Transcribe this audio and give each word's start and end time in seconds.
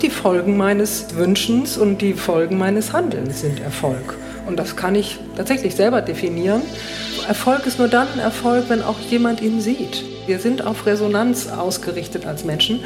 Die 0.00 0.10
Folgen 0.10 0.56
meines 0.56 1.14
Wünschens 1.14 1.78
und 1.78 1.98
die 1.98 2.14
Folgen 2.14 2.58
meines 2.58 2.92
Handelns 2.92 3.40
sind 3.40 3.60
Erfolg. 3.60 4.16
Und 4.46 4.58
das 4.58 4.74
kann 4.74 4.94
ich 4.94 5.18
tatsächlich 5.36 5.76
selber 5.76 6.02
definieren. 6.02 6.62
Erfolg 7.28 7.66
ist 7.66 7.78
nur 7.78 7.88
dann 7.88 8.08
ein 8.14 8.18
Erfolg, 8.18 8.64
wenn 8.68 8.82
auch 8.82 8.98
jemand 8.98 9.40
ihn 9.40 9.60
sieht. 9.60 10.04
Wir 10.26 10.38
sind 10.38 10.64
auf 10.64 10.86
Resonanz 10.86 11.48
ausgerichtet 11.48 12.26
als 12.26 12.44
Menschen 12.44 12.80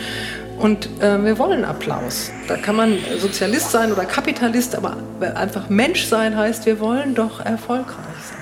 und 0.59 0.89
äh, 1.01 1.23
wir 1.23 1.39
wollen 1.39 1.65
Applaus. 1.65 2.31
Da 2.49 2.57
kann 2.57 2.77
man 2.77 2.99
Sozialist 3.19 3.71
sein 3.71 3.93
oder 3.93 4.05
Kapitalist, 4.05 4.75
aber 4.75 4.97
einfach 5.35 5.69
Mensch 5.69 6.05
sein 6.05 6.37
heißt, 6.37 6.67
wir 6.67 6.81
wollen 6.81 7.15
doch 7.15 7.41
erfolgreich 7.41 7.97
sein. 8.29 8.39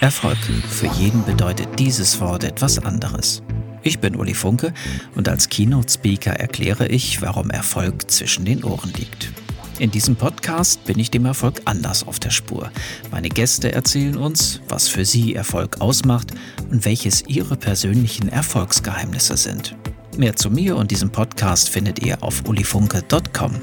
Erfolg. 0.00 0.38
Für 0.68 0.86
jeden 0.86 1.24
bedeutet 1.24 1.68
dieses 1.78 2.20
Wort 2.20 2.44
etwas 2.44 2.78
anderes. 2.84 3.42
Ich 3.82 3.98
bin 3.98 4.16
Uli 4.16 4.34
Funke 4.34 4.74
und 5.14 5.28
als 5.28 5.48
Keynote-Speaker 5.48 6.32
erkläre 6.32 6.86
ich, 6.86 7.22
warum 7.22 7.50
Erfolg 7.50 8.10
zwischen 8.10 8.44
den 8.44 8.62
Ohren 8.62 8.92
liegt. 8.92 9.32
In 9.78 9.90
diesem 9.90 10.14
Podcast 10.16 10.84
bin 10.84 10.98
ich 10.98 11.10
dem 11.10 11.24
Erfolg 11.24 11.62
anders 11.64 12.06
auf 12.06 12.18
der 12.20 12.28
Spur. 12.28 12.70
Meine 13.10 13.30
Gäste 13.30 13.72
erzählen 13.72 14.18
uns, 14.18 14.60
was 14.68 14.88
für 14.88 15.06
sie 15.06 15.34
Erfolg 15.34 15.80
ausmacht 15.80 16.32
und 16.70 16.84
welches 16.84 17.22
ihre 17.26 17.56
persönlichen 17.56 18.28
Erfolgsgeheimnisse 18.28 19.38
sind. 19.38 19.74
Mehr 20.18 20.36
zu 20.36 20.50
mir 20.50 20.76
und 20.76 20.90
diesem 20.90 21.10
Podcast 21.10 21.70
findet 21.70 22.00
ihr 22.00 22.22
auf 22.22 22.46
ulifunke.com. 22.46 23.62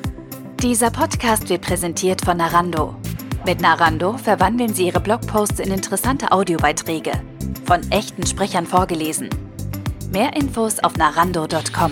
Dieser 0.63 0.89
Podcast 0.89 1.49
wird 1.49 1.61
präsentiert 1.61 2.25
von 2.25 2.37
Narando. 2.37 2.95
Mit 3.45 3.61
Narando 3.61 4.17
verwandeln 4.17 4.73
Sie 4.73 4.87
Ihre 4.87 4.99
Blogposts 4.99 5.59
in 5.59 5.71
interessante 5.71 6.31
Audiobeiträge. 6.31 7.11
Von 7.65 7.81
echten 7.91 8.25
Sprechern 8.25 8.65
vorgelesen. 8.65 9.29
Mehr 10.11 10.35
Infos 10.35 10.79
auf 10.79 10.95
narando.com. 10.95 11.91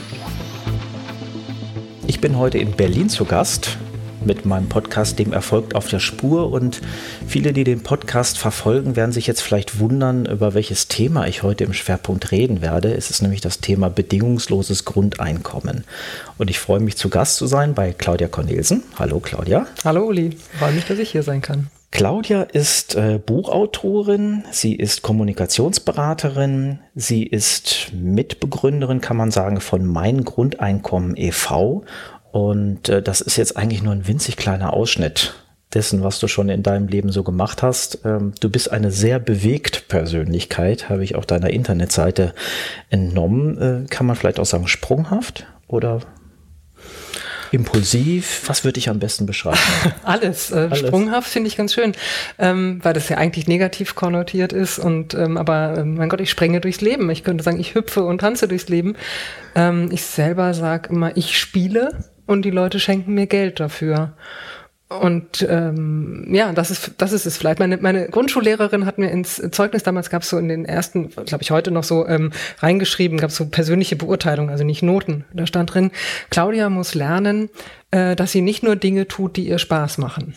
Ich 2.08 2.22
bin 2.22 2.38
heute 2.38 2.58
in 2.58 2.72
Berlin 2.72 3.10
zu 3.10 3.26
Gast 3.26 3.78
mit 4.24 4.46
meinem 4.46 4.70
Podcast 4.70 5.20
Dem 5.20 5.34
Erfolg 5.34 5.76
auf 5.76 5.90
der 5.90 6.00
Spur. 6.00 6.52
Und 6.52 6.82
viele, 7.28 7.52
die 7.52 7.64
den 7.64 7.84
Podcast 7.84 8.38
verfolgen, 8.38 8.96
werden 8.96 9.12
sich 9.12 9.28
jetzt 9.28 9.42
vielleicht 9.42 9.80
wundern, 9.80 10.26
über 10.26 10.54
welches 10.54 10.88
Thema 10.88 11.28
ich 11.28 11.44
heute 11.44 11.66
im 11.66 11.74
Schwerpunkt 11.74 12.32
reden 12.32 12.62
werde. 12.62 12.94
Es 12.94 13.10
ist 13.10 13.22
nämlich 13.22 13.42
das 13.42 13.60
Thema 13.60 13.90
bedingungsloses 13.90 14.86
Grundeinkommen. 14.86 15.84
Und 16.38 16.50
ich 16.50 16.60
freue 16.60 16.80
mich, 16.80 16.96
zu 16.96 17.10
Gast 17.10 17.36
zu 17.36 17.48
sein 17.48 17.74
bei 17.74 17.92
Claudia 17.92 18.28
Cornelsen. 18.28 18.84
Hallo 18.98 19.20
Claudia. 19.20 19.68
Hallo 19.84 20.06
Uli, 20.06 20.38
freue 20.58 20.72
mich, 20.72 20.86
dass 20.86 21.00
ich 21.00 21.12
hier 21.12 21.24
sein 21.24 21.42
kann. 21.42 21.68
Claudia 21.96 22.42
ist 22.42 22.96
äh, 22.96 23.22
Buchautorin, 23.26 24.44
sie 24.52 24.76
ist 24.76 25.02
Kommunikationsberaterin, 25.02 26.80
sie 26.94 27.24
ist 27.24 27.94
Mitbegründerin, 27.94 29.00
kann 29.00 29.16
man 29.16 29.32
sagen, 29.32 29.62
von 29.62 29.86
Mein 29.86 30.26
Grundeinkommen 30.26 31.16
e.V. 31.16 31.86
Und 32.34 32.90
äh, 32.90 33.02
das 33.02 33.22
ist 33.22 33.38
jetzt 33.38 33.56
eigentlich 33.56 33.82
nur 33.82 33.94
ein 33.94 34.10
winzig 34.10 34.36
kleiner 34.36 34.74
Ausschnitt 34.74 35.36
dessen, 35.74 36.04
was 36.04 36.20
du 36.20 36.28
schon 36.28 36.50
in 36.50 36.64
deinem 36.64 36.90
Leben 36.90 37.14
so 37.14 37.24
gemacht 37.24 37.64
hast. 37.64 38.00
Ähm, 38.04 38.34
du 38.42 38.50
bist 38.50 38.74
eine 38.74 38.92
sehr 38.92 39.20
bewegt 39.20 39.88
Persönlichkeit, 39.88 40.90
habe 40.90 41.06
ich 41.06 41.16
auch 41.16 41.24
deiner 41.24 41.52
Internetseite 41.52 42.34
entnommen. 42.90 43.86
Äh, 43.86 43.88
kann 43.88 44.06
man 44.06 44.18
vielleicht 44.18 44.42
auch 44.42 44.46
sagen, 44.46 44.68
sprunghaft 44.68 45.48
oder 45.70 46.02
impulsiv? 47.56 48.44
Was 48.48 48.64
würde 48.64 48.78
ich 48.78 48.90
am 48.90 49.00
besten 49.00 49.26
beschreiben? 49.26 49.58
Alles. 50.04 50.52
Äh, 50.52 50.68
Alles. 50.70 50.80
Sprunghaft 50.80 51.30
finde 51.30 51.48
ich 51.48 51.58
ganz 51.58 51.74
schön, 51.74 51.94
ähm, 52.38 52.80
weil 52.84 52.94
das 52.94 53.10
ja 53.10 53.18
eigentlich 53.18 53.48
negativ 53.48 53.96
konnotiert 53.96 54.54
ist. 54.54 54.78
Und 54.78 55.14
ähm, 55.14 55.38
aber 55.38 55.78
äh, 55.78 55.84
mein 55.84 56.10
Gott, 56.10 56.22
ich 56.22 56.30
sprenge 56.30 56.62
durchs 56.62 56.82
Leben. 56.82 57.10
Ich 57.10 57.24
könnte 57.24 57.44
sagen, 57.44 57.60
ich 57.60 57.74
hüpfe 57.74 58.04
und 58.04 58.20
tanze 58.20 58.48
durchs 58.48 58.70
Leben. 58.70 58.96
Ähm, 59.56 59.90
ich 59.92 60.04
selber 60.04 60.54
sage 60.54 60.90
immer, 60.90 61.16
ich 61.18 61.40
spiele 61.40 61.92
und 62.28 62.44
die 62.44 62.52
Leute 62.52 62.80
schenken 62.80 63.14
mir 63.14 63.28
Geld 63.28 63.60
dafür. 63.60 64.14
Und 64.88 65.46
ähm, 65.50 66.28
ja, 66.30 66.54
das 66.54 66.70
ist 66.70 66.92
das 67.00 67.12
ist 67.12 67.26
es 67.26 67.38
vielleicht. 67.38 67.60
Meine 67.60 67.78
meine 67.78 68.08
Grundschullehrerin 68.08 68.86
hat 68.86 69.00
mir 69.00 69.10
ins 69.10 69.42
Zeugnis 69.52 69.82
damals 69.82 70.12
gab 70.12 70.22
es 70.22 70.30
so 70.30 70.38
in 70.38 70.48
den 70.48 70.64
ersten, 70.66 71.10
glaube 71.10 71.42
ich 71.42 71.50
heute 71.50 71.72
noch 71.72 71.84
so 71.84 72.08
ähm, 72.08 72.32
reingeschrieben, 72.60 73.18
gab 73.18 73.32
es 73.32 73.36
so 73.36 73.48
persönliche 73.48 73.96
Beurteilung, 73.96 74.52
also 74.52 74.64
nicht 74.64 74.84
Noten. 74.84 75.26
Da 75.34 75.48
stand 75.48 75.74
drin: 75.74 75.90
Claudia 76.30 76.70
muss 76.70 76.94
lernen, 76.94 77.50
äh, 77.90 78.16
dass 78.16 78.32
sie 78.32 78.42
nicht 78.42 78.62
nur 78.62 78.76
Dinge 78.76 79.08
tut, 79.08 79.38
die 79.38 79.48
ihr 79.48 79.58
Spaß 79.58 79.98
machen. 79.98 80.36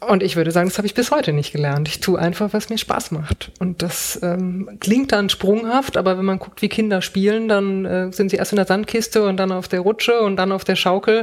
Und 0.00 0.22
ich 0.22 0.36
würde 0.36 0.52
sagen, 0.52 0.68
das 0.68 0.78
habe 0.78 0.86
ich 0.86 0.94
bis 0.94 1.10
heute 1.10 1.32
nicht 1.32 1.52
gelernt. 1.52 1.88
Ich 1.88 1.98
tue 1.98 2.18
einfach, 2.18 2.52
was 2.52 2.70
mir 2.70 2.78
Spaß 2.78 3.10
macht. 3.10 3.50
Und 3.58 3.82
das 3.82 4.18
ähm, 4.22 4.78
klingt 4.78 5.10
dann 5.10 5.28
sprunghaft, 5.28 5.96
aber 5.96 6.16
wenn 6.16 6.24
man 6.24 6.38
guckt, 6.38 6.62
wie 6.62 6.68
Kinder 6.68 7.02
spielen, 7.02 7.48
dann 7.48 7.84
äh, 7.84 8.12
sind 8.12 8.30
sie 8.30 8.36
erst 8.36 8.52
in 8.52 8.56
der 8.56 8.66
Sandkiste 8.66 9.24
und 9.24 9.38
dann 9.38 9.50
auf 9.50 9.66
der 9.66 9.80
Rutsche 9.80 10.20
und 10.20 10.36
dann 10.36 10.52
auf 10.52 10.64
der 10.64 10.76
Schaukel 10.76 11.22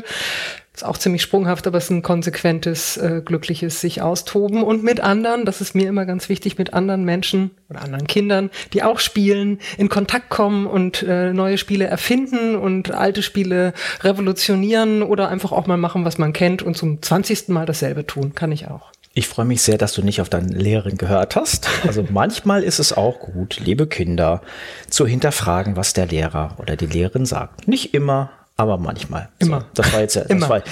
ist 0.76 0.86
auch 0.86 0.98
ziemlich 0.98 1.22
sprunghaft, 1.22 1.68
aber 1.68 1.78
es 1.78 1.86
ist 1.86 1.92
ein 1.92 2.02
konsequentes, 2.02 2.98
äh, 2.98 3.22
glückliches 3.24 3.82
sich 3.82 4.02
austoben 4.02 4.64
und 4.64 4.84
mit 4.84 5.00
anderen, 5.00 5.46
das 5.46 5.62
ist 5.62 5.74
mir 5.76 5.88
immer 5.88 6.06
ganz 6.06 6.30
wichtig, 6.30 6.58
mit 6.58 6.74
anderen 6.74 7.06
Menschen 7.06 7.52
oder 7.70 7.82
anderen 7.82 8.08
Kindern, 8.08 8.50
die 8.74 8.84
auch 8.84 9.00
spielen, 9.00 9.60
in 9.78 9.90
Kontakt 9.90 10.30
kommen 10.30 10.68
und 10.68 11.04
äh, 11.04 11.34
neue 11.34 11.58
Spiele 11.58 11.86
erfinden 11.86 12.56
und 12.56 12.92
alte 12.92 13.24
Spiele 13.24 13.74
revolutionieren 14.02 15.02
oder 15.02 15.30
einfach 15.30 15.52
auch 15.52 15.68
mal 15.68 15.78
machen, 15.78 16.06
was 16.06 16.18
man 16.18 16.34
kennt 16.34 16.62
und 16.62 16.76
zum 16.76 17.02
zwanzigsten 17.02 17.54
Mal 17.54 17.66
dasselbe 17.66 18.06
tun, 18.06 18.36
kann 18.36 18.52
ich 18.52 18.68
auch. 18.68 18.92
Ich 19.18 19.30
freue 19.30 19.46
mich 19.46 19.62
sehr, 19.62 19.78
dass 19.78 19.94
du 19.94 20.02
nicht 20.02 20.20
auf 20.20 20.28
deine 20.28 20.54
Lehrerin 20.54 20.98
gehört 20.98 21.38
hast. 21.38 21.70
Also 21.88 22.06
manchmal 22.12 22.64
ist 22.64 22.80
es 22.80 22.92
auch 22.92 23.20
gut, 23.20 23.62
liebe 23.64 23.88
Kinder, 23.88 24.42
zu 24.90 25.08
hinterfragen, 25.08 25.78
was 25.78 25.94
der 25.94 26.08
Lehrer 26.08 26.58
oder 26.60 26.76
die 26.76 26.86
Lehrerin 26.86 27.26
sagt. 27.26 27.66
Nicht 27.66 27.94
immer, 27.94 28.32
aber 28.58 28.78
manchmal. 28.78 29.30
Immer. 29.40 29.62
So, 29.62 29.66
das 29.76 29.94
war 29.94 30.02
jetzt 30.02 30.16
das 30.16 30.28
Immer. 30.28 30.50
War 30.50 30.64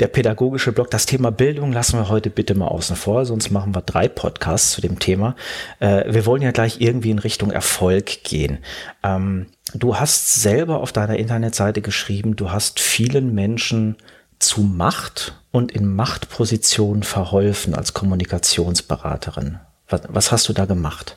der 0.00 0.08
pädagogische 0.08 0.72
Block. 0.72 0.90
Das 0.90 1.06
Thema 1.06 1.30
Bildung 1.30 1.72
lassen 1.72 1.98
wir 1.98 2.08
heute 2.08 2.28
bitte 2.28 2.54
mal 2.54 2.68
außen 2.68 2.96
vor, 2.96 3.24
sonst 3.24 3.50
machen 3.50 3.74
wir 3.74 3.82
drei 3.82 4.08
Podcasts 4.08 4.72
zu 4.72 4.80
dem 4.80 4.98
Thema. 4.98 5.36
Äh, 5.78 6.12
wir 6.12 6.26
wollen 6.26 6.42
ja 6.42 6.50
gleich 6.50 6.80
irgendwie 6.80 7.10
in 7.10 7.20
Richtung 7.20 7.52
Erfolg 7.52 8.24
gehen. 8.24 8.58
Ähm, 9.04 9.46
du 9.74 9.96
hast 9.96 10.42
selber 10.42 10.80
auf 10.80 10.92
deiner 10.92 11.16
Internetseite 11.16 11.82
geschrieben, 11.82 12.34
du 12.34 12.50
hast 12.50 12.80
vielen 12.80 13.32
Menschen 13.34 13.96
zu 14.40 14.62
Macht 14.62 15.34
und 15.52 15.70
in 15.70 15.94
Machtpositionen 15.94 17.02
verholfen 17.04 17.74
als 17.74 17.94
Kommunikationsberaterin. 17.94 19.60
Was, 19.88 20.02
was 20.08 20.32
hast 20.32 20.48
du 20.48 20.52
da 20.52 20.64
gemacht? 20.64 21.16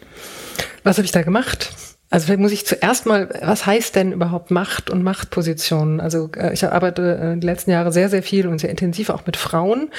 Was 0.84 0.97
habe 0.97 1.06
ich 1.06 1.12
da 1.12 1.24
gemacht? 1.24 1.72
Also 2.13 2.28
vielleicht 2.28 2.41
muss 2.41 2.51
ich 2.51 2.68
zuerst 2.68 3.07
mal, 3.07 3.28
was 3.41 3.66
heißt 3.66 3.96
denn 3.96 4.12
überhaupt 4.12 4.51
Macht 4.51 4.91
und 4.91 5.01
Machtpositionen? 5.01 6.00
Also 6.00 6.29
äh, 6.38 6.53
ich 6.53 6.63
arbeite 6.63 7.34
äh, 7.34 7.40
die 7.40 7.47
letzten 7.47 7.72
Jahre 7.72 7.91
sehr, 7.91 8.07
sehr 8.07 8.22
viel 8.22 8.47
und 8.47 8.59
sehr 8.59 8.69
intensiv 8.69 9.09
auch 9.09 9.25
mit 9.25 9.35
Frauen, 9.35 9.90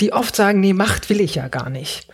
die 0.00 0.12
oft 0.12 0.36
sagen, 0.36 0.60
nee, 0.60 0.72
Macht 0.72 1.10
will 1.10 1.20
ich 1.20 1.34
ja 1.34 1.48
gar 1.48 1.70
nicht. 1.70 2.06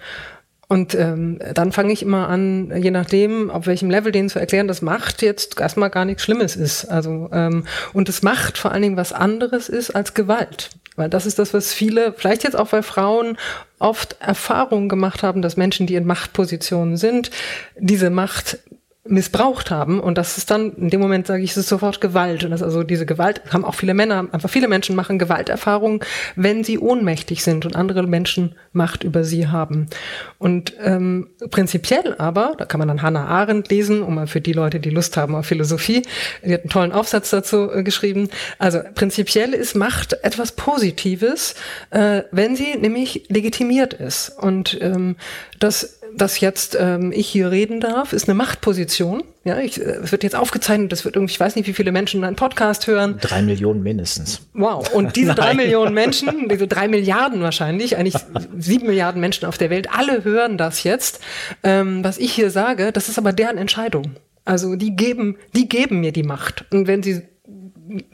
Und 0.66 0.94
ähm, 0.94 1.41
dann 1.53 1.72
fange 1.72 1.93
ich 1.93 2.00
immer 2.00 2.31
an, 2.31 2.72
je 2.75 2.91
nachdem, 2.91 3.50
auf 3.50 3.66
welchem 3.66 3.91
Level 3.91 4.12
denen 4.12 4.31
zu 4.31 4.38
erklären, 4.38 4.66
dass 4.66 4.81
Macht 4.81 5.21
jetzt 5.21 5.60
erstmal 5.60 5.91
gar 5.91 6.06
nichts 6.06 6.22
Schlimmes 6.22 6.56
ist. 6.56 6.87
Also 6.87 7.28
ähm, 7.31 7.66
und 7.92 8.09
es 8.09 8.22
Macht 8.22 8.56
vor 8.56 8.72
allen 8.72 8.81
Dingen 8.81 8.97
was 8.97 9.12
anderes 9.12 9.69
ist 9.69 9.91
als 9.91 10.15
Gewalt. 10.15 10.71
Weil 10.97 11.10
das 11.10 11.27
ist 11.27 11.38
das, 11.38 11.53
was 11.53 11.75
viele, 11.75 12.15
vielleicht 12.15 12.44
jetzt 12.44 12.56
auch 12.56 12.72
weil 12.72 12.82
Frauen 12.82 13.37
oft 13.78 14.16
Erfahrungen 14.21 14.88
gemacht 14.88 15.22
haben, 15.22 15.42
dass 15.42 15.59
Menschen, 15.59 15.87
die 15.87 15.97
in 15.97 16.06
Machtpositionen 16.06 16.97
sind, 16.97 17.31
diese 17.77 18.09
Macht 18.09 18.59
missbraucht 19.09 19.71
haben. 19.71 19.99
Und 19.99 20.19
das 20.19 20.37
ist 20.37 20.50
dann 20.50 20.72
in 20.75 20.91
dem 20.91 21.00
Moment 21.00 21.27
sage 21.27 21.43
ich 21.43 21.53
es 21.53 21.56
ist 21.56 21.69
sofort 21.69 22.00
Gewalt. 22.00 22.44
Und 22.44 22.50
das 22.50 22.62
also 22.62 22.83
diese 22.83 23.06
Gewalt 23.06 23.41
haben 23.50 23.65
auch 23.65 23.75
viele 23.75 23.94
Männer 23.94 24.27
einfach 24.31 24.50
viele 24.50 24.69
Menschen 24.69 24.94
machen 24.94 25.19
Gewalterfahrungen 25.19 26.00
wenn 26.37 26.65
sie 26.65 26.78
ohnmächtig 26.78 27.43
sind 27.43 27.65
und 27.65 27.77
andere 27.77 28.06
Menschen 28.06 28.55
Macht 28.72 29.03
über 29.03 29.25
sie 29.25 29.49
haben. 29.49 29.87
Und 30.39 30.75
ähm, 30.83 31.31
prinzipiell 31.50 32.15
aber 32.19 32.55
da 32.59 32.66
kann 32.66 32.78
man 32.78 32.89
dann 32.89 33.03
Hannah 33.03 33.27
Arendt 33.27 33.71
lesen 33.71 34.03
um 34.03 34.15
mal 34.15 34.27
für 34.27 34.41
die 34.41 34.53
Leute 34.53 34.81
die 34.81 34.91
Lust 34.91 35.16
haben 35.16 35.34
auf 35.34 35.47
Philosophie 35.47 36.03
die 36.44 36.53
hat 36.53 36.60
einen 36.60 36.71
tollen 36.71 36.93
Aufsatz 36.93 37.31
dazu 37.31 37.71
äh, 37.71 37.83
geschrieben. 37.83 38.28
Also 38.59 38.81
prinzipiell 38.94 39.54
ist 39.54 39.74
Macht 39.74 40.13
etwas 40.24 40.53
Positives 40.53 41.54
äh, 41.91 42.22
wenn 42.33 42.54
sie 42.54 42.77
nämlich 42.77 43.27
legitimiert 43.28 43.95
ist. 43.95 44.30
Und 44.39 44.78
ähm, 44.80 45.16
das 45.59 45.99
dass 46.16 46.41
jetzt 46.41 46.77
ähm, 46.78 47.12
ich 47.12 47.28
hier 47.28 47.51
reden 47.51 47.80
darf, 47.80 48.12
ist 48.12 48.28
eine 48.28 48.34
Machtposition. 48.34 49.22
Ja, 49.45 49.59
ich, 49.59 49.80
äh, 49.80 49.84
es 50.03 50.12
wird 50.12 50.22
jetzt 50.22 50.36
aufgezeichnet, 50.36 50.92
das 50.92 51.04
wird 51.04 51.16
irgendwie, 51.16 51.33
ich 51.33 51.41
weiß 51.41 51.57
nicht, 51.57 51.66
wie 51.66 51.72
viele 51.72 51.92
Menschen 51.92 52.24
einen 52.24 52.36
Podcast 52.36 52.86
hören. 52.86 53.18
Drei 53.21 53.42
Millionen 53.42 53.83
mindestens. 53.83 54.42
Wow. 54.54 54.92
Und 54.92 55.16
diese 55.16 55.34
drei 55.34 55.54
Millionen 55.54 55.95
Menschen, 55.95 56.48
diese 56.48 56.66
drei 56.66 56.89
Milliarden 56.89 57.41
wahrscheinlich, 57.42 57.97
eigentlich 57.97 58.16
sieben 58.59 58.86
Milliarden 58.86 59.21
Menschen 59.21 59.47
auf 59.47 59.59
der 59.59 59.71
Welt, 59.71 59.89
alle 59.91 60.24
hören 60.24 60.59
das 60.59 60.84
jetzt. 60.84 61.21
Ähm, 61.62 62.04
was 62.04 62.18
ich 62.18 62.33
hier 62.33 62.51
sage, 62.51 62.92
das 62.92 63.09
ist 63.09 63.18
aber 63.18 63.33
deren 63.33 63.59
Entscheidung. 63.59 64.16
Also 64.45 64.77
die 64.77 64.97
geben, 64.97 65.36
die 65.54 65.68
geben 65.68 66.01
mir 66.01 66.12
die 66.12 66.22
Macht. 66.22 66.65
Und 66.72 66.86
wenn 66.86 67.03
sie 67.03 67.22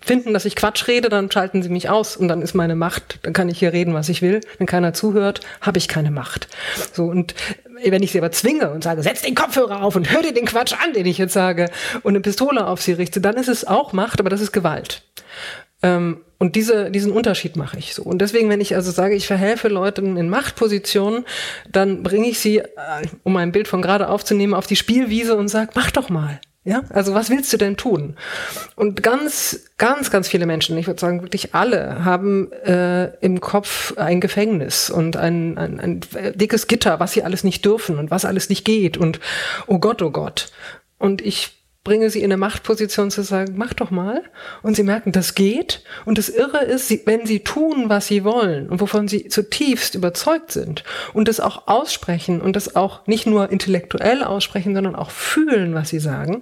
finden, 0.00 0.32
dass 0.32 0.44
ich 0.44 0.56
Quatsch 0.56 0.88
rede, 0.88 1.08
dann 1.08 1.30
schalten 1.30 1.62
sie 1.62 1.68
mich 1.68 1.88
aus 1.88 2.16
und 2.16 2.28
dann 2.28 2.42
ist 2.42 2.54
meine 2.54 2.74
Macht, 2.74 3.18
dann 3.22 3.32
kann 3.32 3.48
ich 3.48 3.58
hier 3.58 3.72
reden, 3.72 3.94
was 3.94 4.08
ich 4.08 4.22
will. 4.22 4.40
Wenn 4.58 4.66
keiner 4.66 4.92
zuhört, 4.92 5.40
habe 5.60 5.78
ich 5.78 5.88
keine 5.88 6.10
Macht. 6.10 6.48
So 6.92 7.04
und 7.04 7.34
wenn 7.84 8.02
ich 8.02 8.12
sie 8.12 8.18
aber 8.18 8.32
zwinge 8.32 8.70
und 8.70 8.84
sage, 8.84 9.02
setz 9.02 9.22
den 9.22 9.34
Kopfhörer 9.34 9.82
auf 9.82 9.96
und 9.96 10.10
hör 10.10 10.22
dir 10.22 10.32
den 10.32 10.46
Quatsch 10.46 10.72
an, 10.72 10.92
den 10.92 11.06
ich 11.06 11.18
jetzt 11.18 11.34
sage, 11.34 11.70
und 12.02 12.12
eine 12.12 12.20
Pistole 12.20 12.66
auf 12.66 12.80
sie 12.80 12.92
richte, 12.92 13.20
dann 13.20 13.36
ist 13.36 13.48
es 13.48 13.66
auch 13.66 13.92
Macht, 13.92 14.20
aber 14.20 14.30
das 14.30 14.40
ist 14.40 14.52
Gewalt. 14.52 15.02
Ähm, 15.82 16.22
und 16.38 16.54
diese, 16.54 16.90
diesen 16.90 17.12
Unterschied 17.12 17.56
mache 17.56 17.78
ich 17.78 17.94
so. 17.94 18.02
Und 18.02 18.18
deswegen, 18.18 18.48
wenn 18.50 18.60
ich 18.60 18.74
also 18.74 18.90
sage, 18.90 19.14
ich 19.14 19.26
verhelfe 19.26 19.68
Leuten 19.68 20.16
in 20.16 20.28
Machtpositionen, 20.28 21.24
dann 21.70 22.02
bringe 22.02 22.28
ich 22.28 22.38
sie, 22.38 22.58
äh, 22.58 22.66
um 23.24 23.36
ein 23.36 23.52
Bild 23.52 23.68
von 23.68 23.82
gerade 23.82 24.08
aufzunehmen, 24.08 24.54
auf 24.54 24.66
die 24.66 24.76
Spielwiese 24.76 25.36
und 25.36 25.48
sage, 25.48 25.70
mach 25.74 25.90
doch 25.90 26.08
mal. 26.08 26.40
Ja, 26.66 26.82
also 26.88 27.14
was 27.14 27.30
willst 27.30 27.52
du 27.52 27.58
denn 27.58 27.76
tun? 27.76 28.16
Und 28.74 29.04
ganz, 29.04 29.70
ganz, 29.78 30.10
ganz 30.10 30.26
viele 30.26 30.46
Menschen, 30.46 30.76
ich 30.76 30.88
würde 30.88 30.98
sagen 30.98 31.22
wirklich 31.22 31.54
alle, 31.54 32.04
haben 32.04 32.50
äh, 32.50 33.14
im 33.20 33.40
Kopf 33.40 33.96
ein 33.96 34.20
Gefängnis 34.20 34.90
und 34.90 35.16
ein, 35.16 35.56
ein, 35.58 35.78
ein 35.78 36.00
dickes 36.34 36.66
Gitter, 36.66 36.98
was 36.98 37.12
sie 37.12 37.22
alles 37.22 37.44
nicht 37.44 37.64
dürfen 37.64 38.00
und 38.00 38.10
was 38.10 38.24
alles 38.24 38.48
nicht 38.48 38.64
geht 38.64 38.96
und 38.96 39.20
oh 39.68 39.78
Gott, 39.78 40.02
oh 40.02 40.10
Gott. 40.10 40.50
Und 40.98 41.22
ich 41.22 41.52
bringe 41.86 42.10
sie 42.10 42.18
in 42.18 42.24
eine 42.24 42.36
Machtposition 42.36 43.12
zu 43.12 43.22
sagen, 43.22 43.54
mach 43.56 43.72
doch 43.72 43.92
mal. 43.92 44.24
Und 44.62 44.74
sie 44.74 44.82
merken, 44.82 45.12
das 45.12 45.36
geht. 45.36 45.84
Und 46.04 46.18
das 46.18 46.28
Irre 46.28 46.64
ist, 46.64 46.90
wenn 47.06 47.26
sie 47.26 47.44
tun, 47.44 47.84
was 47.86 48.08
sie 48.08 48.24
wollen 48.24 48.68
und 48.68 48.80
wovon 48.80 49.06
sie 49.06 49.28
zutiefst 49.28 49.94
überzeugt 49.94 50.50
sind 50.50 50.82
und 51.12 51.28
das 51.28 51.38
auch 51.38 51.68
aussprechen 51.68 52.40
und 52.40 52.56
das 52.56 52.74
auch 52.74 53.06
nicht 53.06 53.28
nur 53.28 53.52
intellektuell 53.52 54.24
aussprechen, 54.24 54.74
sondern 54.74 54.96
auch 54.96 55.12
fühlen, 55.12 55.74
was 55.74 55.90
sie 55.90 56.00
sagen, 56.00 56.40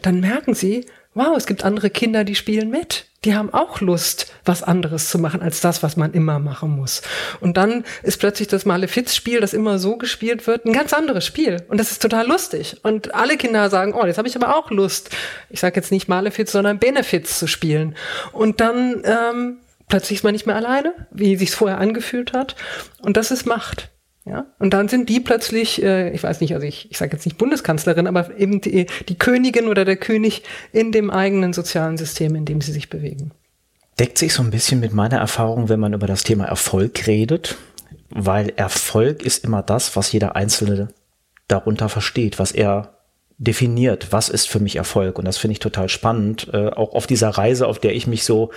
dann 0.00 0.20
merken 0.20 0.54
sie, 0.54 0.86
wow, 1.14 1.36
es 1.36 1.46
gibt 1.46 1.64
andere 1.64 1.90
Kinder, 1.90 2.24
die 2.24 2.34
spielen 2.34 2.70
mit. 2.70 3.06
Die 3.24 3.34
haben 3.34 3.52
auch 3.54 3.80
Lust, 3.80 4.32
was 4.44 4.62
anderes 4.62 5.08
zu 5.08 5.18
machen 5.18 5.40
als 5.40 5.60
das, 5.60 5.82
was 5.82 5.96
man 5.96 6.12
immer 6.12 6.38
machen 6.38 6.70
muss. 6.70 7.00
Und 7.40 7.56
dann 7.56 7.84
ist 8.02 8.20
plötzlich 8.20 8.48
das 8.48 8.66
Malefiz-Spiel, 8.66 9.40
das 9.40 9.54
immer 9.54 9.78
so 9.78 9.96
gespielt 9.96 10.46
wird, 10.46 10.66
ein 10.66 10.74
ganz 10.74 10.92
anderes 10.92 11.24
Spiel. 11.24 11.62
Und 11.68 11.78
das 11.78 11.90
ist 11.90 12.02
total 12.02 12.26
lustig. 12.26 12.76
Und 12.82 13.14
alle 13.14 13.38
Kinder 13.38 13.70
sagen, 13.70 13.94
oh, 13.94 14.04
jetzt 14.04 14.18
habe 14.18 14.28
ich 14.28 14.36
aber 14.36 14.56
auch 14.56 14.70
Lust. 14.70 15.10
Ich 15.48 15.60
sage 15.60 15.76
jetzt 15.76 15.90
nicht 15.90 16.08
Malefiz, 16.08 16.52
sondern 16.52 16.78
Benefiz 16.78 17.38
zu 17.38 17.46
spielen. 17.46 17.96
Und 18.32 18.60
dann 18.60 19.02
ähm, 19.04 19.56
plötzlich 19.88 20.18
ist 20.18 20.24
man 20.24 20.32
nicht 20.32 20.46
mehr 20.46 20.56
alleine, 20.56 20.92
wie 21.10 21.36
sich 21.36 21.50
vorher 21.50 21.78
angefühlt 21.78 22.34
hat. 22.34 22.56
Und 23.00 23.16
das 23.16 23.30
ist 23.30 23.46
Macht. 23.46 23.88
Ja, 24.26 24.46
und 24.58 24.72
dann 24.72 24.88
sind 24.88 25.10
die 25.10 25.20
plötzlich, 25.20 25.82
äh, 25.82 26.10
ich 26.12 26.22
weiß 26.22 26.40
nicht, 26.40 26.54
also 26.54 26.66
ich, 26.66 26.90
ich 26.90 26.96
sage 26.96 27.12
jetzt 27.12 27.26
nicht 27.26 27.36
Bundeskanzlerin, 27.36 28.06
aber 28.06 28.34
eben 28.38 28.62
die, 28.62 28.86
die 29.08 29.18
Königin 29.18 29.68
oder 29.68 29.84
der 29.84 29.96
König 29.96 30.42
in 30.72 30.92
dem 30.92 31.10
eigenen 31.10 31.52
sozialen 31.52 31.98
System, 31.98 32.34
in 32.34 32.46
dem 32.46 32.62
sie 32.62 32.72
sich 32.72 32.88
bewegen. 32.88 33.32
Deckt 33.98 34.16
sich 34.16 34.32
so 34.32 34.42
ein 34.42 34.50
bisschen 34.50 34.80
mit 34.80 34.94
meiner 34.94 35.18
Erfahrung, 35.18 35.68
wenn 35.68 35.78
man 35.78 35.92
über 35.92 36.06
das 36.06 36.24
Thema 36.24 36.46
Erfolg 36.46 37.06
redet, 37.06 37.56
weil 38.08 38.50
Erfolg 38.56 39.22
ist 39.22 39.44
immer 39.44 39.62
das, 39.62 39.94
was 39.94 40.10
jeder 40.10 40.36
Einzelne 40.36 40.88
darunter 41.46 41.90
versteht, 41.90 42.38
was 42.38 42.50
er 42.50 42.94
definiert, 43.36 44.10
was 44.10 44.30
ist 44.30 44.48
für 44.48 44.60
mich 44.60 44.76
Erfolg. 44.76 45.18
Und 45.18 45.26
das 45.26 45.36
finde 45.36 45.52
ich 45.52 45.58
total 45.58 45.90
spannend, 45.90 46.48
äh, 46.52 46.68
auch 46.68 46.94
auf 46.94 47.06
dieser 47.06 47.28
Reise, 47.28 47.66
auf 47.66 47.78
der 47.78 47.94
ich 47.94 48.06
mich 48.06 48.24
so 48.24 48.50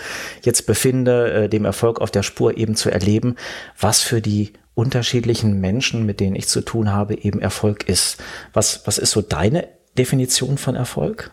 jetzt 0.44 0.66
befinde, 0.66 1.34
äh, 1.34 1.50
dem 1.50 1.66
Erfolg 1.66 2.00
auf 2.00 2.12
der 2.12 2.24
Spur 2.24 2.58
eben 2.58 2.76
zu 2.76 2.90
erleben, 2.90 3.36
was 3.78 4.02
für 4.02 4.22
die 4.22 4.54
unterschiedlichen 4.78 5.60
Menschen, 5.60 6.06
mit 6.06 6.20
denen 6.20 6.36
ich 6.36 6.48
zu 6.48 6.62
tun 6.62 6.92
habe, 6.92 7.18
eben 7.18 7.42
Erfolg 7.42 7.90
ist. 7.90 8.18
Was, 8.54 8.86
was 8.86 9.00
ist 9.00 9.12
so 9.12 9.22
deine 9.22 9.68
Definition 9.98 10.60
von 10.60 10.76
Erfolg? 10.76 11.32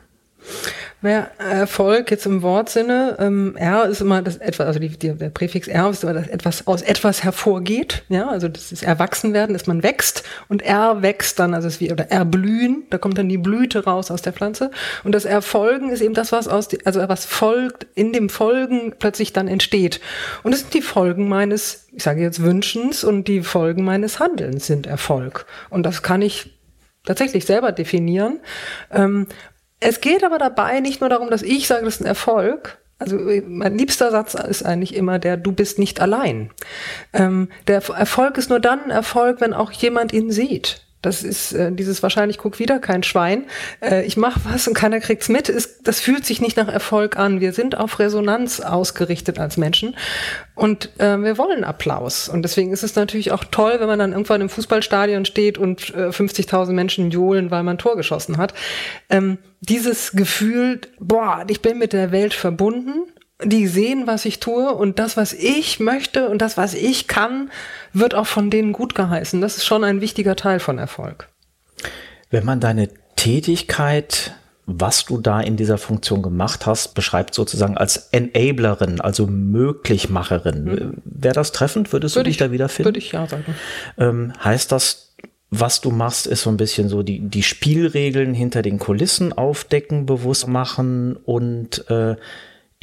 Naja, 1.02 1.28
Erfolg 1.38 2.10
jetzt 2.10 2.24
im 2.24 2.40
Wortsinne, 2.40 3.16
ähm, 3.20 3.56
R 3.56 3.84
ist 3.86 4.00
immer 4.00 4.22
das 4.22 4.38
etwas, 4.38 4.66
also 4.66 4.78
die, 4.78 4.88
die, 4.88 5.12
der 5.12 5.28
Präfix 5.28 5.68
R 5.68 5.90
ist 5.90 6.02
immer 6.02 6.14
das 6.14 6.28
etwas 6.28 6.66
aus 6.66 6.80
etwas 6.80 7.22
hervorgeht, 7.22 8.04
ja, 8.08 8.28
also 8.28 8.48
das 8.48 8.72
ist 8.72 8.82
Erwachsenwerden, 8.82 9.52
dass 9.52 9.66
man 9.66 9.82
wächst 9.82 10.22
und 10.48 10.62
R 10.62 11.02
wächst 11.02 11.38
dann, 11.38 11.52
also 11.52 11.68
es 11.68 11.74
ist 11.74 11.80
wie, 11.80 11.92
oder 11.92 12.10
Erblühen, 12.10 12.84
da 12.88 12.96
kommt 12.96 13.18
dann 13.18 13.28
die 13.28 13.38
Blüte 13.38 13.84
raus 13.84 14.10
aus 14.10 14.22
der 14.22 14.32
Pflanze. 14.32 14.70
Und 15.04 15.12
das 15.14 15.24
Erfolgen 15.24 15.90
ist 15.90 16.00
eben 16.00 16.14
das, 16.14 16.32
was 16.32 16.48
aus, 16.48 16.68
die, 16.68 16.84
also 16.86 17.06
was 17.08 17.26
folgt, 17.26 17.86
in 17.94 18.12
dem 18.12 18.28
Folgen 18.28 18.94
plötzlich 18.98 19.32
dann 19.32 19.48
entsteht. 19.48 20.00
Und 20.42 20.52
das 20.52 20.60
sind 20.60 20.74
die 20.74 20.82
Folgen 20.82 21.28
meines, 21.28 21.86
ich 21.92 22.02
sage 22.02 22.22
jetzt 22.22 22.42
Wünschens 22.42 23.04
und 23.04 23.28
die 23.28 23.42
Folgen 23.42 23.84
meines 23.84 24.20
Handelns 24.20 24.66
sind 24.66 24.86
Erfolg. 24.86 25.46
Und 25.70 25.84
das 25.84 26.02
kann 26.02 26.22
ich 26.22 26.54
tatsächlich 27.04 27.44
selber 27.44 27.72
definieren. 27.72 28.40
Ähm, 28.90 29.26
es 29.80 30.00
geht 30.00 30.24
aber 30.24 30.38
dabei 30.38 30.80
nicht 30.80 31.00
nur 31.00 31.10
darum, 31.10 31.30
dass 31.30 31.42
ich 31.42 31.66
sage, 31.66 31.84
das 31.84 31.96
ist 31.96 32.00
ein 32.00 32.06
Erfolg. 32.06 32.78
Also 32.98 33.18
mein 33.46 33.76
liebster 33.76 34.10
Satz 34.10 34.34
ist 34.34 34.64
eigentlich 34.64 34.94
immer 34.94 35.18
der, 35.18 35.36
du 35.36 35.52
bist 35.52 35.78
nicht 35.78 36.00
allein. 36.00 36.50
Ähm, 37.12 37.48
der 37.66 37.82
Erfolg 37.88 38.38
ist 38.38 38.50
nur 38.50 38.60
dann 38.60 38.84
ein 38.84 38.90
Erfolg, 38.90 39.40
wenn 39.40 39.52
auch 39.52 39.72
jemand 39.72 40.12
ihn 40.12 40.30
sieht. 40.30 40.86
Das 41.04 41.22
ist 41.22 41.52
äh, 41.52 41.72
dieses 41.72 42.02
wahrscheinlich 42.02 42.38
guckt 42.38 42.58
wieder 42.58 42.78
kein 42.78 43.02
Schwein. 43.02 43.44
Äh, 43.80 44.04
ich 44.04 44.16
mache 44.16 44.40
was 44.44 44.66
und 44.68 44.74
keiner 44.74 45.00
kriegt's 45.00 45.28
mit. 45.28 45.48
Ist, 45.48 45.86
das 45.86 46.00
fühlt 46.00 46.24
sich 46.24 46.40
nicht 46.40 46.56
nach 46.56 46.68
Erfolg 46.68 47.18
an. 47.18 47.40
Wir 47.40 47.52
sind 47.52 47.76
auf 47.76 47.98
Resonanz 47.98 48.60
ausgerichtet 48.60 49.38
als 49.38 49.56
Menschen 49.56 49.96
und 50.54 50.90
äh, 50.98 51.18
wir 51.18 51.38
wollen 51.38 51.64
Applaus. 51.64 52.28
Und 52.28 52.42
deswegen 52.42 52.72
ist 52.72 52.82
es 52.82 52.94
natürlich 52.94 53.32
auch 53.32 53.44
toll, 53.44 53.76
wenn 53.78 53.88
man 53.88 53.98
dann 53.98 54.12
irgendwann 54.12 54.40
im 54.40 54.48
Fußballstadion 54.48 55.24
steht 55.24 55.58
und 55.58 55.94
äh, 55.94 56.08
50.000 56.08 56.72
Menschen 56.72 57.10
johlen, 57.10 57.50
weil 57.50 57.62
man 57.62 57.78
Tor 57.78 57.96
geschossen 57.96 58.38
hat. 58.38 58.54
Ähm, 59.10 59.38
dieses 59.60 60.12
Gefühl, 60.12 60.80
boah, 61.00 61.44
ich 61.48 61.62
bin 61.62 61.78
mit 61.78 61.92
der 61.92 62.12
Welt 62.12 62.34
verbunden 62.34 63.04
die 63.42 63.66
sehen, 63.66 64.06
was 64.06 64.24
ich 64.24 64.38
tue 64.38 64.72
und 64.72 64.98
das, 64.98 65.16
was 65.16 65.32
ich 65.32 65.80
möchte 65.80 66.28
und 66.28 66.40
das, 66.40 66.56
was 66.56 66.74
ich 66.74 67.08
kann, 67.08 67.50
wird 67.92 68.14
auch 68.14 68.26
von 68.26 68.50
denen 68.50 68.72
gut 68.72 68.94
geheißen. 68.94 69.40
Das 69.40 69.56
ist 69.56 69.64
schon 69.64 69.82
ein 69.84 70.00
wichtiger 70.00 70.36
Teil 70.36 70.60
von 70.60 70.78
Erfolg. 70.78 71.28
Wenn 72.30 72.44
man 72.44 72.60
deine 72.60 72.88
Tätigkeit, 73.16 74.34
was 74.66 75.04
du 75.04 75.18
da 75.18 75.40
in 75.40 75.56
dieser 75.56 75.78
Funktion 75.78 76.22
gemacht 76.22 76.64
hast, 76.66 76.94
beschreibt 76.94 77.34
sozusagen 77.34 77.76
als 77.76 78.08
Enablerin, 78.12 79.00
also 79.00 79.26
Möglichmacherin, 79.26 80.66
hm. 80.66 81.02
wäre 81.04 81.34
das 81.34 81.52
treffend? 81.52 81.92
Würdest 81.92 82.14
würde 82.14 82.24
du 82.24 82.30
dich 82.30 82.36
ich, 82.36 82.46
da 82.46 82.52
wiederfinden? 82.52 82.86
Würde 82.86 82.98
ich 82.98 83.12
ja 83.12 83.26
sagen. 83.26 83.54
Ähm, 83.98 84.32
heißt 84.42 84.70
das, 84.72 85.14
was 85.50 85.80
du 85.80 85.90
machst, 85.90 86.26
ist 86.26 86.42
so 86.42 86.50
ein 86.50 86.56
bisschen 86.56 86.88
so 86.88 87.02
die, 87.02 87.20
die 87.20 87.42
Spielregeln 87.42 88.34
hinter 88.34 88.62
den 88.62 88.78
Kulissen 88.78 89.32
aufdecken, 89.32 90.06
bewusst 90.06 90.48
machen 90.48 91.16
und 91.16 91.88
äh, 91.90 92.16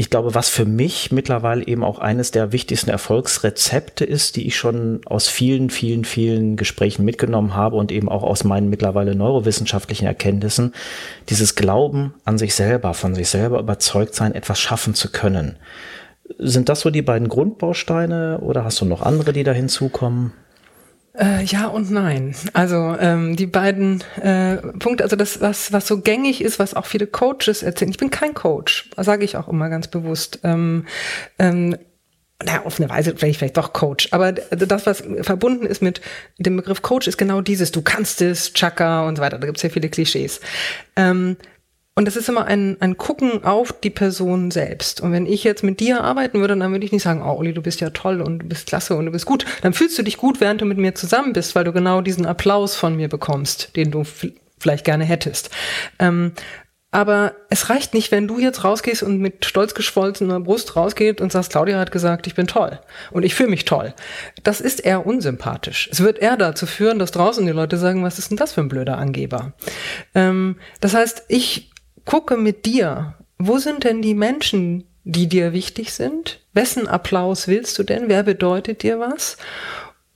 ich 0.01 0.09
glaube, 0.09 0.33
was 0.33 0.49
für 0.49 0.65
mich 0.65 1.11
mittlerweile 1.11 1.63
eben 1.67 1.83
auch 1.83 1.99
eines 1.99 2.31
der 2.31 2.51
wichtigsten 2.51 2.89
Erfolgsrezepte 2.89 4.03
ist, 4.03 4.35
die 4.35 4.47
ich 4.47 4.55
schon 4.55 5.01
aus 5.05 5.27
vielen, 5.27 5.69
vielen, 5.69 6.05
vielen 6.05 6.55
Gesprächen 6.55 7.05
mitgenommen 7.05 7.55
habe 7.55 7.75
und 7.75 7.91
eben 7.91 8.09
auch 8.09 8.23
aus 8.23 8.43
meinen 8.43 8.67
mittlerweile 8.67 9.13
neurowissenschaftlichen 9.13 10.07
Erkenntnissen, 10.07 10.73
dieses 11.29 11.53
Glauben 11.53 12.15
an 12.25 12.39
sich 12.39 12.55
selber, 12.55 12.95
von 12.95 13.13
sich 13.13 13.29
selber 13.29 13.59
überzeugt 13.59 14.15
sein, 14.15 14.33
etwas 14.33 14.59
schaffen 14.59 14.95
zu 14.95 15.11
können. 15.11 15.57
Sind 16.39 16.69
das 16.69 16.79
so 16.79 16.89
die 16.89 17.03
beiden 17.03 17.27
Grundbausteine 17.27 18.39
oder 18.39 18.63
hast 18.63 18.81
du 18.81 18.85
noch 18.85 19.03
andere, 19.03 19.33
die 19.33 19.43
da 19.43 19.51
hinzukommen? 19.51 20.33
Äh, 21.13 21.43
ja 21.43 21.67
und 21.67 21.91
nein. 21.91 22.35
Also 22.53 22.95
ähm, 22.99 23.35
die 23.35 23.45
beiden 23.45 24.03
äh, 24.21 24.57
Punkte, 24.57 25.03
also 25.03 25.15
das, 25.15 25.41
was, 25.41 25.73
was 25.73 25.87
so 25.87 25.99
gängig 25.99 26.41
ist, 26.41 26.57
was 26.57 26.73
auch 26.73 26.85
viele 26.85 27.07
Coaches 27.07 27.63
erzählen. 27.63 27.91
Ich 27.91 27.97
bin 27.97 28.09
kein 28.09 28.33
Coach, 28.33 28.89
sage 28.95 29.25
ich 29.25 29.35
auch 29.35 29.49
immer 29.49 29.69
ganz 29.69 29.87
bewusst. 29.87 30.39
Ähm, 30.43 30.85
ähm, 31.37 31.75
na, 32.43 32.63
auf 32.65 32.79
eine 32.79 32.89
Weise 32.89 33.15
vielleicht, 33.15 33.39
vielleicht 33.39 33.57
doch 33.57 33.73
Coach. 33.73 34.07
Aber 34.11 34.31
das, 34.31 34.85
was 34.85 35.03
verbunden 35.21 35.65
ist 35.65 35.81
mit 35.81 36.01
dem 36.39 36.55
Begriff 36.55 36.81
Coach, 36.81 37.07
ist 37.07 37.17
genau 37.17 37.41
dieses, 37.41 37.71
du 37.71 37.81
kannst 37.81 38.21
es, 38.21 38.53
Chaka 38.53 39.07
und 39.07 39.17
so 39.17 39.21
weiter. 39.21 39.37
Da 39.37 39.45
gibt 39.45 39.57
es 39.57 39.63
ja 39.63 39.69
viele 39.69 39.89
Klischees. 39.89 40.39
Ähm, 40.95 41.37
und 41.95 42.05
das 42.05 42.15
ist 42.15 42.29
immer 42.29 42.45
ein, 42.45 42.77
ein 42.79 42.97
Gucken 42.97 43.43
auf 43.43 43.73
die 43.73 43.89
Person 43.89 44.49
selbst. 44.49 45.01
Und 45.01 45.11
wenn 45.11 45.25
ich 45.25 45.43
jetzt 45.43 45.61
mit 45.61 45.81
dir 45.81 46.03
arbeiten 46.03 46.39
würde, 46.39 46.55
dann 46.55 46.71
würde 46.71 46.85
ich 46.85 46.93
nicht 46.93 47.03
sagen, 47.03 47.21
oh 47.21 47.37
Uli, 47.37 47.53
du 47.53 47.61
bist 47.61 47.81
ja 47.81 47.89
toll 47.89 48.21
und 48.21 48.39
du 48.39 48.47
bist 48.47 48.67
klasse 48.67 48.95
und 48.95 49.05
du 49.05 49.11
bist 49.11 49.25
gut. 49.25 49.45
Dann 49.61 49.73
fühlst 49.73 49.97
du 49.97 50.03
dich 50.03 50.17
gut, 50.17 50.39
während 50.39 50.61
du 50.61 50.65
mit 50.65 50.77
mir 50.77 50.95
zusammen 50.95 51.33
bist, 51.33 51.53
weil 51.53 51.65
du 51.65 51.73
genau 51.73 52.01
diesen 52.01 52.25
Applaus 52.25 52.75
von 52.75 52.95
mir 52.95 53.09
bekommst, 53.09 53.75
den 53.75 53.91
du 53.91 54.03
vielleicht 54.57 54.85
gerne 54.85 55.03
hättest. 55.03 55.49
Ähm, 55.99 56.31
aber 56.93 57.33
es 57.49 57.69
reicht 57.69 57.93
nicht, 57.93 58.11
wenn 58.11 58.27
du 58.27 58.37
jetzt 58.37 58.65
rausgehst 58.65 59.01
und 59.01 59.19
mit 59.19 59.45
stolz 59.45 59.73
geschwollener 59.73 60.41
Brust 60.41 60.75
rausgehst 60.75 61.21
und 61.21 61.31
sagst, 61.31 61.51
Claudia 61.51 61.79
hat 61.79 61.91
gesagt, 61.91 62.27
ich 62.27 62.35
bin 62.35 62.47
toll 62.47 62.79
und 63.11 63.23
ich 63.23 63.33
fühle 63.33 63.49
mich 63.49 63.63
toll. 63.63 63.93
Das 64.43 64.59
ist 64.59 64.81
eher 64.81 65.05
unsympathisch. 65.05 65.87
Es 65.89 66.01
wird 66.01 66.19
eher 66.19 66.35
dazu 66.35 66.65
führen, 66.65 66.99
dass 66.99 67.11
draußen 67.11 67.45
die 67.45 67.53
Leute 67.53 67.77
sagen, 67.77 68.03
was 68.03 68.19
ist 68.19 68.31
denn 68.31 68.37
das 68.37 68.53
für 68.53 68.61
ein 68.61 68.67
blöder 68.67 68.97
Angeber? 68.97 69.53
Ähm, 70.13 70.57
das 70.81 70.93
heißt, 70.93 71.23
ich 71.29 71.70
gucke 72.11 72.35
mit 72.35 72.65
dir, 72.65 73.13
wo 73.37 73.57
sind 73.57 73.85
denn 73.85 74.01
die 74.01 74.15
Menschen, 74.15 74.83
die 75.05 75.27
dir 75.27 75.53
wichtig 75.53 75.93
sind? 75.93 76.41
Wessen 76.51 76.85
Applaus 76.85 77.47
willst 77.47 77.79
du 77.79 77.83
denn? 77.83 78.09
Wer 78.09 78.23
bedeutet 78.23 78.83
dir 78.83 78.99
was? 78.99 79.37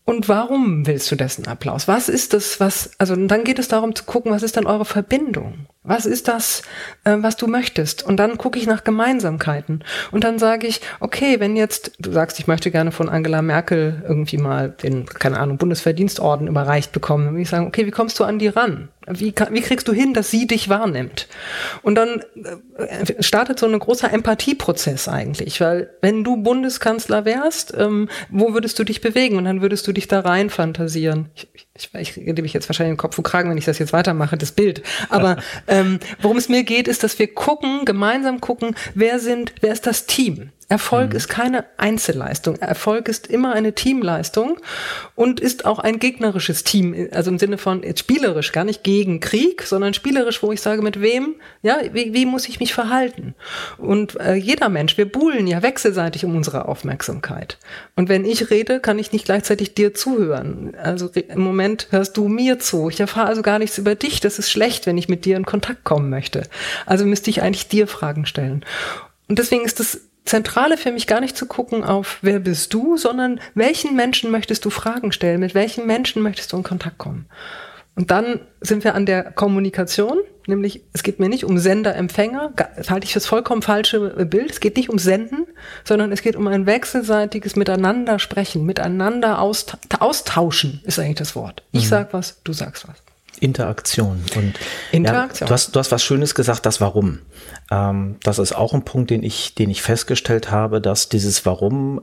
Und 0.03 0.27
warum 0.27 0.85
willst 0.85 1.09
du 1.09 1.15
dessen 1.15 1.47
Applaus? 1.47 1.87
Was 1.87 2.09
ist 2.09 2.33
das, 2.33 2.59
was, 2.59 2.91
also 2.97 3.15
dann 3.15 3.45
geht 3.45 3.59
es 3.59 3.69
darum 3.69 3.95
zu 3.95 4.03
gucken, 4.03 4.33
was 4.33 4.43
ist 4.43 4.57
dann 4.57 4.67
eure 4.67 4.83
Verbindung? 4.83 5.67
Was 5.83 6.05
ist 6.05 6.27
das, 6.27 6.63
äh, 7.05 7.15
was 7.19 7.37
du 7.37 7.47
möchtest? 7.47 8.03
Und 8.03 8.17
dann 8.17 8.37
gucke 8.37 8.59
ich 8.59 8.67
nach 8.67 8.83
Gemeinsamkeiten. 8.83 9.83
Und 10.11 10.25
dann 10.25 10.37
sage 10.37 10.67
ich, 10.67 10.81
okay, 10.99 11.39
wenn 11.39 11.55
jetzt, 11.55 11.93
du 11.99 12.11
sagst, 12.11 12.39
ich 12.39 12.47
möchte 12.47 12.71
gerne 12.71 12.91
von 12.91 13.07
Angela 13.07 13.41
Merkel 13.41 14.03
irgendwie 14.05 14.37
mal 14.37 14.69
den, 14.69 15.05
keine 15.05 15.39
Ahnung, 15.39 15.57
Bundesverdienstorden 15.57 16.47
überreicht 16.47 16.91
bekommen, 16.91 17.23
dann 17.23 17.33
würde 17.35 17.43
ich 17.43 17.49
sagen, 17.49 17.67
okay, 17.67 17.85
wie 17.85 17.91
kommst 17.91 18.19
du 18.19 18.25
an 18.25 18.37
die 18.37 18.49
ran? 18.49 18.89
Wie, 19.07 19.33
wie 19.51 19.62
kriegst 19.62 19.88
du 19.88 19.93
hin, 19.93 20.13
dass 20.13 20.31
sie 20.31 20.47
dich 20.47 20.67
wahrnimmt? 20.69 21.27
Und 21.83 21.95
dann 21.95 22.24
äh, 22.77 23.21
startet 23.21 23.59
so 23.59 23.67
ein 23.67 23.77
großer 23.77 24.12
Empathieprozess 24.12 25.07
eigentlich, 25.07 25.62
weil 25.62 25.91
wenn 26.01 26.24
du 26.24 26.38
Bundeskanzler 26.38 27.25
wärst, 27.25 27.74
ähm, 27.77 28.09
wo 28.29 28.53
würdest 28.53 28.79
du 28.79 28.83
dich 28.83 29.01
bewegen? 29.01 29.38
Und 29.38 29.45
dann 29.45 29.62
würdest 29.62 29.88
du 29.88 29.91
dich 29.91 30.07
da 30.07 30.21
rein 30.21 30.50
fantasieren. 30.50 31.29
Ich, 31.35 31.47
ich 31.75 32.15
rede 32.15 32.41
mich 32.41 32.53
jetzt 32.53 32.70
wahrscheinlich 32.70 32.91
in 32.91 32.96
den 32.96 33.01
Kopf 33.01 33.17
und 33.17 33.24
Kragen, 33.24 33.50
wenn 33.50 33.58
ich 33.58 33.65
das 33.65 33.79
jetzt 33.79 33.91
weitermache, 33.91 34.38
das 34.38 34.53
Bild. 34.53 34.82
Aber 35.10 35.38
ähm, 35.67 36.00
worum 36.22 36.38
es 36.38 36.50
mir 36.50 36.63
geht, 36.63 36.88
ist, 36.88 37.03
dass 37.03 37.20
wir 37.20 37.34
gucken, 37.34 37.86
gemeinsam 37.86 38.39
gucken, 38.39 38.75
wer 38.94 39.20
sind, 39.20 39.53
wer 39.62 39.74
ist 39.74 39.86
das 39.86 40.05
Team? 40.05 40.51
Erfolg 40.67 41.12
mhm. 41.12 41.17
ist 41.17 41.27
keine 41.27 41.65
Einzelleistung. 41.77 42.55
Erfolg 42.55 43.08
ist 43.08 43.27
immer 43.27 43.53
eine 43.53 43.74
Teamleistung 43.74 44.58
und 45.13 45.39
ist 45.39 45.65
auch 45.65 45.77
ein 45.77 46.00
gegnerisches 46.00 46.63
Team, 46.63 47.10
also 47.12 47.29
im 47.29 47.38
Sinne 47.38 47.60
von 47.60 47.84
jetzt 47.84 48.00
spielerisch, 48.00 48.51
gar 48.51 48.63
nicht 48.63 48.84
gegen 48.84 49.20
Krieg, 49.20 49.62
sondern 49.62 49.94
spielerisch, 49.94 50.41
wo 50.41 50.51
ich 50.51 50.62
sage, 50.62 50.82
mit 50.82 51.01
wem, 51.01 51.36
ja, 51.62 51.77
wie, 51.94 52.15
wie 52.15 52.25
muss 52.25 52.50
ich 52.50 52.60
mich 52.60 52.74
verhalten? 52.74 53.36
Und 53.77 54.20
äh, 54.20 54.34
jeder 54.34 54.70
Mensch, 54.70 54.98
wir 54.98 55.05
buhlen 55.05 55.46
ja 55.46 55.62
wechselseitig 55.62 56.25
um 56.25 56.36
unsere 56.36 56.67
Aufmerksamkeit. 56.67 57.60
Und 57.96 58.10
wenn 58.10 58.25
ich 58.25 58.50
rede, 58.50 58.79
kann 58.79 58.98
ich 58.98 59.12
nicht 59.12 59.25
gleichzeitig 59.25 59.75
dir 59.75 59.94
zuhören. 59.94 60.74
Also 60.82 61.12
im 61.13 61.41
Moment 61.41 61.64
hörst 61.89 62.17
du 62.17 62.27
mir 62.27 62.60
zu. 62.60 62.89
Ich 62.89 63.00
erfahre 63.00 63.27
also 63.27 63.41
gar 63.41 63.60
nichts 63.60 63.77
über 63.77 63.95
dich. 63.95 64.19
Das 64.19 64.39
ist 64.39 64.50
schlecht, 64.50 64.86
wenn 64.86 64.98
ich 64.98 65.10
mit 65.10 65.25
dir 65.25 65.38
in 65.38 65.45
Kontakt 65.45 65.84
kommen 65.84 66.10
möchte. 66.10 66.43
Also 66.86 67.05
müsste 67.05 67.29
ich 67.29 67.41
eigentlich 67.41 67.67
dir 67.67 67.88
Fragen 67.88 68.25
stellen. 68.25 68.65
Und 69.27 69.39
deswegen 69.39 69.65
ist 69.65 69.79
es 69.79 70.01
Zentrale 70.25 70.77
für 70.77 70.91
mich 70.91 71.05
gar 71.05 71.22
nicht 71.22 71.38
zu 71.38 71.45
gucken 71.45 71.84
auf, 71.84 72.17
wer 72.22 72.39
bist 72.39 72.74
du, 72.74 72.98
sondern 72.98 73.39
welchen 73.53 73.95
Menschen 73.95 74.31
möchtest 74.31 74.65
du 74.65 74.72
Fragen 74.72 75.12
stellen, 75.12 75.39
mit 75.39 75.53
welchen 75.53 75.86
Menschen 75.86 76.24
möchtest 76.24 76.51
du 76.51 76.57
in 76.57 76.63
Kontakt 76.63 76.98
kommen. 76.98 77.27
Und 77.95 78.11
dann 78.11 78.41
sind 78.59 78.83
wir 78.83 78.93
an 78.93 79.05
der 79.05 79.23
Kommunikation, 79.31 80.19
nämlich 80.47 80.81
es 80.91 81.01
geht 81.01 81.19
mir 81.19 81.29
nicht 81.29 81.45
um 81.45 81.57
Sender-Empfänger, 81.57 82.51
das 82.75 82.89
halte 82.89 83.05
ich 83.05 83.13
für 83.13 83.19
das 83.19 83.25
vollkommen 83.25 83.61
falsche 83.61 84.25
Bild, 84.25 84.51
es 84.51 84.59
geht 84.59 84.75
nicht 84.75 84.89
um 84.89 84.99
Senden, 84.99 85.47
sondern 85.85 86.11
es 86.11 86.21
geht 86.21 86.35
um 86.35 86.45
ein 86.47 86.65
wechselseitiges 86.65 87.55
Miteinander 87.55 88.19
sprechen, 88.19 88.65
miteinander 88.65 89.39
austauschen, 89.39 90.81
ist 90.83 90.99
eigentlich 90.99 91.15
das 91.15 91.35
Wort. 91.35 91.63
Ich 91.71 91.85
mhm. 91.85 91.89
sag 91.89 92.13
was, 92.13 92.41
du 92.43 92.51
sagst 92.51 92.85
was. 92.87 92.97
Interaktion. 93.38 94.22
Und 94.36 94.60
Interaktion. 94.92 95.46
Ja, 95.46 95.48
du, 95.48 95.54
hast, 95.54 95.75
du 95.75 95.80
hast 95.80 95.92
was 95.92 96.04
Schönes 96.04 96.36
gesagt, 96.36 96.65
das 96.65 96.82
Warum. 96.82 97.20
Ähm, 97.72 98.18
das 98.24 98.39
ist 98.39 98.56
auch 98.56 98.74
ein 98.74 98.84
Punkt, 98.84 99.10
den 99.10 99.24
ich, 99.24 99.56
den 99.56 99.70
ich 99.70 99.82
festgestellt 99.82 100.51
habe, 100.51 100.82
dass 100.82 101.10
dieses 101.10 101.46
Warum, 101.46 102.01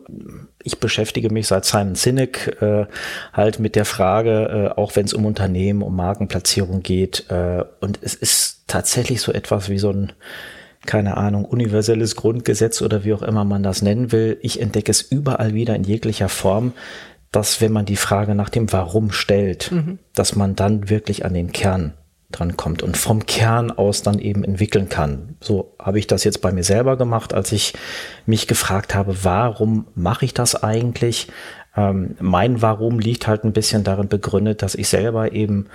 ich 0.63 0.79
beschäftige 0.79 1.31
mich 1.31 1.47
seit 1.47 1.65
Simon 1.65 1.95
Sinek 1.95 2.61
äh, 2.61 2.87
halt 3.33 3.59
mit 3.59 3.77
der 3.77 3.85
Frage, 3.85 4.73
äh, 4.75 4.81
auch 4.81 4.97
wenn 4.97 5.07
es 5.07 5.15
um 5.15 5.27
Unternehmen, 5.27 5.83
um 5.83 5.95
Markenplatzierung 5.95 6.83
geht. 6.83 7.31
Äh, 7.31 7.65
und 7.81 7.99
es 8.03 8.15
ist 8.15 8.65
tatsächlich 8.67 9.21
so 9.21 9.33
etwas 9.33 9.69
wie 9.69 9.79
so 9.79 9.91
ein 9.91 10.13
keine 10.85 11.17
Ahnung, 11.17 11.45
universelles 11.45 12.17
Grundgesetz 12.17 12.83
oder 12.83 13.05
wie 13.05 13.13
auch 13.13 13.23
immer 13.23 13.45
man 13.45 13.63
das 13.63 13.83
nennen 13.83 14.11
will. 14.11 14.39
Ich 14.43 14.61
entdecke 14.61 14.91
es 14.91 15.01
überall 15.01 15.55
wieder 15.55 15.77
in 15.77 15.85
jeglicher 15.85 16.29
Form 16.29 16.73
dass 17.33 17.61
wenn 17.63 17.73
man 17.73 17.87
die 17.87 17.97
Frage 17.97 18.35
nach 18.35 18.51
dem 18.51 18.73
Warum 18.73 19.11
stellt, 19.11 19.73
mhm. 19.73 19.99
dass 20.15 20.37
man 20.37 20.55
dann 20.55 20.91
wirklich 20.91 21.25
an 21.25 21.35
den 21.35 21.51
Kern 21.51 21.95
dran 22.31 22.57
kommt 22.57 22.83
und 22.83 22.97
vom 22.97 23.27
Kern 23.27 23.71
aus 23.71 24.03
dann 24.03 24.19
eben 24.19 24.45
entwickeln 24.45 24.89
kann. 24.89 25.37
So 25.41 25.75
habe 25.79 25.99
ich 25.99 26.07
das 26.07 26.25
jetzt 26.25 26.41
bei 26.41 26.53
mir 26.53 26.65
selber 26.65 26.97
gemacht, 26.97 27.35
als 27.35 27.53
ich 27.53 27.75
mich 28.27 28.47
gefragt 28.47 28.95
habe, 28.95 29.25
warum 29.25 29.87
mache 29.95 30.25
ich 30.25 30.35
das 30.35 30.63
eigentlich? 30.63 31.29
Ähm, 31.77 32.17
mein 32.21 32.63
Warum 32.63 32.99
liegt 32.99 33.27
halt 33.27 33.45
ein 33.45 33.53
bisschen 33.53 33.85
darin 33.85 34.09
begründet, 34.09 34.63
dass 34.63 34.75
ich 34.75 34.89
selber 34.89 35.33
eben 35.33 35.67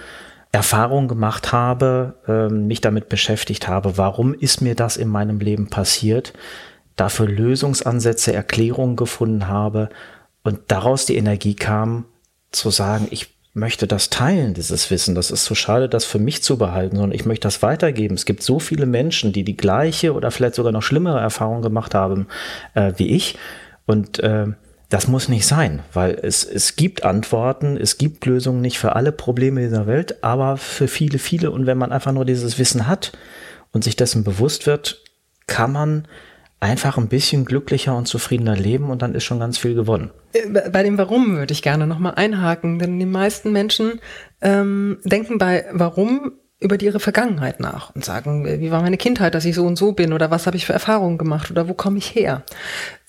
Erfahrung 0.52 1.08
gemacht 1.08 1.52
habe, 1.52 2.16
ähm, 2.28 2.68
mich 2.68 2.82
damit 2.82 3.10
beschäftigt 3.10 3.68
habe, 3.68 3.98
warum 3.98 4.34
ist 4.34 4.62
mir 4.62 4.76
das 4.76 4.98
in 4.98 5.10
meinem 5.10 5.40
Leben 5.40 5.70
passiert, 5.70 6.34
dafür 6.96 7.28
Lösungsansätze, 7.28 8.34
Erklärungen 8.34 8.96
gefunden 8.96 9.48
habe 9.48 9.90
und 10.48 10.60
daraus 10.68 11.06
die 11.06 11.18
Energie 11.18 11.56
kam, 11.56 12.06
zu 12.52 12.70
sagen, 12.70 13.10
ich 13.12 13.36
möchte 13.54 13.86
das 13.86 14.10
teilen, 14.10 14.54
dieses 14.54 14.90
Wissen. 14.90 15.14
Das 15.14 15.30
ist 15.30 15.44
so 15.44 15.56
schade, 15.56 15.90
das 15.90 16.06
für 16.06 16.20
mich 16.20 16.42
zu 16.42 16.58
behalten, 16.58 16.96
sondern 16.96 17.14
ich 17.14 17.26
möchte 17.26 17.48
das 17.48 17.62
weitergeben. 17.62 18.16
Es 18.16 18.24
gibt 18.24 18.42
so 18.42 18.58
viele 18.58 18.86
Menschen, 18.86 19.34
die 19.34 19.44
die 19.44 19.58
gleiche 19.58 20.14
oder 20.14 20.32
vielleicht 20.32 20.56
sogar 20.56 20.72
noch 20.72 20.84
schlimmere 20.84 21.20
Erfahrungen 21.20 21.64
gemacht 21.64 21.94
haben 21.94 22.28
äh, 22.76 22.94
wie 22.96 23.10
ich. 23.10 23.38
Und 23.86 24.20
äh, 24.20 24.46
das 24.88 25.10
muss 25.10 25.28
nicht 25.28 25.46
sein, 25.46 25.82
weil 25.92 26.18
es, 26.22 26.46
es 26.46 26.78
gibt 26.78 27.04
Antworten, 27.04 27.76
es 27.76 27.98
gibt 27.98 28.26
Lösungen 28.26 28.62
nicht 28.62 28.80
für 28.80 28.96
alle 28.96 29.12
Probleme 29.12 29.60
dieser 29.60 29.86
Welt, 29.86 30.24
aber 30.24 30.56
für 30.56 30.88
viele, 30.88 31.20
viele. 31.20 31.52
Und 31.52 31.66
wenn 31.66 31.78
man 31.78 31.92
einfach 31.92 32.14
nur 32.14 32.24
dieses 32.24 32.58
Wissen 32.58 32.88
hat 32.88 33.12
und 33.74 33.84
sich 33.84 33.98
dessen 33.98 34.24
bewusst 34.24 34.66
wird, 34.66 35.04
kann 35.46 35.74
man 35.74 36.08
einfach 36.60 36.98
ein 36.98 37.08
bisschen 37.08 37.46
glücklicher 37.46 37.96
und 37.96 38.08
zufriedener 38.08 38.56
leben 38.56 38.90
und 38.90 39.02
dann 39.02 39.14
ist 39.14 39.24
schon 39.24 39.40
ganz 39.40 39.58
viel 39.58 39.76
gewonnen. 39.76 40.12
Äh, 40.34 40.70
bei 40.70 40.84
dem 40.84 40.98
Warum 40.98 41.38
würde 41.38 41.54
ich 41.54 41.62
gerne 41.62 41.88
nochmal 41.88 42.16
einhaken, 42.16 42.80
denn 42.80 43.00
die 43.00 43.06
meisten 43.06 43.52
Menschen 43.52 44.00
ähm, 44.42 44.98
denken 45.04 45.38
bei 45.38 45.66
Warum 45.72 46.34
über 46.60 46.80
ihre 46.82 47.00
Vergangenheit 47.00 47.60
nach 47.60 47.94
und 47.94 48.04
sagen, 48.04 48.46
wie 48.60 48.72
war 48.72 48.82
meine 48.82 48.98
Kindheit, 48.98 49.36
dass 49.36 49.46
ich 49.46 49.54
so 49.54 49.66
und 49.66 49.76
so 49.76 49.92
bin 49.92 50.12
oder 50.12 50.32
was 50.32 50.48
habe 50.48 50.58
ich 50.58 50.66
für 50.66 50.74
Erfahrungen 50.74 51.20
gemacht 51.20 51.52
oder 51.52 51.68
wo 51.68 51.76
komme 51.76 52.00
ich 52.00 52.16
her. 52.16 52.44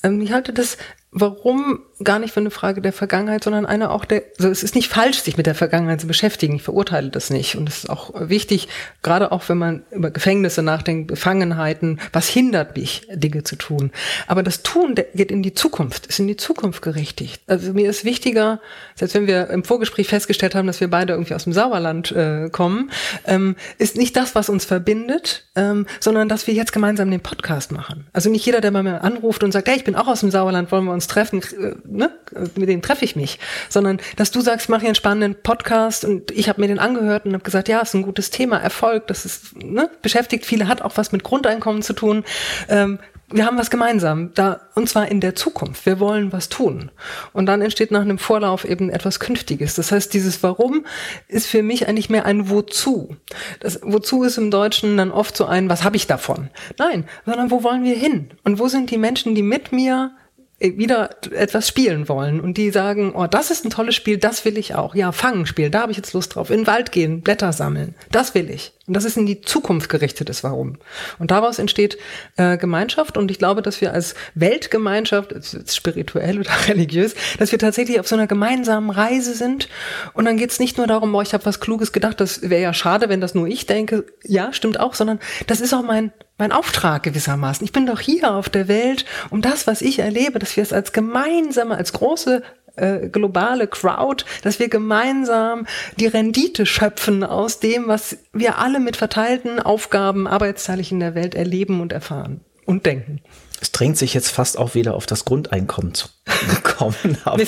Ähm, 0.02 0.20
ich 0.20 0.32
halte 0.32 0.52
das 0.52 0.76
Warum 1.20 1.80
gar 2.02 2.18
nicht 2.18 2.32
für 2.32 2.40
eine 2.40 2.50
Frage 2.50 2.80
der 2.80 2.92
Vergangenheit, 2.92 3.42
sondern 3.42 3.66
eine 3.66 3.90
auch 3.90 4.04
der, 4.04 4.22
also 4.38 4.50
es 4.50 4.62
ist 4.62 4.74
nicht 4.74 4.88
falsch, 4.88 5.20
sich 5.22 5.36
mit 5.36 5.46
der 5.46 5.54
Vergangenheit 5.54 6.00
zu 6.00 6.06
beschäftigen. 6.06 6.54
Ich 6.56 6.62
verurteile 6.62 7.10
das 7.10 7.30
nicht. 7.30 7.56
Und 7.56 7.68
es 7.68 7.78
ist 7.78 7.90
auch 7.90 8.12
wichtig, 8.14 8.68
gerade 9.02 9.32
auch 9.32 9.48
wenn 9.48 9.58
man 9.58 9.82
über 9.90 10.10
Gefängnisse 10.10 10.62
nachdenkt, 10.62 11.08
Gefangenheiten, 11.08 11.98
was 12.12 12.28
hindert 12.28 12.76
mich, 12.76 13.08
Dinge 13.12 13.42
zu 13.42 13.56
tun. 13.56 13.90
Aber 14.26 14.42
das 14.42 14.62
Tun 14.62 14.94
geht 15.14 15.30
in 15.30 15.42
die 15.42 15.54
Zukunft, 15.54 16.06
ist 16.06 16.20
in 16.20 16.28
die 16.28 16.36
Zukunft 16.36 16.82
gerichtet. 16.82 17.08
Also 17.46 17.72
mir 17.72 17.90
ist 17.90 18.04
wichtiger, 18.04 18.60
selbst 18.94 19.14
wenn 19.14 19.26
wir 19.26 19.50
im 19.50 19.64
Vorgespräch 19.64 20.08
festgestellt 20.08 20.54
haben, 20.54 20.66
dass 20.66 20.80
wir 20.80 20.88
beide 20.88 21.14
irgendwie 21.14 21.34
aus 21.34 21.44
dem 21.44 21.52
Sauerland 21.52 22.12
äh, 22.12 22.48
kommen, 22.50 22.90
ähm, 23.24 23.56
ist 23.78 23.96
nicht 23.96 24.16
das, 24.16 24.34
was 24.34 24.48
uns 24.48 24.64
verbindet, 24.64 25.46
ähm, 25.56 25.86
sondern 25.98 26.28
dass 26.28 26.46
wir 26.46 26.54
jetzt 26.54 26.72
gemeinsam 26.72 27.10
den 27.10 27.20
Podcast 27.20 27.72
machen. 27.72 28.06
Also 28.12 28.30
nicht 28.30 28.46
jeder, 28.46 28.60
der 28.60 28.70
mal 28.70 28.86
anruft 28.86 29.42
und 29.42 29.50
sagt, 29.52 29.66
hey, 29.68 29.76
ich 29.76 29.84
bin 29.84 29.96
auch 29.96 30.06
aus 30.06 30.20
dem 30.20 30.30
Sauerland, 30.30 30.70
wollen 30.70 30.84
wir 30.84 30.92
uns 30.92 31.07
treffen, 31.08 31.42
äh, 31.42 31.74
ne? 31.84 32.10
mit 32.56 32.68
dem 32.68 32.82
treffe 32.82 33.04
ich 33.04 33.16
mich, 33.16 33.38
sondern 33.68 33.98
dass 34.16 34.30
du 34.30 34.40
sagst, 34.40 34.66
ich 34.66 34.68
mache 34.68 34.80
hier 34.80 34.88
einen 34.88 34.94
spannenden 34.94 35.42
Podcast 35.42 36.04
und 36.04 36.30
ich 36.30 36.48
habe 36.48 36.60
mir 36.60 36.68
den 36.68 36.78
angehört 36.78 37.26
und 37.26 37.32
habe 37.32 37.44
gesagt, 37.44 37.68
ja, 37.68 37.80
ist 37.80 37.94
ein 37.94 38.02
gutes 38.02 38.30
Thema, 38.30 38.58
Erfolg, 38.58 39.06
das 39.08 39.24
ist 39.24 39.56
ne? 39.56 39.90
beschäftigt 40.02 40.46
viele, 40.46 40.68
hat 40.68 40.82
auch 40.82 40.96
was 40.96 41.12
mit 41.12 41.24
Grundeinkommen 41.24 41.82
zu 41.82 41.92
tun. 41.92 42.24
Ähm, 42.68 42.98
wir 43.30 43.44
haben 43.44 43.58
was 43.58 43.68
gemeinsam, 43.68 44.32
da, 44.34 44.60
und 44.74 44.88
zwar 44.88 45.08
in 45.10 45.20
der 45.20 45.34
Zukunft. 45.34 45.84
Wir 45.84 46.00
wollen 46.00 46.32
was 46.32 46.48
tun. 46.48 46.90
Und 47.34 47.44
dann 47.44 47.60
entsteht 47.60 47.90
nach 47.90 48.00
einem 48.00 48.18
Vorlauf 48.18 48.64
eben 48.64 48.88
etwas 48.88 49.20
Künftiges. 49.20 49.74
Das 49.74 49.92
heißt, 49.92 50.14
dieses 50.14 50.42
Warum 50.42 50.86
ist 51.28 51.46
für 51.46 51.62
mich 51.62 51.88
eigentlich 51.88 52.08
mehr 52.08 52.24
ein 52.24 52.48
Wozu. 52.48 53.16
Das 53.60 53.80
Wozu 53.82 54.22
ist 54.22 54.38
im 54.38 54.50
Deutschen 54.50 54.96
dann 54.96 55.10
oft 55.10 55.36
so 55.36 55.44
ein, 55.44 55.68
was 55.68 55.84
habe 55.84 55.96
ich 55.96 56.06
davon? 56.06 56.48
Nein, 56.78 57.04
sondern 57.26 57.50
wo 57.50 57.62
wollen 57.62 57.84
wir 57.84 57.96
hin? 57.96 58.30
Und 58.44 58.58
wo 58.58 58.68
sind 58.68 58.90
die 58.90 58.98
Menschen, 58.98 59.34
die 59.34 59.42
mit 59.42 59.72
mir 59.72 60.12
wieder 60.60 61.10
etwas 61.30 61.68
spielen 61.68 62.08
wollen 62.08 62.40
und 62.40 62.56
die 62.56 62.70
sagen, 62.70 63.12
oh, 63.14 63.28
das 63.28 63.52
ist 63.52 63.64
ein 63.64 63.70
tolles 63.70 63.94
Spiel, 63.94 64.18
das 64.18 64.44
will 64.44 64.58
ich 64.58 64.74
auch. 64.74 64.96
Ja, 64.96 65.12
Fangenspiel, 65.12 65.70
da 65.70 65.82
habe 65.82 65.92
ich 65.92 65.96
jetzt 65.96 66.12
Lust 66.14 66.34
drauf. 66.34 66.50
In 66.50 66.62
den 66.62 66.66
Wald 66.66 66.90
gehen, 66.90 67.20
Blätter 67.20 67.52
sammeln, 67.52 67.94
das 68.10 68.34
will 68.34 68.50
ich. 68.50 68.72
Und 68.88 68.94
das 68.94 69.04
ist 69.04 69.16
in 69.16 69.26
die 69.26 69.40
Zukunft 69.40 69.88
gerichtetes 69.88 70.42
Warum. 70.42 70.78
Und 71.20 71.30
daraus 71.30 71.60
entsteht 71.60 71.96
äh, 72.36 72.56
Gemeinschaft 72.56 73.16
und 73.16 73.30
ich 73.30 73.38
glaube, 73.38 73.62
dass 73.62 73.80
wir 73.80 73.92
als 73.92 74.16
Weltgemeinschaft, 74.34 75.32
spirituell 75.68 76.40
oder 76.40 76.50
religiös, 76.66 77.14
dass 77.38 77.52
wir 77.52 77.60
tatsächlich 77.60 78.00
auf 78.00 78.08
so 78.08 78.16
einer 78.16 78.26
gemeinsamen 78.26 78.90
Reise 78.90 79.34
sind 79.34 79.68
und 80.14 80.24
dann 80.24 80.38
geht 80.38 80.50
es 80.50 80.58
nicht 80.58 80.76
nur 80.76 80.88
darum, 80.88 81.12
boah, 81.12 81.22
ich 81.22 81.34
habe 81.34 81.46
was 81.46 81.60
Kluges 81.60 81.92
gedacht, 81.92 82.20
das 82.20 82.42
wäre 82.42 82.62
ja 82.62 82.74
schade, 82.74 83.08
wenn 83.08 83.20
das 83.20 83.34
nur 83.36 83.46
ich 83.46 83.66
denke. 83.66 84.06
Ja, 84.24 84.52
stimmt 84.52 84.80
auch, 84.80 84.94
sondern 84.94 85.20
das 85.46 85.60
ist 85.60 85.72
auch 85.72 85.82
mein 85.82 86.12
mein 86.38 86.52
Auftrag 86.52 87.02
gewissermaßen. 87.02 87.64
Ich 87.64 87.72
bin 87.72 87.86
doch 87.86 88.00
hier 88.00 88.32
auf 88.32 88.48
der 88.48 88.68
Welt, 88.68 89.04
um 89.30 89.42
das, 89.42 89.66
was 89.66 89.82
ich 89.82 89.98
erlebe, 89.98 90.38
dass 90.38 90.56
wir 90.56 90.62
es 90.62 90.72
als 90.72 90.92
gemeinsame, 90.92 91.76
als 91.76 91.92
große 91.92 92.42
äh, 92.76 93.08
globale 93.08 93.66
Crowd, 93.66 94.24
dass 94.42 94.58
wir 94.58 94.68
gemeinsam 94.68 95.66
die 95.96 96.06
Rendite 96.06 96.64
schöpfen 96.64 97.24
aus 97.24 97.60
dem, 97.60 97.88
was 97.88 98.18
wir 98.32 98.58
alle 98.58 98.80
mit 98.80 98.96
verteilten 98.96 99.58
Aufgaben 99.60 100.26
arbeitsteilig 100.26 100.92
in 100.92 101.00
der 101.00 101.14
Welt 101.14 101.34
erleben 101.34 101.80
und 101.80 101.92
erfahren 101.92 102.40
und 102.64 102.86
denken 102.86 103.20
es 103.60 103.72
drängt 103.72 103.96
sich 103.96 104.14
jetzt 104.14 104.30
fast 104.30 104.58
auch 104.58 104.74
wieder 104.74 104.94
auf 104.94 105.06
das 105.06 105.24
Grundeinkommen 105.24 105.94
zu 105.94 106.08
kommen. 106.62 107.18
Aber 107.24 107.42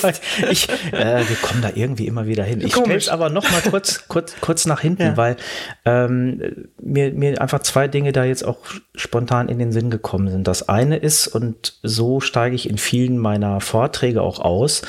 ich, 0.49 0.69
äh, 0.91 1.23
wir 1.27 1.35
kommen 1.41 1.61
da 1.61 1.71
irgendwie 1.73 2.07
immer 2.07 2.25
wieder 2.25 2.43
hin. 2.43 2.61
Ich 2.61 2.73
stelle 2.73 2.95
es 2.95 3.09
aber 3.09 3.29
noch 3.29 3.49
mal 3.49 3.61
kurz, 3.61 4.03
kurz, 4.07 4.35
kurz 4.41 4.65
nach 4.65 4.81
hinten, 4.81 5.03
ja. 5.03 5.17
weil 5.17 5.37
ähm, 5.85 6.67
mir, 6.81 7.13
mir 7.13 7.41
einfach 7.41 7.59
zwei 7.59 7.87
Dinge 7.87 8.11
da 8.11 8.23
jetzt 8.25 8.43
auch 8.43 8.59
spontan 8.95 9.49
in 9.49 9.59
den 9.59 9.71
Sinn 9.71 9.89
gekommen 9.89 10.29
sind. 10.29 10.47
Das 10.47 10.67
eine 10.67 10.97
ist, 10.97 11.27
und 11.27 11.75
so 11.83 12.19
steige 12.19 12.55
ich 12.55 12.69
in 12.69 12.77
vielen 12.77 13.17
meiner 13.17 13.61
Vorträge 13.61 14.21
auch 14.21 14.39
aus, 14.39 14.81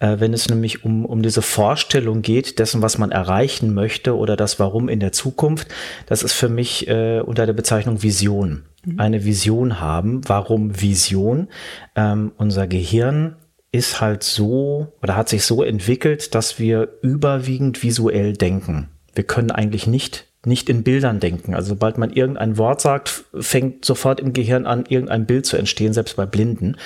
äh, 0.00 0.16
wenn 0.18 0.32
es 0.32 0.48
nämlich 0.48 0.84
um, 0.84 1.04
um 1.04 1.22
diese 1.22 1.42
Vorstellung 1.42 2.22
geht, 2.22 2.58
dessen, 2.58 2.82
was 2.82 2.98
man 2.98 3.12
erreichen 3.12 3.72
möchte 3.72 4.16
oder 4.16 4.36
das 4.36 4.58
Warum 4.58 4.88
in 4.88 4.98
der 4.98 5.12
Zukunft. 5.12 5.68
Das 6.06 6.22
ist 6.22 6.32
für 6.32 6.48
mich 6.48 6.88
äh, 6.88 7.20
unter 7.20 7.46
der 7.46 7.52
Bezeichnung 7.52 8.02
Vision. 8.02 8.64
Mhm. 8.84 8.98
Eine 8.98 9.24
Vision 9.24 9.78
haben. 9.78 10.22
Warum 10.26 10.80
Vision? 10.80 11.48
Ähm, 11.94 12.32
unser 12.36 12.66
Gehirn 12.66 13.36
ist 13.72 14.00
halt 14.00 14.24
so 14.24 14.92
oder 15.00 15.16
hat 15.16 15.28
sich 15.28 15.44
so 15.44 15.62
entwickelt, 15.62 16.34
dass 16.34 16.58
wir 16.58 16.88
überwiegend 17.02 17.82
visuell 17.82 18.32
denken. 18.32 18.88
Wir 19.14 19.24
können 19.24 19.50
eigentlich 19.50 19.86
nicht 19.86 20.26
nicht 20.44 20.70
in 20.70 20.82
Bildern 20.82 21.20
denken. 21.20 21.54
Also 21.54 21.70
sobald 21.70 21.98
man 21.98 22.10
irgendein 22.10 22.56
Wort 22.56 22.80
sagt, 22.80 23.24
fängt 23.38 23.84
sofort 23.84 24.20
im 24.20 24.32
Gehirn 24.32 24.66
an, 24.66 24.86
irgendein 24.88 25.26
Bild 25.26 25.44
zu 25.44 25.56
entstehen, 25.56 25.92
selbst 25.92 26.16
bei 26.16 26.26
Blinden. 26.26 26.76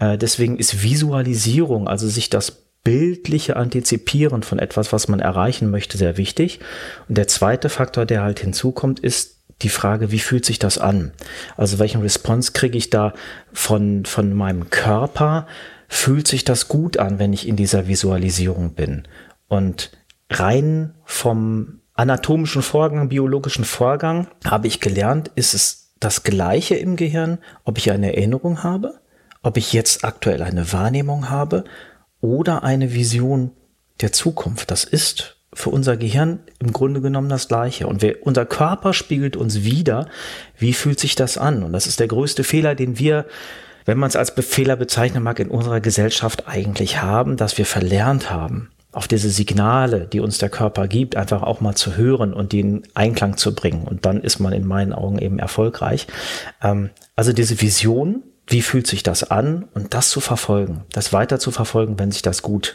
Äh, 0.00 0.18
deswegen 0.18 0.58
ist 0.58 0.82
Visualisierung, 0.82 1.86
also 1.86 2.08
sich 2.08 2.28
das 2.28 2.64
bildliche 2.82 3.56
Antizipieren 3.56 4.42
von 4.42 4.58
etwas, 4.58 4.92
was 4.92 5.08
man 5.08 5.20
erreichen 5.20 5.70
möchte, 5.70 5.98
sehr 5.98 6.16
wichtig. 6.16 6.60
Und 7.08 7.18
der 7.18 7.28
zweite 7.28 7.68
Faktor, 7.68 8.06
der 8.06 8.22
halt 8.22 8.40
hinzukommt, 8.40 8.98
ist 9.00 9.38
die 9.62 9.68
Frage, 9.68 10.10
wie 10.10 10.20
fühlt 10.20 10.44
sich 10.44 10.58
das 10.58 10.78
an? 10.78 11.12
Also 11.56 11.78
welchen 11.78 12.00
Response 12.00 12.52
kriege 12.52 12.78
ich 12.78 12.90
da 12.90 13.12
von, 13.52 14.04
von 14.06 14.32
meinem 14.32 14.70
Körper? 14.70 15.46
Fühlt 15.88 16.28
sich 16.28 16.44
das 16.44 16.68
gut 16.68 16.96
an, 16.96 17.18
wenn 17.18 17.32
ich 17.32 17.46
in 17.46 17.56
dieser 17.56 17.88
Visualisierung 17.88 18.74
bin? 18.74 19.06
Und 19.48 19.90
rein 20.30 20.94
vom 21.04 21.80
anatomischen 21.98 22.62
Vorgang, 22.62 23.08
biologischen 23.08 23.64
Vorgang 23.64 24.28
habe 24.46 24.68
ich 24.68 24.80
gelernt, 24.80 25.32
ist 25.34 25.52
es 25.52 25.90
das 25.98 26.22
Gleiche 26.22 26.76
im 26.76 26.94
Gehirn, 26.94 27.38
ob 27.64 27.76
ich 27.76 27.90
eine 27.90 28.14
Erinnerung 28.14 28.62
habe, 28.62 29.00
ob 29.42 29.56
ich 29.56 29.72
jetzt 29.72 30.04
aktuell 30.04 30.42
eine 30.42 30.72
Wahrnehmung 30.72 31.28
habe 31.28 31.64
oder 32.20 32.62
eine 32.62 32.94
Vision 32.94 33.50
der 34.00 34.12
Zukunft. 34.12 34.70
Das 34.70 34.84
ist 34.84 35.38
für 35.52 35.70
unser 35.70 35.96
Gehirn 35.96 36.38
im 36.60 36.72
Grunde 36.72 37.00
genommen 37.00 37.28
das 37.28 37.48
Gleiche. 37.48 37.88
Und 37.88 38.00
wir, 38.00 38.24
unser 38.24 38.46
Körper 38.46 38.92
spiegelt 38.92 39.36
uns 39.36 39.64
wieder, 39.64 40.06
wie 40.56 40.74
fühlt 40.74 41.00
sich 41.00 41.16
das 41.16 41.36
an. 41.36 41.64
Und 41.64 41.72
das 41.72 41.88
ist 41.88 41.98
der 41.98 42.06
größte 42.06 42.44
Fehler, 42.44 42.76
den 42.76 43.00
wir, 43.00 43.26
wenn 43.86 43.98
man 43.98 44.08
es 44.08 44.14
als 44.14 44.30
Fehler 44.30 44.76
bezeichnen 44.76 45.24
mag, 45.24 45.40
in 45.40 45.50
unserer 45.50 45.80
Gesellschaft 45.80 46.46
eigentlich 46.46 47.02
haben, 47.02 47.36
dass 47.36 47.58
wir 47.58 47.66
verlernt 47.66 48.30
haben, 48.30 48.70
auf 48.98 49.06
diese 49.06 49.30
Signale, 49.30 50.08
die 50.08 50.18
uns 50.18 50.38
der 50.38 50.48
Körper 50.48 50.88
gibt, 50.88 51.14
einfach 51.14 51.44
auch 51.44 51.60
mal 51.60 51.76
zu 51.76 51.96
hören 51.96 52.34
und 52.34 52.50
die 52.50 52.58
in 52.58 52.82
Einklang 52.94 53.36
zu 53.36 53.54
bringen. 53.54 53.86
Und 53.86 54.04
dann 54.04 54.20
ist 54.20 54.40
man 54.40 54.52
in 54.52 54.66
meinen 54.66 54.92
Augen 54.92 55.20
eben 55.20 55.38
erfolgreich. 55.38 56.08
Ähm, 56.60 56.90
also 57.14 57.32
diese 57.32 57.60
Vision, 57.60 58.24
wie 58.48 58.60
fühlt 58.60 58.88
sich 58.88 59.04
das 59.04 59.22
an 59.22 59.68
und 59.72 59.94
das 59.94 60.10
zu 60.10 60.18
verfolgen, 60.18 60.82
das 60.90 61.12
weiter 61.12 61.38
zu 61.38 61.52
verfolgen, 61.52 61.96
wenn 62.00 62.10
sich 62.10 62.22
das 62.22 62.42
gut 62.42 62.74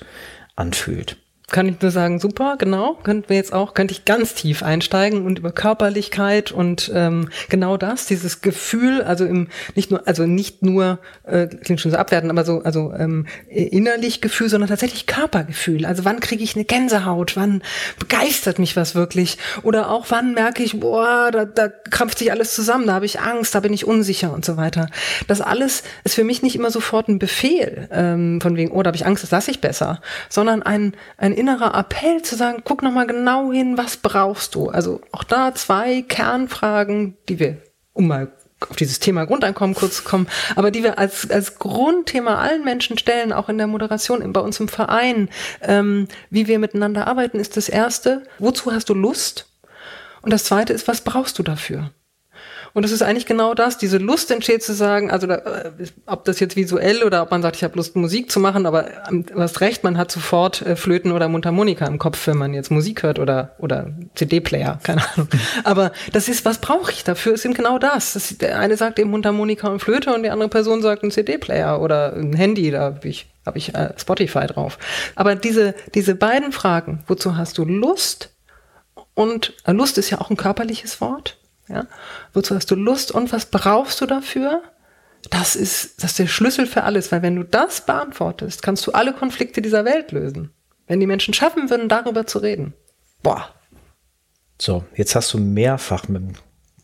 anfühlt 0.56 1.18
kann 1.54 1.70
ich 1.70 1.80
nur 1.82 1.92
sagen, 1.92 2.20
super, 2.20 2.56
genau. 2.58 2.96
Könnten 3.04 3.30
wir 3.30 3.38
jetzt 3.38 3.54
auch, 3.54 3.76
könnte 3.76 3.94
ich 3.94 4.06
ganz 4.06 4.34
tief 4.34 4.64
einsteigen 4.64 5.24
und 5.24 5.38
über 5.38 5.52
Körperlichkeit 5.52 6.52
und 6.52 6.92
ähm, 6.94 7.30
genau 7.48 7.78
das, 7.78 8.08
dieses 8.08 8.42
Gefühl, 8.42 9.04
also 9.04 9.24
im 9.24 9.48
nicht 9.76 9.92
nur, 9.92 10.08
also 10.08 10.26
nicht 10.26 10.64
nur 10.64 10.98
äh, 11.24 11.46
klingt 11.46 11.80
schon 11.80 11.92
so 11.92 11.98
abwerten, 11.98 12.32
aber 12.32 12.44
so, 12.44 12.64
also 12.64 12.92
ähm, 12.98 13.28
innerlich 13.48 14.20
Gefühl, 14.20 14.50
sondern 14.50 14.68
tatsächlich 14.68 15.06
Körpergefühl. 15.06 15.86
Also 15.86 16.06
wann 16.06 16.20
kriege 16.20 16.44
ich 16.44 16.56
eine 16.56 16.66
Gänsehaut, 16.66 17.36
wann 17.36 17.62
begeistert 18.00 18.58
mich 18.58 18.76
was 18.76 18.96
wirklich? 18.96 19.38
Oder 19.62 19.92
auch 19.92 20.08
wann 20.10 20.34
merke 20.34 20.64
ich, 20.64 20.80
boah, 20.80 21.30
da, 21.32 21.46
da 21.46 21.70
krampft 21.70 22.18
sich 22.18 22.32
alles 22.32 22.56
zusammen, 22.56 22.88
da 22.88 22.94
habe 22.94 23.06
ich 23.06 23.20
Angst, 23.20 23.54
da 23.54 23.60
bin 23.60 23.74
ich 23.74 23.86
unsicher 23.86 24.34
und 24.34 24.44
so 24.44 24.58
weiter. 24.58 24.88
Das 25.28 25.40
alles 25.40 25.84
ist 26.04 26.16
für 26.16 26.24
mich 26.24 26.42
nicht 26.42 26.56
immer 26.56 26.72
sofort 26.72 27.10
ein 27.10 27.20
Befehl, 27.20 27.88
ähm, 27.92 28.42
von 28.42 28.58
wegen, 28.58 28.72
oh, 28.72 28.82
da 28.82 28.88
habe 28.88 28.98
ich 28.98 29.06
Angst, 29.06 29.22
das 29.22 29.30
lasse 29.30 29.52
ich 29.52 29.62
besser, 29.62 30.02
sondern 30.30 30.64
ein, 30.64 30.96
ein 31.18 31.43
innerer 31.44 31.76
Appell 31.76 32.22
zu 32.22 32.38
sagen, 32.38 32.62
guck 32.64 32.84
noch 32.84 32.94
mal 32.94 33.06
genau 33.06 33.52
hin, 33.52 33.78
was 33.78 33.98
brauchst 33.98 34.56
du? 34.56 34.70
Also 34.70 35.02
auch 35.12 35.26
da 35.26 35.54
zwei 35.54 36.02
Kernfragen, 36.02 37.18
die 37.28 37.38
wir, 37.38 37.58
um 37.92 38.08
mal 38.08 38.32
auf 38.62 38.78
dieses 38.78 39.00
Thema 39.00 39.26
Grundeinkommen 39.26 39.76
kurz 39.76 39.98
zu 39.98 40.04
kommen, 40.04 40.30
aber 40.56 40.72
die 40.72 40.84
wir 40.84 40.98
als, 40.98 41.30
als 41.30 41.60
Grundthema 41.60 42.36
allen 42.36 42.64
Menschen 42.64 42.98
stellen, 42.98 43.34
auch 43.34 43.50
in 43.50 43.58
der 43.58 43.68
Moderation 43.68 44.32
bei 44.32 44.40
uns 44.40 44.58
im 44.62 44.70
Verein, 44.70 45.28
ähm, 45.62 46.08
wie 46.30 46.48
wir 46.48 46.60
miteinander 46.60 47.08
arbeiten, 47.08 47.42
ist 47.42 47.58
das 47.58 47.68
erste, 47.68 48.24
wozu 48.40 48.72
hast 48.72 48.88
du 48.88 48.94
Lust? 48.94 49.50
Und 50.22 50.32
das 50.32 50.46
zweite 50.46 50.72
ist, 50.72 50.88
was 50.88 51.02
brauchst 51.02 51.38
du 51.40 51.44
dafür? 51.44 51.92
Und 52.74 52.84
es 52.84 52.92
ist 52.92 53.04
eigentlich 53.04 53.28
genau 53.28 53.54
das, 53.54 53.78
diese 53.78 54.00
Lust 54.00 54.32
entsteht 54.32 54.64
zu 54.64 54.74
sagen, 54.74 55.12
also 55.12 55.28
da, 55.28 55.36
äh, 55.36 55.72
ob 56.08 56.26
das 56.26 56.40
jetzt 56.40 56.56
visuell 56.56 57.04
oder 57.04 57.22
ob 57.22 57.30
man 57.30 57.44
sagt, 57.44 57.56
ich 57.56 57.64
habe 57.64 57.76
Lust, 57.76 57.96
Musik 57.96 58.32
zu 58.32 58.40
machen, 58.40 58.66
aber 58.66 58.88
ähm, 59.08 59.26
du 59.28 59.40
hast 59.40 59.62
recht, 59.62 59.84
man 59.84 59.98
hat 59.98 60.12
sofort 60.12 60.64
äh, 60.64 60.76
Flöten 60.76 61.12
oder 61.12 61.28
Mundharmonika 61.28 61.86
im 61.86 62.00
Kopf, 62.00 62.26
wenn 62.26 62.38
man 62.38 62.54
jetzt 62.56 62.72
Musik 62.72 63.04
hört 63.04 63.20
oder, 63.20 63.56
oder 63.60 63.92
CD-Player, 64.16 64.80
keine 64.84 65.08
Ahnung. 65.14 65.28
Aber 65.64 65.92
das 66.14 66.28
ist, 66.28 66.46
was 66.46 66.58
brauche 66.60 66.92
ich 66.92 67.04
dafür? 67.04 67.34
Ist 67.34 67.46
eben 67.46 67.54
genau 67.54 67.78
das. 67.78 68.14
das. 68.14 68.38
Der 68.40 68.58
eine 68.58 68.76
sagt 68.76 68.98
eben 68.98 69.12
Mundharmonika 69.12 69.68
und 69.68 69.80
Flöte 69.80 70.14
und 70.14 70.24
die 70.24 70.32
andere 70.32 70.50
Person 70.50 70.82
sagt 70.82 71.04
ein 71.04 71.12
CD-Player 71.12 71.80
oder 71.80 72.16
ein 72.16 72.34
Handy, 72.34 72.72
da 72.72 72.82
habe 72.82 73.08
ich, 73.08 73.28
hab 73.46 73.56
ich 73.56 73.76
äh, 73.76 73.94
Spotify 73.98 74.48
drauf. 74.48 74.80
Aber 75.16 75.36
diese, 75.36 75.76
diese 75.94 76.16
beiden 76.16 76.52
Fragen, 76.52 77.04
wozu 77.06 77.38
hast 77.38 77.60
du 77.60 77.66
Lust? 77.66 78.32
Und 79.14 79.54
äh, 79.66 79.74
Lust 79.74 80.00
ist 80.00 80.10
ja 80.10 80.20
auch 80.20 80.32
ein 80.32 80.38
körperliches 80.38 81.00
Wort. 81.02 81.38
Ja? 81.74 81.88
Wozu 82.34 82.56
hast 82.56 82.70
du 82.72 82.76
Lust 82.76 83.12
und 83.12 83.32
was 83.32 83.48
brauchst 83.48 84.00
du 84.02 84.06
dafür? 84.06 84.62
Das 85.30 85.56
ist, 85.56 86.04
das 86.04 86.12
ist 86.12 86.20
der 86.20 86.28
Schlüssel 86.28 86.68
für 86.68 86.84
alles, 86.84 87.12
weil 87.12 87.22
wenn 87.22 87.36
du 87.36 87.44
das 87.44 87.86
beantwortest, 87.86 88.62
kannst 88.62 88.86
du 88.86 88.92
alle 88.92 89.14
Konflikte 89.14 89.62
dieser 89.62 89.86
Welt 89.86 90.12
lösen. 90.12 90.52
Wenn 90.88 91.00
die 91.00 91.08
Menschen 91.08 91.34
schaffen 91.34 91.70
würden, 91.70 91.88
darüber 91.88 92.28
zu 92.28 92.40
reden. 92.40 92.74
Boah. 93.22 93.50
So, 94.62 94.84
jetzt 94.96 95.16
hast 95.16 95.34
du 95.34 95.40
mehrfach 95.40 96.08
mit 96.08 96.22
dem 96.22 96.34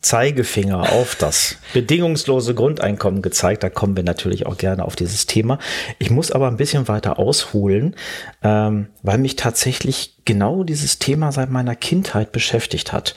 Zeigefinger 0.00 0.92
auf 0.94 1.14
das 1.14 1.56
bedingungslose 1.74 2.54
Grundeinkommen 2.54 3.20
gezeigt. 3.20 3.62
Da 3.62 3.68
kommen 3.68 3.96
wir 3.96 4.02
natürlich 4.02 4.46
auch 4.46 4.56
gerne 4.56 4.84
auf 4.84 4.96
dieses 4.96 5.26
Thema. 5.26 5.58
Ich 5.98 6.10
muss 6.10 6.32
aber 6.32 6.48
ein 6.48 6.56
bisschen 6.56 6.88
weiter 6.88 7.18
ausholen, 7.18 7.94
ähm, 8.42 8.88
weil 9.02 9.18
mich 9.18 9.36
tatsächlich 9.36 10.16
genau 10.24 10.64
dieses 10.64 10.98
Thema 10.98 11.32
seit 11.32 11.50
meiner 11.50 11.76
Kindheit 11.76 12.32
beschäftigt 12.32 12.92
hat. 12.92 13.14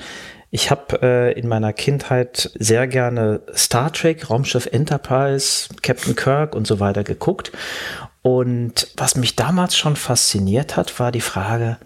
Ich 0.55 0.69
habe 0.69 1.01
äh, 1.01 1.31
in 1.31 1.47
meiner 1.47 1.73
Kindheit 1.73 2.51
sehr 2.59 2.85
gerne 2.85 3.41
Star 3.55 3.91
Trek, 3.91 4.29
Raumschiff 4.29 4.67
Enterprise, 4.67 5.67
Captain 5.81 6.15
Kirk 6.15 6.53
und 6.53 6.67
so 6.67 6.79
weiter 6.79 7.03
geguckt. 7.03 7.51
Und 8.21 8.87
was 8.95 9.15
mich 9.15 9.35
damals 9.35 9.75
schon 9.75 9.95
fasziniert 9.95 10.77
hat, 10.77 10.99
war 10.99 11.11
die 11.11 11.21
Frage, 11.21 11.77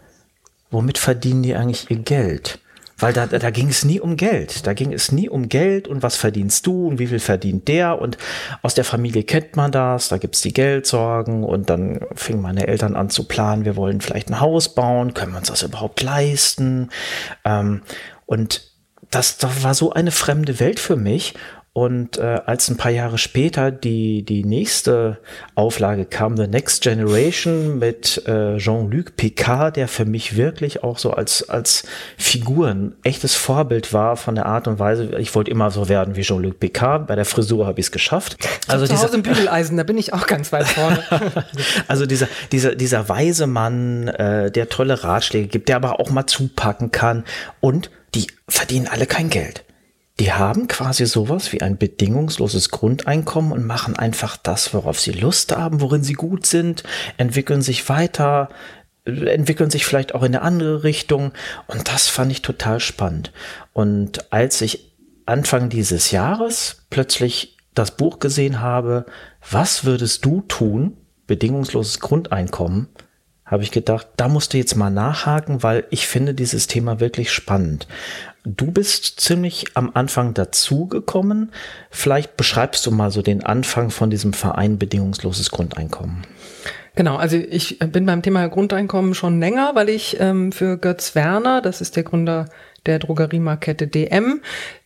womit 0.70 0.98
verdienen 0.98 1.44
die 1.44 1.56
eigentlich 1.56 1.90
ihr 1.90 2.00
Geld? 2.00 2.60
Weil 2.98 3.14
da, 3.14 3.28
da 3.28 3.52
ging 3.52 3.70
es 3.70 3.86
nie 3.86 4.02
um 4.02 4.18
Geld. 4.18 4.68
Da 4.68 4.74
ging 4.74 4.92
es 4.92 5.14
nie 5.14 5.30
um 5.30 5.48
Geld 5.48 5.88
und 5.88 6.04
was 6.04 6.18
verdienst 6.18 6.68
du 6.68 6.90
und 6.90 7.00
wie 7.00 7.08
viel 7.08 7.20
verdient 7.20 7.70
der. 7.70 8.02
Und 8.02 8.18
aus 8.64 8.74
der 8.74 8.84
Familie 8.84 9.24
kennt 9.24 9.56
man 9.56 9.72
das, 9.72 10.10
da 10.10 10.18
gibt's 10.18 10.42
die 10.42 10.52
Geldsorgen 10.52 11.46
und 11.46 11.70
dann 11.70 12.02
fingen 12.16 12.42
meine 12.42 12.68
Eltern 12.68 12.98
an 12.98 13.10
zu 13.10 13.30
planen, 13.30 13.64
wir 13.64 13.78
wollen 13.78 14.02
vielleicht 14.02 14.30
ein 14.30 14.42
Haus 14.42 14.76
bauen, 14.76 15.14
können 15.14 15.32
wir 15.32 15.38
uns 15.38 15.48
das 15.48 15.64
überhaupt 15.64 16.02
leisten? 16.02 16.90
Ähm, 17.46 17.82
und 18.28 18.62
das, 19.10 19.38
das 19.38 19.64
war 19.64 19.74
so 19.74 19.94
eine 19.94 20.12
fremde 20.12 20.60
Welt 20.60 20.80
für 20.80 20.98
mich. 20.98 21.34
Und 21.78 22.18
äh, 22.18 22.42
als 22.48 22.70
ein 22.70 22.78
paar 22.78 22.90
Jahre 22.90 23.20
später 23.20 23.70
die, 23.70 24.24
die 24.24 24.44
nächste 24.44 25.20
Auflage 25.54 26.06
kam, 26.06 26.36
The 26.36 26.48
Next 26.48 26.82
Generation 26.82 27.78
mit 27.78 28.24
äh, 28.26 28.58
Jean-Luc 28.58 29.16
Picard, 29.16 29.76
der 29.76 29.88
für 29.88 30.06
mich 30.06 30.36
wirklich 30.36 30.84
auch 30.84 30.98
so 30.98 31.12
als, 31.12 31.48
als 31.48 31.84
Figur 32.18 32.70
ein 32.70 32.96
echtes 33.04 33.36
Vorbild 33.36 33.94
war 33.94 34.18
von 34.18 34.34
der 34.34 34.48
Art 34.48 34.68
und 34.68 34.80
Weise. 34.80 35.20
Ich 35.20 35.36
wollte 35.36 35.52
immer 35.52 35.70
so 35.70 35.88
werden 35.88 36.16
wie 36.16 36.24
Jean-Luc 36.24 36.60
Picard. 36.60 37.06
Bei 37.06 37.16
der 37.16 37.26
Frisur 37.26 37.68
habe 37.68 37.80
ich 37.80 37.86
es 37.86 37.92
geschafft. 37.92 38.38
Also 38.68 38.88
zu 38.88 39.00
Hause 39.00 39.18
im 39.18 39.22
Bügeleisen, 39.22 39.78
da 39.78 39.84
bin 39.84 40.00
ich 40.00 40.14
auch 40.14 40.26
ganz 40.26 40.52
weit 40.52 40.68
vorne. 40.68 41.04
also 41.88 42.08
dieser, 42.08 42.28
dieser, 42.52 42.74
dieser 42.74 43.08
weise 43.08 43.46
Mann, 43.46 44.08
äh, 44.08 44.50
der 44.50 44.70
tolle 44.70 45.04
Ratschläge 45.04 45.48
gibt, 45.48 45.70
der 45.70 45.76
aber 45.76 46.00
auch 46.00 46.10
mal 46.10 46.26
zupacken 46.26 46.90
kann 46.90 47.24
und 47.60 47.92
die 48.16 48.28
verdienen 48.48 48.88
alle 48.88 49.06
kein 49.06 49.30
Geld. 49.30 49.64
Die 50.20 50.34
haben 50.34 50.68
quasi 50.68 51.06
sowas 51.06 51.54
wie 51.54 51.62
ein 51.62 51.78
bedingungsloses 51.78 52.70
Grundeinkommen 52.70 53.52
und 53.52 53.66
machen 53.66 53.96
einfach 53.96 54.36
das, 54.36 54.74
worauf 54.74 55.00
sie 55.00 55.12
Lust 55.12 55.56
haben, 55.56 55.80
worin 55.80 56.04
sie 56.04 56.14
gut 56.14 56.46
sind, 56.48 56.84
entwickeln 57.18 57.62
sich 57.62 57.88
weiter, 57.88 58.50
entwickeln 59.06 59.70
sich 59.70 59.86
vielleicht 59.86 60.16
auch 60.16 60.24
in 60.24 60.36
eine 60.36 60.42
andere 60.42 60.84
Richtung. 60.84 61.34
Und 61.68 61.88
das 61.88 62.08
fand 62.08 62.32
ich 62.32 62.42
total 62.42 62.80
spannend. 62.80 63.32
Und 63.74 64.34
als 64.34 64.62
ich 64.62 64.96
Anfang 65.28 65.70
dieses 65.70 66.10
Jahres 66.12 66.86
plötzlich 66.90 67.58
das 67.76 67.92
Buch 67.92 68.20
gesehen 68.20 68.60
habe, 68.60 69.06
was 69.50 69.86
würdest 69.86 70.26
du 70.26 70.42
tun, 70.42 70.98
bedingungsloses 71.28 72.00
Grundeinkommen, 72.00 72.88
habe 73.48 73.64
ich 73.64 73.72
gedacht, 73.72 74.08
da 74.18 74.28
musst 74.28 74.54
du 74.54 74.58
jetzt 74.58 74.76
mal 74.76 74.92
nachhaken, 74.92 75.64
weil 75.64 75.86
ich 75.90 76.06
finde 76.08 76.34
dieses 76.34 76.68
Thema 76.68 77.00
wirklich 77.00 77.32
spannend. 77.32 77.88
Du 78.44 78.72
bist 78.72 79.20
ziemlich 79.20 79.66
am 79.74 79.92
Anfang 79.94 80.34
dazugekommen. 80.34 81.52
Vielleicht 81.90 82.38
beschreibst 82.38 82.86
du 82.86 82.92
mal 82.92 83.10
so 83.10 83.22
den 83.22 83.44
Anfang 83.44 83.90
von 83.90 84.10
diesem 84.10 84.34
Verein 84.34 84.78
bedingungsloses 84.78 85.50
Grundeinkommen. 85.50 86.24
Genau, 86.96 87.16
also 87.16 87.38
ich 87.38 87.80
bin 87.80 88.06
beim 88.06 88.22
Thema 88.22 88.48
Grundeinkommen 88.48 89.14
schon 89.14 89.40
länger, 89.40 89.72
weil 89.76 89.90
ich 89.90 90.20
ähm, 90.20 90.52
für 90.52 90.78
Götz 90.78 91.14
Werner, 91.16 91.62
das 91.62 91.80
ist 91.80 91.96
der 91.96 92.04
Gründer 92.04 92.50
der 92.86 93.00
Drogeriemarkette 93.00 93.88
DM, 93.88 94.42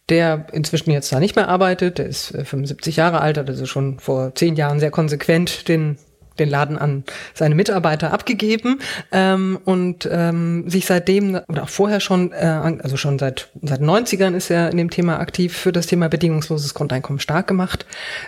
der 0.10 0.48
inzwischen 0.52 0.92
jetzt 0.92 1.12
da 1.14 1.20
nicht 1.20 1.36
mehr 1.36 1.48
arbeitet, 1.48 2.00
der 2.00 2.08
ist 2.08 2.36
75 2.36 2.98
äh, 2.98 3.00
Jahre 3.00 3.22
alt, 3.22 3.38
hat 3.38 3.50
also 3.50 3.66
schon 3.66 4.00
vor 4.00 4.36
zehn 4.36 4.56
Jahren 4.56 4.80
sehr 4.80 4.92
konsequent 4.92 5.70
den 5.70 5.98
den 6.42 6.50
Laden 6.50 6.78
an 6.78 7.04
seine 7.34 7.56
Mitarbeiter 7.56 8.12
abgegeben 8.14 8.80
ähm, 9.12 9.60
und 9.64 10.10
ähm, 10.12 10.70
sich 10.70 10.86
seitdem 10.86 11.40
oder 11.48 11.64
auch 11.64 11.70
vorher 11.70 12.00
schon, 12.00 12.32
äh, 12.34 12.46
also 12.82 12.98
schon 12.98 13.20
seit 13.20 13.50
seit 13.62 13.82
90ern 13.82 14.36
ist 14.36 14.50
er 14.50 14.70
in 14.72 14.78
dem 14.78 14.90
Thema 14.90 15.20
aktiv 15.20 15.56
für 15.56 15.72
das 15.72 15.88
Thema 15.88 16.10
bedingungsloses 16.10 16.74
Grundeinkommen 16.74 17.20
stark 17.20 17.48
gemacht. 17.48 17.86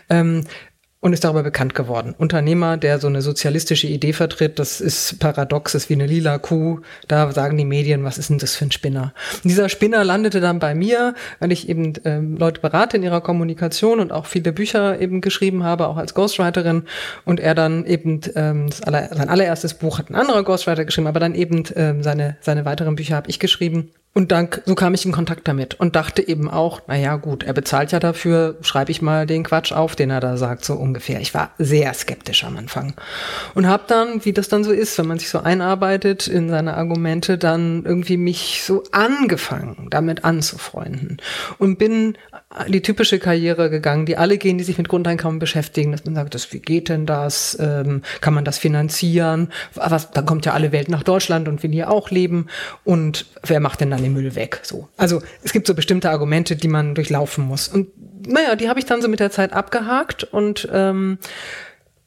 Ähm, 0.10 0.46
und 1.04 1.12
ist 1.12 1.26
darüber 1.26 1.44
bekannt 1.44 1.76
geworden. 1.76 2.16
Unternehmer, 2.18 2.78
der 2.78 2.98
so 2.98 3.08
eine 3.08 3.22
sozialistische 3.22 3.88
Idee 3.88 4.14
vertritt, 4.14 4.58
das 4.58 4.80
ist 4.80 5.20
paradox, 5.20 5.76
ist 5.76 5.90
wie 5.90 5.96
eine 5.96 6.08
lila 6.08 6.38
Kuh. 6.38 6.80
Da 7.10 7.30
sagen 7.34 7.58
die 7.58 7.66
Medien, 7.66 8.06
was 8.06 8.18
ist 8.18 8.30
denn 8.30 8.38
das 8.38 8.56
für 8.56 8.64
ein 8.64 8.72
Spinner? 8.72 9.14
Und 9.44 9.50
dieser 9.50 9.68
Spinner 9.68 10.06
landete 10.06 10.40
dann 10.40 10.60
bei 10.60 10.74
mir, 10.74 11.14
weil 11.40 11.52
ich 11.52 11.68
eben 11.68 11.92
ähm, 12.06 12.38
Leute 12.38 12.62
berate 12.62 12.96
in 12.96 13.04
ihrer 13.04 13.20
Kommunikation 13.20 14.00
und 14.00 14.14
auch 14.14 14.26
viele 14.26 14.54
Bücher 14.54 15.02
eben 15.02 15.20
geschrieben 15.20 15.66
habe, 15.66 15.90
auch 15.90 15.98
als 15.98 16.14
Ghostwriterin. 16.14 16.84
Und 17.26 17.42
er 17.42 17.54
dann 17.54 17.86
eben 17.86 18.22
ähm, 18.36 18.70
aller, 18.86 19.10
sein 19.14 19.28
allererstes 19.28 19.74
Buch 19.74 20.00
hat 20.00 20.10
ein 20.10 20.16
anderer 20.16 20.44
Ghostwriter 20.44 20.86
geschrieben, 20.86 21.08
aber 21.08 21.20
dann 21.20 21.36
eben 21.36 21.66
ähm, 21.76 22.02
seine, 22.02 22.38
seine 22.40 22.64
weiteren 22.64 22.96
Bücher 22.96 23.18
habe 23.18 23.30
ich 23.30 23.40
geschrieben. 23.40 23.92
Und 24.16 24.32
dann, 24.32 24.48
so 24.66 24.76
kam 24.76 24.94
ich 24.94 25.06
in 25.08 25.12
Kontakt 25.12 25.48
damit 25.48 25.80
und 25.80 25.96
dachte 25.96 26.28
eben 26.28 26.48
auch, 26.48 26.82
na 26.88 26.96
ja, 26.96 27.16
gut, 27.16 27.42
er 27.42 27.54
bezahlt 27.54 27.92
ja 27.92 28.00
dafür, 28.00 28.58
schreibe 28.62 28.92
ich 28.92 29.02
mal 29.02 29.26
den 29.26 29.44
Quatsch 29.44 29.72
auf, 29.72 29.96
den 29.96 30.12
er 30.12 30.20
da 30.20 30.38
sagt, 30.38 30.64
so 30.64 30.76
ungefähr. 30.76 31.20
Ich 31.20 31.34
war 31.34 31.50
sehr 31.58 31.92
skeptisch 31.96 32.44
am 32.44 32.56
Anfang 32.56 32.94
und 33.56 33.66
habe 33.66 33.86
dann, 33.88 34.24
wie 34.24 34.32
das 34.32 34.50
dann 34.50 34.64
so 34.64 34.72
ist, 34.72 35.00
wenn 35.00 35.08
man 35.08 35.18
sich 35.18 35.30
so 35.30 35.40
einarbeitet 35.40 36.28
in 36.28 36.48
seine 36.48 36.78
Argumente, 36.78 37.40
dann 37.40 37.86
irgendwie 37.86 38.18
mich 38.18 38.62
so 38.64 38.84
angefangen, 38.92 39.88
damit 39.90 40.24
anzufreunden 40.24 41.18
und 41.58 41.80
bin 41.80 42.16
die 42.68 42.82
typische 42.82 43.20
Karriere 43.20 43.70
gegangen, 43.70 44.06
die 44.06 44.18
alle 44.18 44.38
gehen, 44.38 44.58
die 44.58 44.64
sich 44.64 44.78
mit 44.78 44.88
Grundeinkommen 44.88 45.40
beschäftigen, 45.40 45.92
dass 45.92 46.06
man 46.06 46.16
sagt, 46.16 46.36
das, 46.36 46.54
wie 46.54 46.60
geht 46.60 46.90
denn 46.90 47.06
das? 47.06 47.58
Ähm, 47.60 48.02
kann 48.22 48.34
man 48.34 48.46
das 48.46 48.58
finanzieren? 48.58 49.50
Was, 49.74 50.12
dann 50.12 50.26
kommt 50.26 50.46
ja 50.46 50.54
alle 50.54 50.72
Welt 50.72 50.90
nach 50.90 51.04
Deutschland 51.04 51.48
und 51.48 51.64
will 51.64 51.72
hier 51.72 51.92
auch 51.92 52.12
leben. 52.12 52.48
Und 52.84 53.26
wer 53.44 53.60
macht 53.60 53.82
denn 53.82 53.92
dann 53.92 54.04
den 54.04 54.14
Müll 54.14 54.36
weg? 54.36 54.60
So. 54.64 54.88
Also 54.98 55.22
es 55.44 55.54
gibt 55.54 55.68
so 55.68 55.74
bestimmte 55.74 56.10
Argumente, 56.10 56.56
die 56.56 56.68
man 56.68 56.96
durchlaufen 56.96 57.46
muss. 57.46 57.68
Und 57.68 57.88
naja, 58.28 58.56
die 58.56 58.70
habe 58.70 58.80
ich 58.80 58.86
dann 58.86 59.02
so 59.02 59.08
mit 59.08 59.20
der 59.20 59.32
Zeit 59.32 59.54
abgehakt 59.54 60.24
und 60.24 60.68
ähm, 60.72 61.18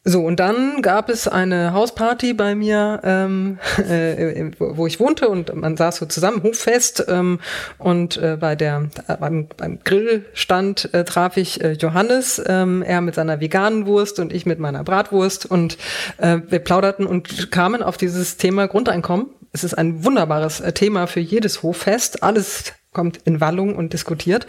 so, 0.08 0.20
und 0.24 0.38
dann 0.38 0.82
gab 0.82 1.08
es 1.08 1.26
eine 1.26 1.72
Hausparty 1.72 2.32
bei 2.32 2.54
mir, 2.54 3.00
ähm, 3.02 3.58
äh, 3.78 4.52
wo 4.56 4.86
ich 4.86 5.00
wohnte 5.00 5.28
und 5.28 5.52
man 5.52 5.76
saß 5.76 5.96
so 5.96 6.06
zusammen, 6.06 6.44
Hoffest 6.44 7.04
ähm, 7.08 7.40
und 7.78 8.16
äh, 8.16 8.36
bei 8.38 8.54
der, 8.54 8.88
beim, 9.18 9.48
beim 9.56 9.80
Grillstand 9.82 10.94
äh, 10.94 11.02
traf 11.02 11.36
ich 11.36 11.60
äh, 11.60 11.72
Johannes, 11.72 12.40
ähm, 12.46 12.82
er 12.82 13.00
mit 13.00 13.16
seiner 13.16 13.40
veganen 13.40 13.86
Wurst 13.86 14.20
und 14.20 14.32
ich 14.32 14.46
mit 14.46 14.60
meiner 14.60 14.84
Bratwurst 14.84 15.44
und 15.44 15.76
äh, 16.18 16.38
wir 16.46 16.60
plauderten 16.60 17.04
und 17.04 17.50
kamen 17.50 17.82
auf 17.82 17.96
dieses 17.96 18.36
Thema 18.36 18.68
Grundeinkommen. 18.68 19.26
Es 19.50 19.64
ist 19.64 19.74
ein 19.74 20.04
wunderbares 20.04 20.60
äh, 20.60 20.72
Thema 20.72 21.08
für 21.08 21.18
jedes 21.18 21.64
Hoffest. 21.64 22.22
Alles 22.22 22.74
kommt 22.96 23.18
in 23.26 23.42
Wallung 23.42 23.76
und 23.76 23.92
diskutiert. 23.92 24.46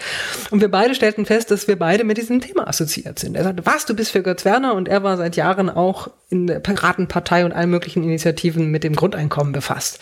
Und 0.52 0.62
wir 0.62 0.72
beide 0.72 0.96
stellten 0.96 1.26
fest, 1.26 1.52
dass 1.52 1.68
wir 1.68 1.78
beide 1.78 2.06
mit 2.06 2.16
diesem 2.18 2.40
Thema 2.40 2.66
assoziiert 2.66 3.20
sind. 3.20 3.36
Er 3.36 3.44
sagte, 3.44 3.66
was, 3.66 3.86
du 3.86 3.94
bist 3.94 4.12
für 4.12 4.24
Götz 4.24 4.46
Werner? 4.46 4.74
Und 4.74 4.88
er 4.88 5.04
war 5.04 5.18
seit 5.18 5.36
Jahren 5.36 5.70
auch 5.70 6.10
in 6.30 6.46
der 6.46 6.60
Piratenpartei 6.60 7.46
und 7.46 7.54
allen 7.54 7.70
möglichen 7.70 8.04
Initiativen 8.04 8.70
mit 8.70 8.84
dem 8.84 8.96
Grundeinkommen 8.96 9.54
befasst. 9.54 10.00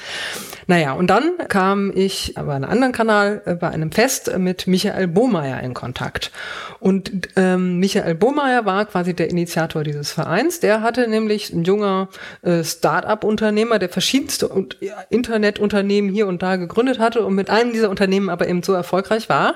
Naja, 0.65 0.93
und 0.93 1.07
dann 1.07 1.33
kam 1.49 1.91
ich 1.93 2.33
bei 2.33 2.55
einem 2.55 2.67
anderen 2.67 2.93
Kanal 2.93 3.43
äh, 3.45 3.53
bei 3.53 3.69
einem 3.69 3.91
Fest 3.91 4.35
mit 4.39 4.65
Michael 4.65 5.07
Bohmeier 5.07 5.61
in 5.61 5.75
Kontakt. 5.75 6.31
Und 6.79 7.29
ähm, 7.35 7.77
Michael 7.79 8.15
Bohmeier 8.15 8.65
war 8.65 8.85
quasi 8.85 9.13
der 9.13 9.29
Initiator 9.29 9.83
dieses 9.83 10.11
Vereins. 10.11 10.59
Der 10.59 10.81
hatte 10.81 11.07
nämlich 11.07 11.53
ein 11.53 11.63
junger 11.63 12.09
äh, 12.41 12.63
Start-up-Unternehmer, 12.63 13.77
der 13.77 13.89
verschiedenste 13.89 14.47
und, 14.47 14.77
ja, 14.79 14.95
Internetunternehmen 15.11 16.11
hier 16.11 16.25
und 16.25 16.41
da 16.41 16.55
gegründet 16.55 16.97
hatte 16.97 17.23
und 17.23 17.35
mit 17.35 17.51
einem 17.51 17.71
dieser 17.71 17.91
Unternehmen 17.91 18.29
aber 18.29 18.47
eben 18.47 18.63
so 18.63 18.73
erfolgreich 18.73 19.29
war, 19.29 19.55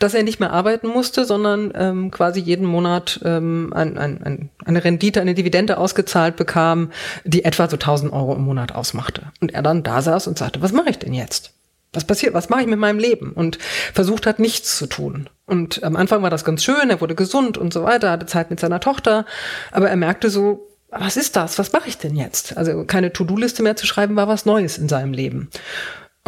dass 0.00 0.14
er 0.14 0.24
nicht 0.24 0.40
mehr 0.40 0.52
arbeiten 0.52 0.88
musste, 0.88 1.24
sondern 1.24 1.72
ähm, 1.76 2.10
quasi 2.10 2.40
jeden 2.40 2.66
Monat 2.66 3.20
ähm, 3.24 3.72
ein, 3.72 3.96
ein, 3.96 4.20
ein, 4.24 4.50
eine 4.64 4.82
Rendite, 4.82 5.20
eine 5.20 5.34
Dividende 5.34 5.78
ausgezahlt 5.78 6.07
bekam, 6.36 6.90
die 7.24 7.44
etwa 7.44 7.68
so 7.68 7.76
1000 7.76 8.12
Euro 8.12 8.34
im 8.34 8.42
Monat 8.42 8.74
ausmachte. 8.74 9.32
Und 9.40 9.54
er 9.54 9.62
dann 9.62 9.82
da 9.82 10.02
saß 10.02 10.26
und 10.26 10.38
sagte, 10.38 10.62
was 10.62 10.72
mache 10.72 10.90
ich 10.90 10.98
denn 10.98 11.14
jetzt? 11.14 11.52
Was 11.92 12.04
passiert? 12.04 12.34
Was 12.34 12.48
mache 12.48 12.62
ich 12.62 12.66
mit 12.66 12.78
meinem 12.78 12.98
Leben? 12.98 13.32
Und 13.32 13.58
versucht 13.94 14.26
hat, 14.26 14.38
nichts 14.38 14.76
zu 14.76 14.86
tun. 14.86 15.30
Und 15.46 15.82
am 15.82 15.96
Anfang 15.96 16.22
war 16.22 16.30
das 16.30 16.44
ganz 16.44 16.62
schön, 16.62 16.90
er 16.90 17.00
wurde 17.00 17.14
gesund 17.14 17.56
und 17.56 17.72
so 17.72 17.82
weiter, 17.82 18.10
hatte 18.10 18.26
Zeit 18.26 18.50
mit 18.50 18.60
seiner 18.60 18.80
Tochter, 18.80 19.24
aber 19.72 19.88
er 19.88 19.96
merkte 19.96 20.28
so, 20.28 20.68
was 20.90 21.16
ist 21.16 21.36
das? 21.36 21.58
Was 21.58 21.72
mache 21.72 21.88
ich 21.88 21.98
denn 21.98 22.16
jetzt? 22.16 22.56
Also 22.56 22.84
keine 22.84 23.12
To-Do-Liste 23.12 23.62
mehr 23.62 23.76
zu 23.76 23.86
schreiben, 23.86 24.16
war 24.16 24.28
was 24.28 24.46
Neues 24.46 24.78
in 24.78 24.88
seinem 24.88 25.12
Leben. 25.12 25.50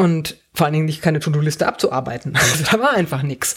Und 0.00 0.38
vor 0.54 0.64
allen 0.64 0.72
Dingen 0.72 0.86
nicht 0.86 1.02
keine 1.02 1.20
To-Do-Liste 1.20 1.66
abzuarbeiten. 1.66 2.34
Also 2.34 2.64
da 2.70 2.80
war 2.80 2.94
einfach 2.94 3.22
nichts. 3.22 3.56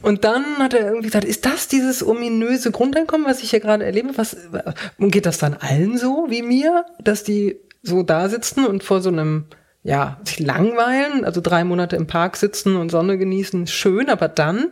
Und 0.00 0.22
dann 0.22 0.58
hat 0.58 0.74
er 0.74 0.86
irgendwie 0.86 1.08
gesagt, 1.08 1.24
ist 1.24 1.44
das 1.44 1.66
dieses 1.66 2.06
ominöse 2.06 2.70
Grundeinkommen, 2.70 3.26
was 3.26 3.42
ich 3.42 3.50
hier 3.50 3.58
gerade 3.58 3.84
erlebe? 3.84 4.16
Was, 4.16 4.36
und 4.98 5.10
geht 5.10 5.26
das 5.26 5.38
dann 5.38 5.54
allen 5.54 5.98
so 5.98 6.26
wie 6.28 6.42
mir, 6.42 6.84
dass 7.02 7.24
die 7.24 7.56
so 7.82 8.04
da 8.04 8.28
sitzen 8.28 8.64
und 8.64 8.84
vor 8.84 9.00
so 9.00 9.08
einem 9.08 9.46
ja, 9.84 10.20
sich 10.22 10.38
langweilen, 10.38 11.24
also 11.24 11.40
drei 11.40 11.64
Monate 11.64 11.96
im 11.96 12.06
Park 12.06 12.36
sitzen 12.36 12.76
und 12.76 12.90
Sonne 12.90 13.18
genießen, 13.18 13.66
schön, 13.66 14.08
aber 14.08 14.28
dann 14.28 14.70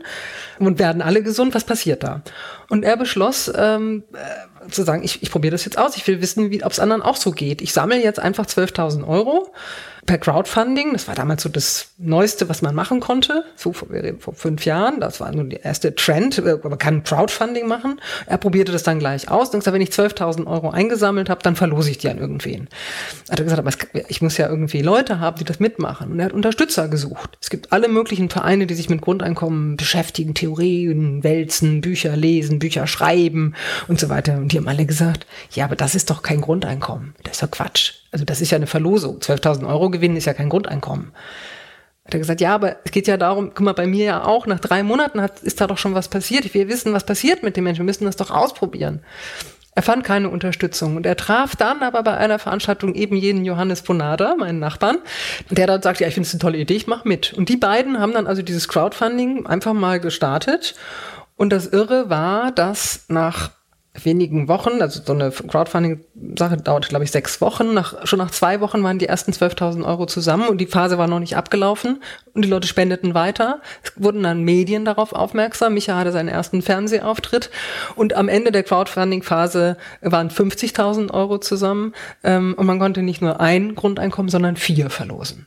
und 0.60 0.78
werden 0.78 1.02
alle 1.02 1.24
gesund, 1.24 1.52
was 1.52 1.64
passiert 1.64 2.04
da? 2.04 2.22
Und 2.70 2.84
er 2.84 2.96
beschloss 2.96 3.52
ähm, 3.54 4.04
äh, 4.14 4.70
zu 4.70 4.84
sagen, 4.84 5.02
ich, 5.02 5.22
ich 5.22 5.30
probiere 5.30 5.52
das 5.52 5.64
jetzt 5.64 5.76
aus, 5.76 5.96
ich 5.96 6.06
will 6.06 6.22
wissen, 6.22 6.50
ob 6.62 6.72
es 6.72 6.80
anderen 6.80 7.02
auch 7.02 7.16
so 7.16 7.32
geht. 7.32 7.60
Ich 7.60 7.72
sammle 7.72 8.02
jetzt 8.02 8.20
einfach 8.20 8.46
12.000 8.46 9.06
Euro 9.06 9.52
per 10.06 10.18
Crowdfunding. 10.18 10.92
Das 10.92 11.08
war 11.08 11.14
damals 11.14 11.42
so 11.42 11.48
das 11.48 11.90
Neueste, 11.98 12.48
was 12.48 12.62
man 12.62 12.74
machen 12.74 13.00
konnte. 13.00 13.44
So 13.56 13.72
vor, 13.72 13.88
vor 14.18 14.34
fünf 14.34 14.64
Jahren. 14.64 15.00
Das 15.00 15.20
war 15.20 15.30
nun 15.32 15.50
der 15.50 15.64
erste 15.64 15.94
Trend. 15.94 16.38
Äh, 16.38 16.58
man 16.62 16.78
kann 16.78 17.04
Crowdfunding 17.04 17.66
machen. 17.66 18.00
Er 18.26 18.38
probierte 18.38 18.72
das 18.72 18.82
dann 18.82 18.98
gleich 18.98 19.30
aus 19.30 19.50
und 19.50 19.60
gesagt, 19.60 19.74
wenn 19.74 19.82
ich 19.82 19.90
12.000 19.90 20.46
Euro 20.46 20.70
eingesammelt 20.70 21.30
habe, 21.30 21.42
dann 21.42 21.56
verlose 21.56 21.90
ich 21.90 21.98
die 21.98 22.08
an 22.08 22.18
irgendwen. 22.18 22.68
Hat 23.30 23.38
er 23.38 23.44
gesagt, 23.44 23.60
aber 23.60 23.70
ich 24.08 24.22
muss 24.22 24.36
ja 24.36 24.48
irgendwie 24.48 24.82
Leute 24.82 25.20
haben, 25.20 25.38
die 25.38 25.44
das 25.44 25.60
mitmachen. 25.60 26.12
Und 26.12 26.18
er 26.18 26.26
hat 26.26 26.32
Unterstützer 26.32 26.88
gesucht. 26.88 27.36
Es 27.40 27.50
gibt 27.50 27.72
alle 27.72 27.88
möglichen 27.88 28.30
Vereine, 28.30 28.66
die 28.66 28.74
sich 28.74 28.90
mit 28.90 29.00
Grundeinkommen 29.00 29.76
beschäftigen, 29.76 30.34
Theorien, 30.34 31.22
wälzen, 31.22 31.80
Bücher 31.80 32.16
lesen, 32.16 32.58
Bücher 32.60 32.86
schreiben 32.86 33.54
und 33.88 33.98
so 33.98 34.08
weiter. 34.08 34.36
Und 34.36 34.52
die 34.52 34.58
haben 34.58 34.68
alle 34.68 34.86
gesagt, 34.86 35.26
ja, 35.50 35.64
aber 35.64 35.74
das 35.74 35.96
ist 35.96 36.10
doch 36.10 36.22
kein 36.22 36.40
Grundeinkommen. 36.40 37.14
Das 37.24 37.34
ist 37.34 37.42
doch 37.42 37.50
Quatsch. 37.50 37.94
Also 38.12 38.24
das 38.24 38.40
ist 38.40 38.52
ja 38.52 38.56
eine 38.56 38.68
Verlosung. 38.68 39.18
12.000 39.18 39.66
Euro 39.68 39.90
gewinnen 39.90 40.16
ist 40.16 40.26
ja 40.26 40.34
kein 40.34 40.48
Grundeinkommen. 40.48 41.10
Hat 42.04 42.14
er 42.14 42.20
gesagt, 42.20 42.40
ja, 42.40 42.54
aber 42.54 42.76
es 42.84 42.92
geht 42.92 43.08
ja 43.08 43.16
darum, 43.16 43.50
guck 43.54 43.64
mal, 43.64 43.74
bei 43.74 43.86
mir 43.86 44.04
ja 44.04 44.24
auch, 44.24 44.46
nach 44.46 44.60
drei 44.60 44.84
Monaten 44.84 45.20
hat, 45.20 45.40
ist 45.40 45.60
da 45.60 45.66
doch 45.66 45.78
schon 45.78 45.94
was 45.94 46.08
passiert. 46.08 46.54
Will 46.54 46.68
wissen, 46.68 46.92
was 46.92 47.04
passiert 47.04 47.42
mit 47.42 47.56
den 47.56 47.64
Menschen. 47.64 47.80
Wir 47.80 47.86
müssen 47.86 48.04
das 48.04 48.16
doch 48.16 48.30
ausprobieren. 48.30 49.00
Er 49.76 49.82
fand 49.82 50.02
keine 50.02 50.28
Unterstützung 50.28 50.96
und 50.96 51.06
er 51.06 51.16
traf 51.16 51.54
dann 51.54 51.82
aber 51.82 52.02
bei 52.02 52.16
einer 52.16 52.40
Veranstaltung 52.40 52.94
eben 52.94 53.14
jeden 53.14 53.44
Johannes 53.44 53.82
Bonada, 53.82 54.34
meinen 54.36 54.58
Nachbarn, 54.58 54.98
der 55.48 55.68
dann 55.68 55.80
sagt, 55.80 56.00
ja, 56.00 56.08
ich 56.08 56.14
finde 56.14 56.26
es 56.26 56.34
eine 56.34 56.40
tolle 56.40 56.58
Idee, 56.58 56.74
ich 56.74 56.88
mache 56.88 57.06
mit. 57.06 57.32
Und 57.32 57.48
die 57.48 57.56
beiden 57.56 58.00
haben 58.00 58.12
dann 58.12 58.26
also 58.26 58.42
dieses 58.42 58.66
Crowdfunding 58.66 59.46
einfach 59.46 59.72
mal 59.72 60.00
gestartet. 60.00 60.74
Und 61.40 61.54
das 61.54 61.68
Irre 61.68 62.10
war, 62.10 62.52
dass 62.52 63.06
nach 63.08 63.52
wenigen 63.94 64.46
Wochen, 64.46 64.82
also 64.82 65.00
so 65.02 65.14
eine 65.14 65.30
Crowdfunding-Sache 65.30 66.58
dauert, 66.58 66.90
glaube 66.90 67.06
ich, 67.06 67.10
sechs 67.10 67.40
Wochen. 67.40 67.72
Nach, 67.72 68.06
schon 68.06 68.18
nach 68.18 68.30
zwei 68.30 68.60
Wochen 68.60 68.82
waren 68.82 68.98
die 68.98 69.06
ersten 69.06 69.32
12.000 69.32 69.82
Euro 69.86 70.04
zusammen 70.04 70.50
und 70.50 70.58
die 70.58 70.66
Phase 70.66 70.98
war 70.98 71.06
noch 71.06 71.18
nicht 71.18 71.38
abgelaufen 71.38 72.02
und 72.34 72.44
die 72.44 72.48
Leute 72.50 72.68
spendeten 72.68 73.14
weiter. 73.14 73.62
Es 73.82 73.92
wurden 73.96 74.22
dann 74.22 74.44
Medien 74.44 74.84
darauf 74.84 75.14
aufmerksam. 75.14 75.72
Micha 75.72 75.96
hatte 75.96 76.12
seinen 76.12 76.28
ersten 76.28 76.60
Fernsehauftritt 76.60 77.48
und 77.96 78.12
am 78.12 78.28
Ende 78.28 78.52
der 78.52 78.62
Crowdfunding-Phase 78.62 79.78
waren 80.02 80.28
50.000 80.28 81.10
Euro 81.10 81.38
zusammen 81.38 81.94
ähm, 82.22 82.52
und 82.58 82.66
man 82.66 82.78
konnte 82.78 83.00
nicht 83.00 83.22
nur 83.22 83.40
ein 83.40 83.76
Grundeinkommen, 83.76 84.28
sondern 84.28 84.56
vier 84.56 84.90
verlosen. 84.90 85.46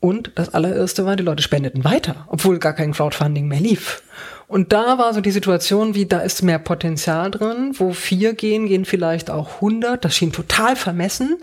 Und 0.00 0.32
das 0.34 0.52
allererste 0.52 1.06
war, 1.06 1.14
die 1.14 1.22
Leute 1.22 1.42
spendeten 1.44 1.84
weiter, 1.84 2.26
obwohl 2.26 2.58
gar 2.58 2.72
kein 2.72 2.92
Crowdfunding 2.92 3.46
mehr 3.46 3.60
lief. 3.60 4.02
Und 4.46 4.72
da 4.72 4.98
war 4.98 5.14
so 5.14 5.20
die 5.20 5.30
Situation, 5.30 5.94
wie 5.94 6.06
da 6.06 6.18
ist 6.18 6.42
mehr 6.42 6.58
Potenzial 6.58 7.30
drin, 7.30 7.72
wo 7.74 7.92
vier 7.92 8.34
gehen, 8.34 8.66
gehen 8.66 8.84
vielleicht 8.84 9.30
auch 9.30 9.56
100. 9.56 10.04
Das 10.04 10.14
schien 10.14 10.32
total 10.32 10.76
vermessen. 10.76 11.38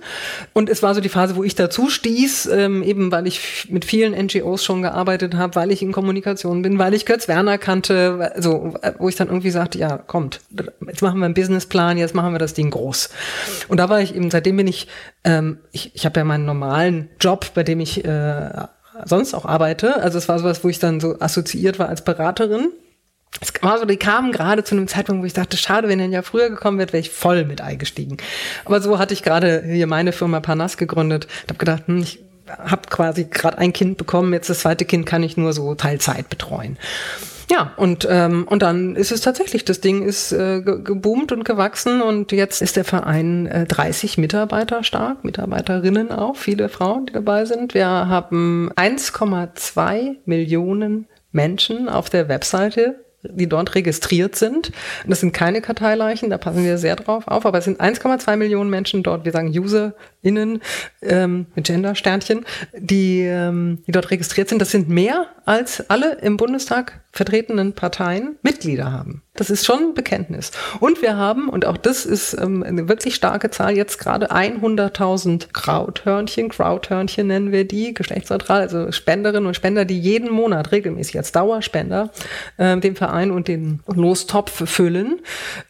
Und 0.53 0.69
es 0.69 0.83
war 0.83 0.93
so 0.93 1.01
die 1.01 1.09
Phase, 1.09 1.35
wo 1.35 1.43
ich 1.43 1.55
dazu 1.55 1.89
stieß, 1.89 2.47
ähm, 2.47 2.83
eben 2.83 3.11
weil 3.11 3.25
ich 3.25 3.67
mit 3.69 3.85
vielen 3.85 4.13
NGOs 4.13 4.63
schon 4.63 4.83
gearbeitet 4.83 5.35
habe, 5.35 5.55
weil 5.55 5.71
ich 5.71 5.81
in 5.81 5.91
Kommunikation 5.91 6.61
bin, 6.61 6.77
weil 6.77 6.93
ich 6.93 7.05
Götz 7.05 7.27
Werner 7.27 7.57
kannte, 7.57 8.31
also 8.35 8.75
wo 8.99 9.09
ich 9.09 9.15
dann 9.15 9.29
irgendwie 9.29 9.51
sagte, 9.51 9.79
ja, 9.79 9.97
kommt, 9.97 10.41
jetzt 10.87 11.01
machen 11.01 11.19
wir 11.19 11.25
einen 11.25 11.33
Businessplan, 11.33 11.97
jetzt 11.97 12.13
machen 12.13 12.33
wir 12.33 12.39
das 12.39 12.53
Ding 12.53 12.69
groß. 12.69 13.09
Und 13.67 13.77
da 13.77 13.89
war 13.89 13.99
ich 13.99 14.15
eben, 14.15 14.29
seitdem 14.29 14.57
bin 14.57 14.67
ich, 14.67 14.87
ähm, 15.23 15.57
ich, 15.71 15.91
ich 15.95 16.05
habe 16.05 16.19
ja 16.19 16.23
meinen 16.23 16.45
normalen 16.45 17.09
Job, 17.19 17.47
bei 17.55 17.63
dem 17.63 17.79
ich 17.79 18.05
äh, 18.05 18.49
sonst 19.05 19.33
auch 19.33 19.45
arbeite. 19.45 20.01
Also 20.01 20.19
es 20.19 20.29
war 20.29 20.37
sowas, 20.37 20.63
wo 20.63 20.69
ich 20.69 20.79
dann 20.79 20.99
so 20.99 21.19
assoziiert 21.19 21.79
war 21.79 21.89
als 21.89 22.03
Beraterin 22.03 22.69
es 23.39 23.53
war 23.61 23.79
so, 23.79 23.85
die 23.85 23.97
kamen 23.97 24.31
gerade 24.31 24.63
zu 24.63 24.75
einem 24.75 24.87
Zeitpunkt, 24.87 25.21
wo 25.21 25.25
ich 25.25 25.33
dachte, 25.33 25.57
schade, 25.57 25.87
wenn 25.87 25.99
er 25.99 26.07
ja 26.07 26.21
früher 26.21 26.49
gekommen 26.49 26.77
wäre, 26.77 26.91
wäre 26.93 26.99
ich 26.99 27.09
voll 27.09 27.45
mit 27.45 27.61
eingestiegen. 27.61 28.17
Aber 28.65 28.81
so 28.81 28.99
hatte 28.99 29.13
ich 29.13 29.23
gerade 29.23 29.63
hier 29.65 29.87
meine 29.87 30.11
Firma 30.11 30.41
Parnas 30.41 30.77
gegründet. 30.77 31.27
Ich 31.43 31.49
habe 31.49 31.57
gedacht, 31.57 31.83
hm, 31.87 31.99
ich 31.99 32.19
habe 32.47 32.83
quasi 32.89 33.25
gerade 33.25 33.57
ein 33.57 33.73
Kind 33.73 33.97
bekommen, 33.97 34.33
jetzt 34.33 34.49
das 34.49 34.59
zweite 34.59 34.85
Kind 34.85 35.05
kann 35.05 35.23
ich 35.23 35.37
nur 35.37 35.53
so 35.53 35.73
Teilzeit 35.75 36.29
betreuen. 36.29 36.77
Ja, 37.49 37.73
und, 37.75 38.07
ähm, 38.09 38.45
und 38.47 38.61
dann 38.61 38.95
ist 38.95 39.11
es 39.11 39.21
tatsächlich, 39.21 39.65
das 39.65 39.81
Ding 39.81 40.03
ist 40.03 40.31
äh, 40.31 40.61
geboomt 40.61 41.33
und 41.33 41.43
gewachsen 41.43 42.01
und 42.01 42.31
jetzt 42.31 42.61
ist 42.61 42.77
der 42.77 42.85
Verein 42.85 43.45
äh, 43.45 43.65
30 43.65 44.17
Mitarbeiter 44.17 44.83
stark, 44.83 45.25
Mitarbeiterinnen 45.25 46.11
auch, 46.11 46.37
viele 46.37 46.69
Frauen, 46.69 47.07
die 47.07 47.13
dabei 47.13 47.43
sind. 47.43 47.73
Wir 47.73 47.87
haben 47.87 48.71
1,2 48.77 50.17
Millionen 50.25 51.07
Menschen 51.33 51.89
auf 51.89 52.09
der 52.09 52.29
Webseite 52.29 53.03
die 53.23 53.47
dort 53.47 53.75
registriert 53.75 54.35
sind. 54.35 54.71
Und 55.03 55.09
das 55.09 55.19
sind 55.19 55.33
keine 55.33 55.61
Karteileichen, 55.61 56.29
da 56.29 56.37
passen 56.37 56.63
wir 56.63 56.77
sehr 56.77 56.95
drauf 56.95 57.27
auf, 57.27 57.45
aber 57.45 57.59
es 57.59 57.65
sind 57.65 57.81
1,2 57.81 58.35
Millionen 58.35 58.69
Menschen 58.69 59.03
dort, 59.03 59.25
wir 59.25 59.31
sagen 59.31 59.57
UserInnen 59.57 60.61
ähm, 61.01 61.45
mit 61.55 61.65
Gender-Sternchen, 61.65 62.45
die, 62.77 63.21
ähm, 63.21 63.83
die 63.87 63.91
dort 63.91 64.11
registriert 64.11 64.49
sind. 64.49 64.61
Das 64.61 64.71
sind 64.71 64.89
mehr 64.89 65.27
als 65.45 65.89
alle 65.89 66.15
im 66.21 66.37
Bundestag 66.37 67.01
vertretenen 67.11 67.73
Parteien 67.73 68.37
Mitglieder 68.41 68.91
haben. 68.91 69.21
Das 69.33 69.49
ist 69.49 69.65
schon 69.65 69.79
ein 69.79 69.93
Bekenntnis. 69.93 70.51
Und 70.79 71.01
wir 71.01 71.17
haben, 71.17 71.49
und 71.49 71.65
auch 71.65 71.77
das 71.77 72.05
ist 72.05 72.33
ähm, 72.33 72.63
eine 72.63 72.87
wirklich 72.87 73.15
starke 73.15 73.49
Zahl, 73.49 73.75
jetzt 73.75 73.97
gerade 73.97 74.31
100.000 74.31 75.53
Krauthörnchen, 75.53 76.49
Crowdhörnchen 76.49 77.27
nennen 77.27 77.51
wir 77.51 77.65
die, 77.65 77.93
geschlechtsneutral, 77.93 78.61
also 78.61 78.91
Spenderinnen 78.91 79.47
und 79.47 79.55
Spender, 79.55 79.85
die 79.85 79.99
jeden 79.99 80.29
Monat 80.29 80.71
regelmäßig 80.71 81.17
als 81.17 81.31
Dauerspender 81.31 82.11
äh, 82.57 82.77
den 82.77 82.95
Verein 82.95 83.10
und 83.31 83.47
den 83.47 83.81
Lostopf 83.87 84.69
füllen. 84.69 85.19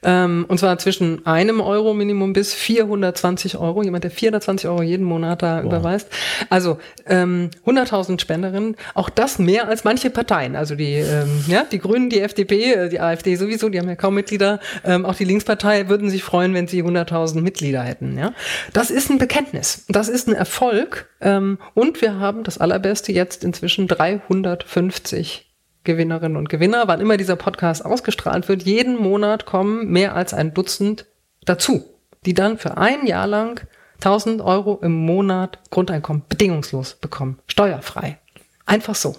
Ähm, 0.04 0.46
und 0.48 0.60
zwar 0.60 0.78
zwischen 0.78 1.26
einem 1.26 1.62
Euro 1.62 1.94
Minimum 1.94 2.34
bis 2.34 2.54
420 2.54 3.58
Euro. 3.58 3.84
Jemand, 3.84 4.04
der 4.04 4.12
420 4.12 4.70
Euro 4.70 4.84
jeden 4.84 5.06
Monat 5.06 5.42
da 5.42 5.58
wow. 5.58 5.66
überweist. 5.66 6.10
Also 6.50 6.78
ähm, 7.08 7.50
100.000 7.66 8.20
Spenderinnen. 8.20 8.76
Auch 8.94 9.10
das 9.10 9.40
mehr 9.40 9.68
als 9.68 9.84
manche 9.84 10.10
Parteien. 10.10 10.56
Also 10.56 10.76
die 10.76 10.94
ähm, 10.94 11.32
ähm, 11.32 11.44
ja, 11.48 11.64
die 11.64 11.80
Grünen, 11.80 12.10
die 12.10 12.22
FDP, 12.22 12.74
äh, 12.74 12.90
die 12.90 13.00
AfD 13.00 13.36
sowieso, 13.36 13.70
die 13.70 13.80
haben 13.80 13.88
ja 13.88 13.96
kaum 13.96 14.16
Mitglieder. 14.16 14.60
Ähm, 14.84 15.06
auch 15.06 15.16
die 15.16 15.26
Linkspartei 15.26 15.90
würden 15.90 16.10
sich 16.10 16.24
freuen, 16.24 16.54
wenn 16.54 16.68
sie 16.68 16.84
100.000 16.84 17.42
Mitglieder 17.42 17.82
hätten. 17.82 18.18
Ja, 18.18 18.34
das 18.74 18.92
ist 18.92 19.10
ein 19.10 19.18
Bekenntnis. 19.18 19.86
Das 19.90 20.10
ist 20.10 20.28
ein 20.28 20.34
Erfolg. 20.34 21.10
Ähm, 21.22 21.58
und 21.74 22.02
wir 22.02 22.20
haben 22.20 22.44
das 22.44 22.58
Allerbeste 22.58 23.12
jetzt 23.12 23.44
inzwischen 23.44 23.88
350 23.88 25.51
Gewinnerinnen 25.84 26.38
und 26.38 26.50
Gewinner, 26.50 26.88
wann 26.88 27.02
immer 27.02 27.18
dieser 27.18 27.36
Podcast 27.36 27.84
ausgestrahlt 27.84 28.48
wird. 28.48 28.64
Jeden 28.64 28.98
Monat 28.98 29.46
kommen 29.46 29.88
mehr 29.88 30.16
als 30.16 30.34
ein 30.34 30.54
Dutzend 30.54 31.06
dazu, 31.46 31.84
die 32.26 32.34
dann 32.34 32.58
für 32.58 32.78
ein 32.78 33.06
Jahr 33.06 33.28
lang 33.28 33.62
1000 33.96 34.42
Euro 34.42 34.80
im 34.82 34.94
Monat 34.94 35.60
Grundeinkommen 35.70 36.24
bedingungslos 36.28 36.96
bekommen. 36.96 37.40
Steuerfrei. 37.48 38.20
Einfach 38.66 38.96
so. 38.96 39.16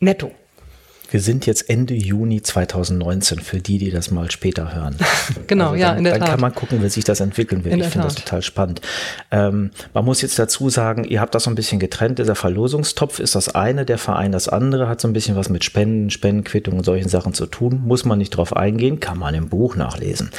Netto. 0.00 0.32
Wir 1.10 1.20
sind 1.20 1.46
jetzt 1.46 1.70
Ende 1.70 1.94
Juni 1.94 2.42
2019 2.42 3.38
für 3.40 3.60
die, 3.60 3.78
die 3.78 3.90
das 3.90 4.10
mal 4.10 4.30
später 4.30 4.74
hören. 4.74 4.96
genau, 5.46 5.70
also 5.70 5.72
dann, 5.72 5.80
ja, 5.80 5.92
in 5.94 6.04
der 6.04 6.12
dann 6.12 6.20
Tat. 6.20 6.28
Dann 6.28 6.34
kann 6.34 6.40
man 6.40 6.54
gucken, 6.54 6.82
wie 6.82 6.88
sich 6.88 7.04
das 7.04 7.20
entwickeln 7.20 7.64
wird. 7.64 7.74
In 7.74 7.80
ich 7.80 7.86
finde 7.86 8.08
das 8.08 8.16
total 8.16 8.42
spannend. 8.42 8.82
Ähm, 9.30 9.70
man 9.94 10.04
muss 10.04 10.20
jetzt 10.20 10.38
dazu 10.38 10.68
sagen, 10.68 11.04
ihr 11.04 11.20
habt 11.20 11.34
das 11.34 11.44
so 11.44 11.50
ein 11.50 11.54
bisschen 11.54 11.80
getrennt. 11.80 12.18
Dieser 12.18 12.34
Verlosungstopf 12.34 13.20
ist 13.20 13.34
das 13.34 13.54
eine, 13.54 13.84
der 13.84 13.98
Verein 13.98 14.32
das 14.32 14.48
andere, 14.48 14.88
hat 14.88 15.00
so 15.00 15.08
ein 15.08 15.14
bisschen 15.14 15.36
was 15.36 15.48
mit 15.48 15.64
Spenden, 15.64 16.10
Spendenquittungen 16.10 16.80
und 16.80 16.84
solchen 16.84 17.08
Sachen 17.08 17.32
zu 17.32 17.46
tun. 17.46 17.80
Muss 17.84 18.04
man 18.04 18.18
nicht 18.18 18.30
drauf 18.30 18.54
eingehen, 18.54 19.00
kann 19.00 19.18
man 19.18 19.34
im 19.34 19.48
Buch 19.48 19.76
nachlesen. 19.76 20.30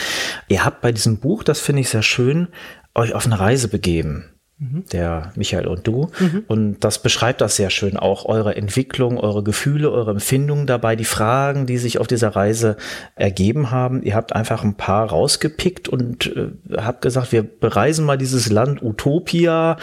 Ihr 0.47 0.65
habt 0.65 0.81
bei 0.81 0.91
diesem 0.91 1.17
Buch, 1.17 1.43
das 1.43 1.59
finde 1.59 1.81
ich 1.81 1.89
sehr 1.89 2.03
schön, 2.03 2.49
euch 2.93 3.13
auf 3.13 3.25
eine 3.25 3.39
Reise 3.39 3.67
begeben 3.67 4.25
der 4.59 5.31
Michael 5.35 5.67
und 5.67 5.87
du. 5.87 6.09
Mhm. 6.19 6.43
Und 6.47 6.79
das 6.81 7.01
beschreibt 7.01 7.39
das 7.39 7.55
sehr 7.55 7.69
schön, 7.69 7.95
auch 7.95 8.25
eure 8.25 8.57
Entwicklung, 8.57 9.17
eure 9.17 9.41
Gefühle, 9.41 9.89
eure 9.89 10.11
Empfindungen 10.11 10.67
dabei, 10.67 10.97
die 10.97 11.05
Fragen, 11.05 11.65
die 11.65 11.77
sich 11.77 11.97
auf 11.97 12.07
dieser 12.07 12.35
Reise 12.35 12.75
ergeben 13.15 13.71
haben. 13.71 14.03
Ihr 14.03 14.15
habt 14.15 14.35
einfach 14.35 14.65
ein 14.65 14.75
paar 14.75 15.09
rausgepickt 15.09 15.87
und 15.87 16.35
äh, 16.35 16.77
habt 16.77 17.01
gesagt, 17.01 17.31
wir 17.31 17.43
bereisen 17.43 18.05
mal 18.05 18.17
dieses 18.17 18.49
Land 18.49 18.83
Utopia 18.83 19.77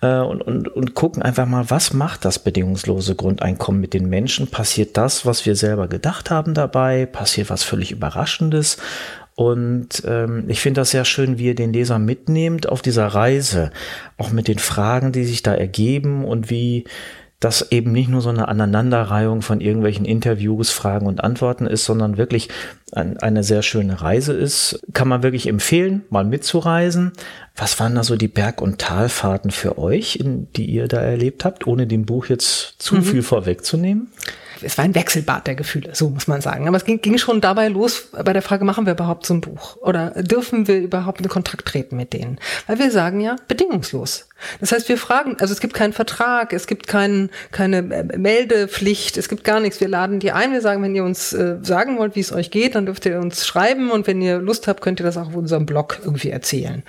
äh, 0.00 0.18
und, 0.18 0.42
und, 0.42 0.68
und 0.68 0.94
gucken 0.94 1.22
einfach 1.22 1.46
mal, 1.46 1.68
was 1.68 1.92
macht 1.92 2.24
das 2.24 2.38
bedingungslose 2.38 3.16
Grundeinkommen 3.16 3.80
mit 3.80 3.94
den 3.94 4.08
Menschen? 4.08 4.46
Passiert 4.46 4.96
das, 4.96 5.26
was 5.26 5.44
wir 5.44 5.56
selber 5.56 5.88
gedacht 5.88 6.30
haben 6.30 6.54
dabei? 6.54 7.06
Passiert 7.06 7.50
was 7.50 7.64
völlig 7.64 7.90
Überraschendes? 7.90 8.78
Und 9.40 10.02
ähm, 10.06 10.44
ich 10.48 10.60
finde 10.60 10.82
das 10.82 10.90
sehr 10.90 11.06
schön, 11.06 11.38
wie 11.38 11.46
ihr 11.46 11.54
den 11.54 11.72
Leser 11.72 11.98
mitnehmt 11.98 12.68
auf 12.68 12.82
dieser 12.82 13.06
Reise, 13.06 13.70
auch 14.18 14.32
mit 14.32 14.48
den 14.48 14.58
Fragen, 14.58 15.12
die 15.12 15.24
sich 15.24 15.42
da 15.42 15.54
ergeben 15.54 16.26
und 16.26 16.50
wie 16.50 16.84
das 17.38 17.72
eben 17.72 17.90
nicht 17.90 18.10
nur 18.10 18.20
so 18.20 18.28
eine 18.28 18.48
Aneinanderreihung 18.48 19.40
von 19.40 19.62
irgendwelchen 19.62 20.04
Interviews, 20.04 20.68
Fragen 20.68 21.06
und 21.06 21.24
Antworten 21.24 21.66
ist, 21.66 21.86
sondern 21.86 22.18
wirklich 22.18 22.50
ein, 22.92 23.16
eine 23.16 23.42
sehr 23.42 23.62
schöne 23.62 24.02
Reise 24.02 24.34
ist. 24.34 24.82
Kann 24.92 25.08
man 25.08 25.22
wirklich 25.22 25.46
empfehlen, 25.46 26.02
mal 26.10 26.26
mitzureisen. 26.26 27.12
Was 27.56 27.80
waren 27.80 27.94
da 27.94 28.04
so 28.04 28.16
die 28.16 28.28
Berg- 28.28 28.60
und 28.60 28.78
Talfahrten 28.78 29.52
für 29.52 29.78
euch, 29.78 30.16
in, 30.16 30.52
die 30.52 30.66
ihr 30.66 30.86
da 30.86 31.00
erlebt 31.00 31.46
habt, 31.46 31.66
ohne 31.66 31.86
dem 31.86 32.04
Buch 32.04 32.26
jetzt 32.26 32.74
zu 32.78 32.96
mhm. 32.96 33.02
viel 33.04 33.22
vorwegzunehmen? 33.22 34.08
Es 34.62 34.78
war 34.78 34.84
ein 34.84 34.94
Wechselbad 34.94 35.46
der 35.46 35.54
Gefühle, 35.54 35.94
so 35.94 36.10
muss 36.10 36.26
man 36.26 36.40
sagen. 36.40 36.68
Aber 36.68 36.76
es 36.76 36.84
ging, 36.84 37.00
ging 37.00 37.18
schon 37.18 37.40
dabei 37.40 37.68
los 37.68 38.08
bei 38.12 38.32
der 38.32 38.42
Frage, 38.42 38.64
machen 38.64 38.86
wir 38.86 38.92
überhaupt 38.92 39.26
so 39.26 39.34
ein 39.34 39.40
Buch? 39.40 39.76
Oder 39.76 40.10
dürfen 40.22 40.66
wir 40.68 40.78
überhaupt 40.78 41.20
in 41.20 41.28
Kontakt 41.28 41.66
treten 41.66 41.96
mit 41.96 42.12
denen? 42.12 42.38
Weil 42.66 42.78
wir 42.78 42.90
sagen 42.90 43.20
ja, 43.20 43.36
bedingungslos. 43.48 44.26
Das 44.60 44.72
heißt, 44.72 44.88
wir 44.88 44.98
fragen, 44.98 45.36
also 45.38 45.52
es 45.52 45.60
gibt 45.60 45.74
keinen 45.74 45.92
Vertrag, 45.92 46.52
es 46.52 46.66
gibt 46.66 46.86
kein, 46.86 47.30
keine 47.52 47.78
äh, 47.78 48.18
Meldepflicht, 48.18 49.16
es 49.16 49.28
gibt 49.28 49.44
gar 49.44 49.60
nichts. 49.60 49.80
Wir 49.80 49.88
laden 49.88 50.18
die 50.18 50.32
ein, 50.32 50.52
wir 50.52 50.60
sagen, 50.60 50.82
wenn 50.82 50.94
ihr 50.94 51.04
uns 51.04 51.32
äh, 51.32 51.58
sagen 51.62 51.98
wollt, 51.98 52.16
wie 52.16 52.20
es 52.20 52.32
euch 52.32 52.50
geht, 52.50 52.74
dann 52.74 52.86
dürft 52.86 53.06
ihr 53.06 53.18
uns 53.18 53.46
schreiben 53.46 53.90
und 53.90 54.06
wenn 54.06 54.20
ihr 54.22 54.38
Lust 54.38 54.66
habt, 54.66 54.80
könnt 54.80 55.00
ihr 55.00 55.06
das 55.06 55.16
auch 55.16 55.28
auf 55.28 55.36
unserem 55.36 55.66
Blog 55.66 56.00
irgendwie 56.04 56.30
erzählen. 56.30 56.82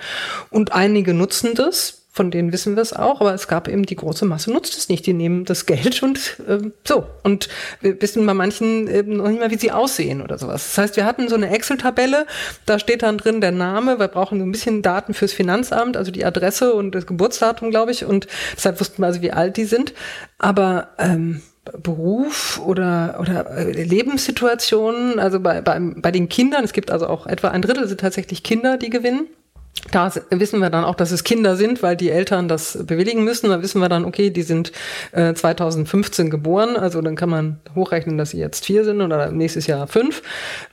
Und 0.50 0.72
einige 0.72 1.14
nutzen 1.14 1.54
das, 1.54 2.01
von 2.14 2.30
denen 2.30 2.52
wissen 2.52 2.76
wir 2.76 2.82
es 2.82 2.92
auch, 2.92 3.22
aber 3.22 3.32
es 3.32 3.48
gab 3.48 3.68
eben 3.68 3.86
die 3.86 3.96
große 3.96 4.26
Masse, 4.26 4.52
nutzt 4.52 4.76
es 4.76 4.90
nicht. 4.90 5.06
Die 5.06 5.14
nehmen 5.14 5.46
das 5.46 5.64
Geld 5.64 6.02
und 6.02 6.36
ähm, 6.46 6.74
so. 6.84 7.06
Und 7.22 7.48
wir 7.80 8.00
wissen 8.02 8.26
bei 8.26 8.34
manchen 8.34 8.86
eben 8.86 9.16
noch 9.16 9.28
nicht 9.28 9.40
mal, 9.40 9.50
wie 9.50 9.56
sie 9.56 9.72
aussehen 9.72 10.20
oder 10.20 10.36
sowas. 10.36 10.62
Das 10.66 10.78
heißt, 10.78 10.96
wir 10.96 11.06
hatten 11.06 11.30
so 11.30 11.36
eine 11.36 11.48
Excel-Tabelle, 11.48 12.26
da 12.66 12.78
steht 12.78 13.02
dann 13.02 13.16
drin 13.16 13.40
der 13.40 13.50
Name, 13.50 13.98
wir 13.98 14.08
brauchen 14.08 14.38
so 14.38 14.44
ein 14.44 14.52
bisschen 14.52 14.82
Daten 14.82 15.14
fürs 15.14 15.32
Finanzamt, 15.32 15.96
also 15.96 16.10
die 16.10 16.26
Adresse 16.26 16.74
und 16.74 16.94
das 16.94 17.06
Geburtsdatum, 17.06 17.70
glaube 17.70 17.92
ich. 17.92 18.04
Und 18.04 18.26
deshalb 18.54 18.78
wussten 18.78 19.00
wir 19.00 19.06
also, 19.06 19.22
wie 19.22 19.32
alt 19.32 19.56
die 19.56 19.64
sind. 19.64 19.94
Aber 20.36 20.88
ähm, 20.98 21.40
Beruf 21.82 22.60
oder, 22.62 23.16
oder 23.20 23.50
äh, 23.56 23.84
Lebenssituationen, 23.84 25.18
also 25.18 25.40
bei, 25.40 25.62
bei, 25.62 25.78
bei 25.80 26.10
den 26.10 26.28
Kindern, 26.28 26.62
es 26.62 26.74
gibt 26.74 26.90
also 26.90 27.06
auch 27.06 27.26
etwa 27.26 27.48
ein 27.48 27.62
Drittel 27.62 27.88
sind 27.88 28.00
tatsächlich 28.00 28.42
Kinder, 28.42 28.76
die 28.76 28.90
gewinnen. 28.90 29.28
Da 29.90 30.12
wissen 30.30 30.60
wir 30.60 30.70
dann 30.70 30.84
auch, 30.84 30.94
dass 30.94 31.10
es 31.10 31.24
Kinder 31.24 31.56
sind, 31.56 31.82
weil 31.82 31.96
die 31.96 32.10
Eltern 32.10 32.46
das 32.46 32.78
bewilligen 32.84 33.24
müssen. 33.24 33.48
Da 33.48 33.62
wissen 33.62 33.80
wir 33.80 33.88
dann, 33.88 34.04
okay, 34.04 34.30
die 34.30 34.42
sind 34.42 34.70
äh, 35.12 35.34
2015 35.34 36.30
geboren, 36.30 36.76
also 36.76 37.00
dann 37.00 37.16
kann 37.16 37.30
man 37.30 37.58
hochrechnen, 37.74 38.16
dass 38.16 38.30
sie 38.30 38.38
jetzt 38.38 38.66
vier 38.66 38.84
sind 38.84 39.00
oder 39.00 39.32
nächstes 39.32 39.66
Jahr 39.66 39.86
fünf. 39.86 40.22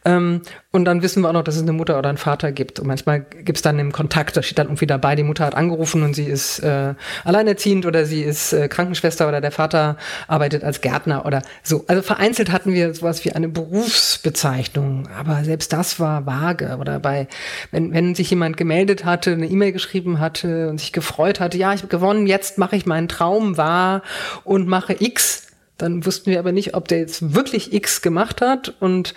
Ähm, 0.06 0.42
und 0.72 0.86
dann 0.86 1.02
wissen 1.02 1.22
wir 1.24 1.30
auch 1.30 1.34
noch, 1.34 1.44
dass 1.44 1.56
es 1.56 1.64
eine 1.64 1.74
Mutter 1.74 1.98
oder 1.98 2.10
einen 2.10 2.20
Vater 2.20 2.52
gibt. 2.52 2.80
Und 2.80 2.88
manchmal 2.88 3.22
gibt 3.22 3.58
es 3.58 3.62
dann 3.64 3.80
im 3.80 3.92
Kontakt, 3.92 4.38
da 4.38 4.44
steht 4.44 4.60
dann 4.60 4.68
irgendwie 4.68 4.86
dabei, 4.86 5.16
die 5.16 5.24
Mutter 5.24 5.46
hat 5.46 5.56
angerufen 5.56 6.04
und 6.04 6.14
sie 6.14 6.26
ist 6.26 6.60
äh, 6.60 6.94
alleinerziehend 7.24 7.88
oder 7.88 8.06
sie 8.06 8.22
ist 8.22 8.54
äh, 8.54 8.68
Krankenschwester 8.68 9.28
oder 9.28 9.42
der 9.42 9.52
Vater 9.52 9.98
arbeitet 10.28 10.64
als 10.64 10.82
Gärtner 10.82 11.26
oder 11.26 11.42
so. 11.64 11.86
Also 11.88 12.04
vereinzelt 12.04 12.52
hatten 12.52 12.74
wir 12.74 12.94
sowas 12.94 13.26
wie 13.26 13.32
eine 13.32 13.50
Berufsbezeichnung, 13.50 15.08
aber 15.18 15.44
selbst 15.44 15.74
das 15.74 16.00
war 16.00 16.28
vage. 16.28 16.78
Oder 16.80 17.00
bei, 17.00 17.28
wenn, 17.72 17.92
wenn 17.92 18.14
sich 18.14 18.30
jemand 18.30 18.56
gemeldet 18.56 18.89
hatte, 19.06 19.32
eine 19.32 19.48
E-Mail 19.48 19.72
geschrieben 19.72 20.20
hatte 20.20 20.70
und 20.70 20.80
sich 20.80 20.92
gefreut 20.92 21.40
hatte, 21.40 21.58
ja, 21.58 21.74
ich 21.74 21.82
habe 21.82 21.90
gewonnen, 21.90 22.28
jetzt 22.28 22.58
mache 22.58 22.76
ich 22.76 22.86
meinen 22.86 23.08
Traum 23.08 23.58
wahr 23.58 24.04
und 24.44 24.68
mache 24.68 24.96
X 25.00 25.48
Dann 25.78 26.06
wussten 26.06 26.32
wir 26.32 26.40
aber 26.40 26.52
nicht, 26.52 26.76
ob 26.76 26.88
der 26.88 27.00
jetzt 27.00 27.34
wirklich 27.34 27.74
X 27.74 28.02
gemacht 28.02 28.42
hat 28.42 28.76
und, 28.80 29.14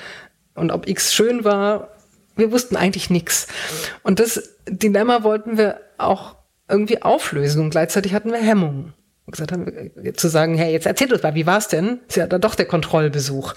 und 0.55 0.71
ob 0.71 0.89
X 0.89 1.13
schön 1.15 1.45
war. 1.45 1.89
Wir 2.37 2.53
wussten 2.53 2.77
eigentlich 2.77 3.11
nichts. 3.11 3.49
Und 4.03 4.21
das 4.21 4.55
Dilemma 4.69 5.23
wollten 5.23 5.59
wir 5.59 5.81
auch 5.99 6.37
irgendwie 6.69 7.03
auflösen 7.03 7.63
und 7.63 7.71
gleichzeitig 7.71 8.15
hatten 8.15 8.31
wir 8.31 8.39
Hemmungen 8.39 8.95
gesagt 9.31 9.53
haben, 9.53 9.67
äh, 9.69 10.13
zu 10.15 10.29
sagen, 10.29 10.57
hey, 10.57 10.73
jetzt 10.73 10.87
erzählt 10.87 11.13
uns 11.13 11.23
mal, 11.23 11.35
wie 11.35 11.47
war's 11.47 11.69
denn? 11.69 12.01
Ist 12.09 12.17
ja 12.17 12.27
dann 12.27 12.41
doch 12.41 12.55
der 12.55 12.67
Kontrollbesuch. 12.67 13.55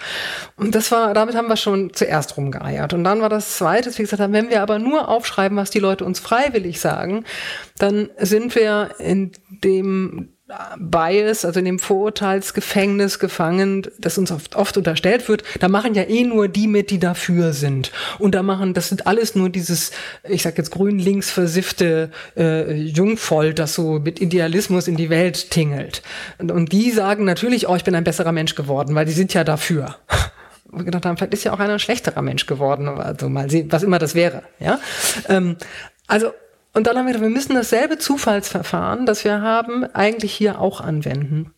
Und 0.58 0.75
das 0.75 0.91
war, 0.91 1.13
damit 1.13 1.36
haben 1.36 1.47
wir 1.47 1.58
schon 1.58 1.93
zuerst 1.93 2.38
rumgeeiert. 2.38 2.93
Und 2.93 3.04
dann 3.04 3.21
war 3.21 3.30
das 3.30 3.58
zweite, 3.58 3.89
dass 3.89 3.97
wir 3.97 4.06
gesagt 4.06 4.21
haben, 4.21 4.34
wenn 4.34 4.49
wir 4.49 4.62
aber 4.62 4.78
nur 4.78 5.10
aufschreiben, 5.10 5.58
was 5.58 5.71
die 5.71 5.80
Leute 5.80 6.06
uns 6.06 6.19
freiwillig 6.19 6.80
sagen, 6.80 7.25
dann 7.78 8.10
sind 8.19 8.56
wir 8.56 8.91
in 8.99 9.32
dem 9.49 10.34
Bias, 10.77 11.43
also 11.43 11.58
in 11.60 11.65
dem 11.65 11.79
Vorurteilsgefängnis 11.79 13.17
gefangen, 13.17 13.88
das 13.97 14.19
uns 14.19 14.31
oft, 14.31 14.55
oft 14.55 14.77
unterstellt 14.77 15.27
wird, 15.27 15.43
da 15.60 15.69
machen 15.69 15.95
ja 15.95 16.03
eh 16.03 16.23
nur 16.23 16.47
die 16.47 16.67
mit, 16.67 16.91
die 16.91 16.99
dafür 16.99 17.51
sind. 17.53 17.91
Und 18.19 18.36
da 18.36 18.43
machen, 18.43 18.75
das 18.75 18.89
sind 18.89 19.08
alles 19.08 19.34
nur 19.34 19.49
dieses, 19.49 19.91
ich 20.23 20.43
sag 20.43 20.55
jetzt 20.60 20.69
grün-links 20.69 21.31
versiffte 21.31 22.12
äh, 22.38 22.73
Jungvolk, 22.73 23.55
das 23.55 23.73
so 23.73 23.99
mit 23.99 24.21
Idealismus 24.21 24.88
in 24.88 24.97
die 24.97 25.10
Welt 25.10 25.49
tingelt. 25.49 26.03
Und, 26.38 26.51
und 26.51 26.71
die 26.71 26.91
sagen 26.91 27.25
natürlich, 27.25 27.67
oh, 27.67 27.75
ich 27.75 27.84
bin 27.84 27.95
ein 27.95 28.03
besserer 28.03 28.31
Mensch 28.31 28.53
geworden, 28.53 28.93
weil 28.93 29.05
die 29.05 29.13
sind 29.13 29.34
ja 29.34 29.43
dafür. 29.43 29.95
Wir 30.71 30.84
gedacht 30.84 31.05
haben, 31.05 31.17
vielleicht 31.17 31.34
ist 31.34 31.43
ja 31.43 31.53
auch 31.53 31.60
einer 31.60 31.73
ein 31.73 31.79
schlechterer 31.79 32.21
Mensch 32.21 32.45
geworden, 32.45 32.88
also 32.88 33.29
mal 33.29 33.49
sehen, 33.49 33.71
was 33.71 33.81
immer 33.81 33.97
das 33.97 34.13
wäre. 34.13 34.43
Ja, 34.60 34.79
ähm, 35.29 35.55
also 36.08 36.34
und 36.75 36.88
dann 36.88 36.97
haben 36.97 37.05
wir 37.05 37.13
gedacht, 37.13 37.29
wir 37.29 37.33
müssen 37.33 37.55
dasselbe 37.55 37.97
Zufallsverfahren, 37.97 39.05
das 39.05 39.23
wir 39.23 39.41
haben, 39.41 39.85
eigentlich 39.93 40.33
hier 40.33 40.59
auch 40.59 40.81
anwenden. 40.81 41.51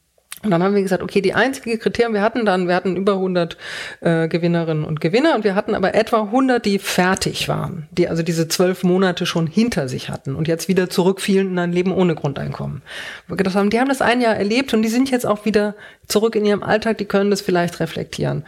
Und 0.44 0.52
dann 0.52 0.62
haben 0.62 0.76
wir 0.76 0.84
gesagt, 0.84 1.02
okay, 1.02 1.20
die 1.20 1.34
einzige 1.34 1.80
Kriterien, 1.80 2.14
wir 2.14 2.22
hatten 2.22 2.46
dann, 2.46 2.68
wir 2.68 2.76
hatten 2.76 2.96
über 2.96 3.14
100 3.14 3.58
äh, 4.02 4.28
Gewinnerinnen 4.28 4.86
und 4.86 5.02
Gewinner 5.02 5.34
und 5.34 5.44
wir 5.44 5.56
hatten 5.56 5.74
aber 5.74 5.96
etwa 5.96 6.22
100, 6.22 6.64
die 6.64 6.78
fertig 6.78 7.50
waren, 7.50 7.88
die 7.90 8.08
also 8.08 8.22
diese 8.22 8.48
zwölf 8.48 8.84
Monate 8.84 9.26
schon 9.26 9.48
hinter 9.48 9.90
sich 9.90 10.10
hatten 10.10 10.36
und 10.36 10.48
jetzt 10.48 10.68
wieder 10.68 10.92
zurückfielen 10.92 11.50
in 11.50 11.60
ein 11.60 11.72
Leben 11.72 11.92
ohne 11.92 12.14
Grundeinkommen. 12.14 12.84
Wir 13.28 13.36
gedacht 13.36 13.56
haben, 13.56 13.72
die 13.72 13.80
haben 13.80 13.90
das 13.90 14.04
ein 14.04 14.22
Jahr 14.22 14.36
erlebt 14.36 14.76
und 14.76 14.84
die 14.84 14.90
sind 14.90 15.10
jetzt 15.10 15.26
auch 15.26 15.46
wieder 15.46 15.74
zurück 16.08 16.36
in 16.36 16.46
ihrem 16.46 16.64
Alltag, 16.64 16.98
die 16.98 17.06
können 17.06 17.30
das 17.30 17.42
vielleicht 17.42 17.80
reflektieren. 17.80 18.44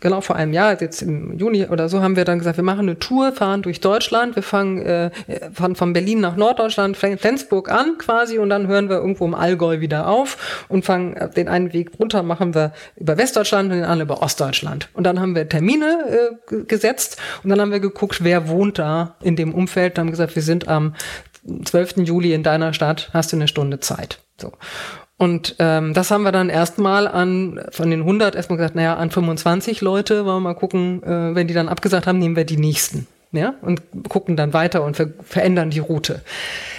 Genau 0.00 0.20
vor 0.20 0.36
einem 0.36 0.52
Jahr, 0.52 0.80
jetzt 0.80 1.02
im 1.02 1.38
Juni 1.38 1.66
oder 1.66 1.88
so, 1.88 2.02
haben 2.02 2.16
wir 2.16 2.24
dann 2.24 2.38
gesagt, 2.38 2.56
wir 2.56 2.64
machen 2.64 2.80
eine 2.80 2.98
Tour, 2.98 3.32
fahren 3.32 3.62
durch 3.62 3.80
Deutschland, 3.80 4.36
wir 4.36 4.42
fangen 4.42 4.82
äh, 4.82 5.10
fahren 5.52 5.76
von 5.76 5.92
Berlin 5.92 6.20
nach 6.20 6.36
Norddeutschland, 6.36 6.96
Flensburg 6.96 7.70
an 7.70 7.98
quasi 7.98 8.38
und 8.38 8.48
dann 8.48 8.66
hören 8.66 8.88
wir 8.88 8.96
irgendwo 8.96 9.24
im 9.24 9.34
Allgäu 9.34 9.80
wieder 9.80 10.08
auf 10.08 10.66
und 10.68 10.84
fangen 10.84 11.16
den 11.36 11.48
einen 11.48 11.72
Weg 11.72 11.92
runter 11.98 12.22
machen 12.22 12.54
wir 12.54 12.72
über 12.96 13.16
Westdeutschland 13.16 13.70
und 13.70 13.76
den 13.76 13.84
anderen 13.84 14.08
über 14.08 14.22
Ostdeutschland. 14.22 14.88
Und 14.94 15.04
dann 15.04 15.20
haben 15.20 15.34
wir 15.34 15.48
Termine 15.48 16.30
äh, 16.50 16.64
gesetzt 16.64 17.20
und 17.42 17.50
dann 17.50 17.60
haben 17.60 17.72
wir 17.72 17.80
geguckt, 17.80 18.24
wer 18.24 18.48
wohnt 18.48 18.78
da 18.78 19.16
in 19.22 19.36
dem 19.36 19.54
Umfeld. 19.54 19.96
Dann 19.96 20.06
haben 20.06 20.10
gesagt, 20.10 20.34
wir 20.34 20.42
sind 20.42 20.68
am 20.68 20.94
12. 21.64 21.98
Juli 21.98 22.32
in 22.32 22.42
deiner 22.42 22.72
Stadt, 22.72 23.10
hast 23.12 23.32
du 23.32 23.36
eine 23.36 23.48
Stunde 23.48 23.80
Zeit. 23.80 24.18
So. 24.40 24.52
Und 25.16 25.56
ähm, 25.60 25.94
das 25.94 26.10
haben 26.10 26.22
wir 26.22 26.32
dann 26.32 26.48
erstmal 26.48 27.06
an, 27.06 27.64
von 27.70 27.88
den 27.88 28.00
100 28.00 28.34
erstmal 28.34 28.56
gesagt, 28.56 28.74
naja, 28.74 28.96
an 28.96 29.10
25 29.10 29.80
Leute, 29.80 30.24
wollen 30.24 30.36
wir 30.36 30.40
mal 30.40 30.54
gucken, 30.54 31.02
äh, 31.04 31.34
wenn 31.34 31.46
die 31.46 31.54
dann 31.54 31.68
abgesagt 31.68 32.06
haben, 32.06 32.18
nehmen 32.18 32.36
wir 32.36 32.44
die 32.44 32.56
nächsten. 32.56 33.06
Ja, 33.30 33.54
und 33.62 33.82
gucken 34.08 34.36
dann 34.36 34.52
weiter 34.52 34.84
und 34.84 34.96
ver 34.96 35.08
verändern 35.24 35.70
die 35.70 35.80
Route. 35.80 36.22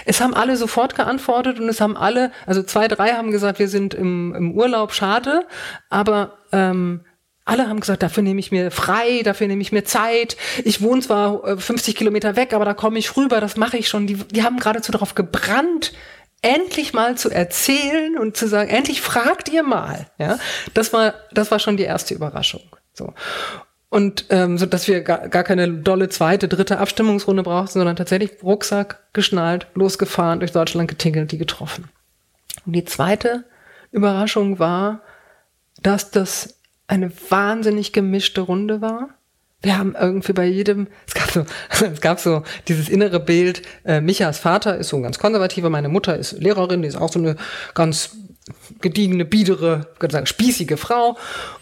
Es 0.06 0.22
haben 0.22 0.34
alle 0.34 0.56
sofort 0.56 0.96
geantwortet 0.96 1.60
und 1.60 1.68
es 1.68 1.82
haben 1.82 1.98
alle, 1.98 2.32
also 2.46 2.64
zwei, 2.64 2.88
drei 2.88 3.10
haben 3.10 3.32
gesagt, 3.32 3.60
wir 3.60 3.68
sind 3.68 3.94
im, 3.94 4.34
im 4.34 4.54
Urlaub, 4.54 4.94
schade, 4.94 5.46
aber 5.90 6.38
ähm, 6.54 7.02
alle 7.44 7.70
haben 7.70 7.80
gesagt, 7.80 8.02
dafür 8.04 8.24
nehme 8.24 8.40
ich 8.40 8.52
mir 8.52 8.72
frei, 8.72 9.22
dafür 9.24 9.48
nehme 9.48 9.62
ich 9.62 9.72
mir 9.72 9.84
Zeit. 9.84 10.36
Ich 10.64 10.82
wohne 10.82 11.02
zwar 11.02 11.58
50 11.58 11.94
äh, 11.94 11.98
Kilometer 11.98 12.36
weg, 12.36 12.54
aber 12.54 12.66
da 12.66 12.74
komme 12.74 12.98
ich 12.98 13.16
rüber, 13.16 13.40
das 13.40 13.56
mache 13.56 13.78
ich 13.78 13.88
schon. 13.88 14.08
Die, 14.08 14.16
die 14.16 14.44
haben 14.44 14.58
geradezu 14.58 14.92
darauf 14.92 15.14
gebrannt, 15.14 15.94
endlich 16.46 16.94
mal 16.94 17.18
zu 17.18 17.32
erzählen 17.32 18.18
und 18.20 18.38
zu 18.38 18.48
sagen, 18.48 18.70
endlich 18.70 19.02
fragt 19.02 19.50
ihr 19.50 19.64
mal. 19.64 20.06
Ja, 20.20 20.38
das 20.76 20.94
war, 20.94 21.16
das 21.32 21.50
war 21.50 21.58
schon 21.58 21.76
die 21.76 21.84
erste 21.84 22.14
Überraschung. 22.14 22.62
So. 22.94 23.14
Und 23.90 24.26
ähm, 24.30 24.58
so 24.58 24.68
dass 24.68 24.88
wir 24.88 25.02
gar, 25.02 25.28
gar 25.30 25.44
keine 25.44 25.68
dolle 25.70 26.08
zweite, 26.10 26.48
dritte 26.48 26.78
Abstimmungsrunde 26.78 27.42
brauchten, 27.42 27.80
sondern 27.80 27.96
tatsächlich 27.96 28.44
Rucksack 28.44 29.00
geschnallt, 29.14 29.68
losgefahren, 29.74 30.40
durch 30.40 30.52
Deutschland 30.52 30.88
getingelt, 30.88 31.32
die 31.32 31.40
getroffen. 31.40 31.90
Und 32.66 32.74
die 32.74 32.86
zweite 32.86 33.46
Überraschung 33.92 34.60
war, 34.60 35.02
dass 35.82 36.12
das 36.12 36.60
eine 36.88 37.12
wahnsinnig 37.30 37.92
gemischte 37.92 38.42
Runde 38.42 38.82
war. 38.82 39.10
Wir 39.66 39.80
haben 39.80 39.96
irgendwie 40.00 40.34
bei 40.34 40.46
jedem, 40.46 40.88
es 41.08 41.16
gab 41.16 41.32
so, 41.32 41.46
es 41.86 42.02
gab 42.02 42.20
so 42.20 42.44
dieses 42.68 42.88
innere 42.88 43.20
Bild, 43.20 43.64
äh, 43.84 44.00
Michas 44.00 44.38
Vater 44.38 44.78
ist 44.78 44.90
so 44.90 44.98
ein 44.98 45.04
ganz 45.04 45.18
konservativer, 45.18 45.72
meine 45.72 45.90
Mutter 45.90 46.16
ist 46.16 46.34
Lehrerin, 46.34 46.84
die 46.84 46.88
ist 46.88 46.98
auch 46.98 47.12
so 47.12 47.20
eine 47.20 47.36
ganz 47.74 48.12
gediegene, 48.80 49.26
biedere, 49.26 49.88
ich 50.02 50.12
sagen, 50.12 50.28
spießige 50.28 50.78
Frau. 50.78 51.18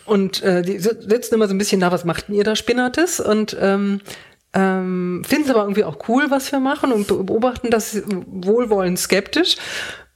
Und 0.05 0.43
äh, 0.43 0.63
die 0.63 0.79
sitzen 0.79 1.35
immer 1.35 1.47
so 1.47 1.53
ein 1.53 1.57
bisschen, 1.57 1.79
na, 1.79 1.93
was 1.93 2.03
macht 2.03 2.27
denn 2.27 2.35
ihr 2.35 2.43
da 2.43 2.57
Spinnertes? 2.57 3.21
Und 3.21 3.55
ähm, 3.59 4.01
ähm, 4.53 5.23
finden 5.25 5.45
es 5.45 5.49
aber 5.49 5.61
irgendwie 5.61 5.85
auch 5.85 5.97
cool, 6.09 6.25
was 6.29 6.51
wir 6.51 6.59
machen 6.59 6.91
und 6.91 7.07
beobachten 7.07 7.69
das 7.69 8.03
wohlwollend 8.07 8.99
skeptisch. 8.99 9.55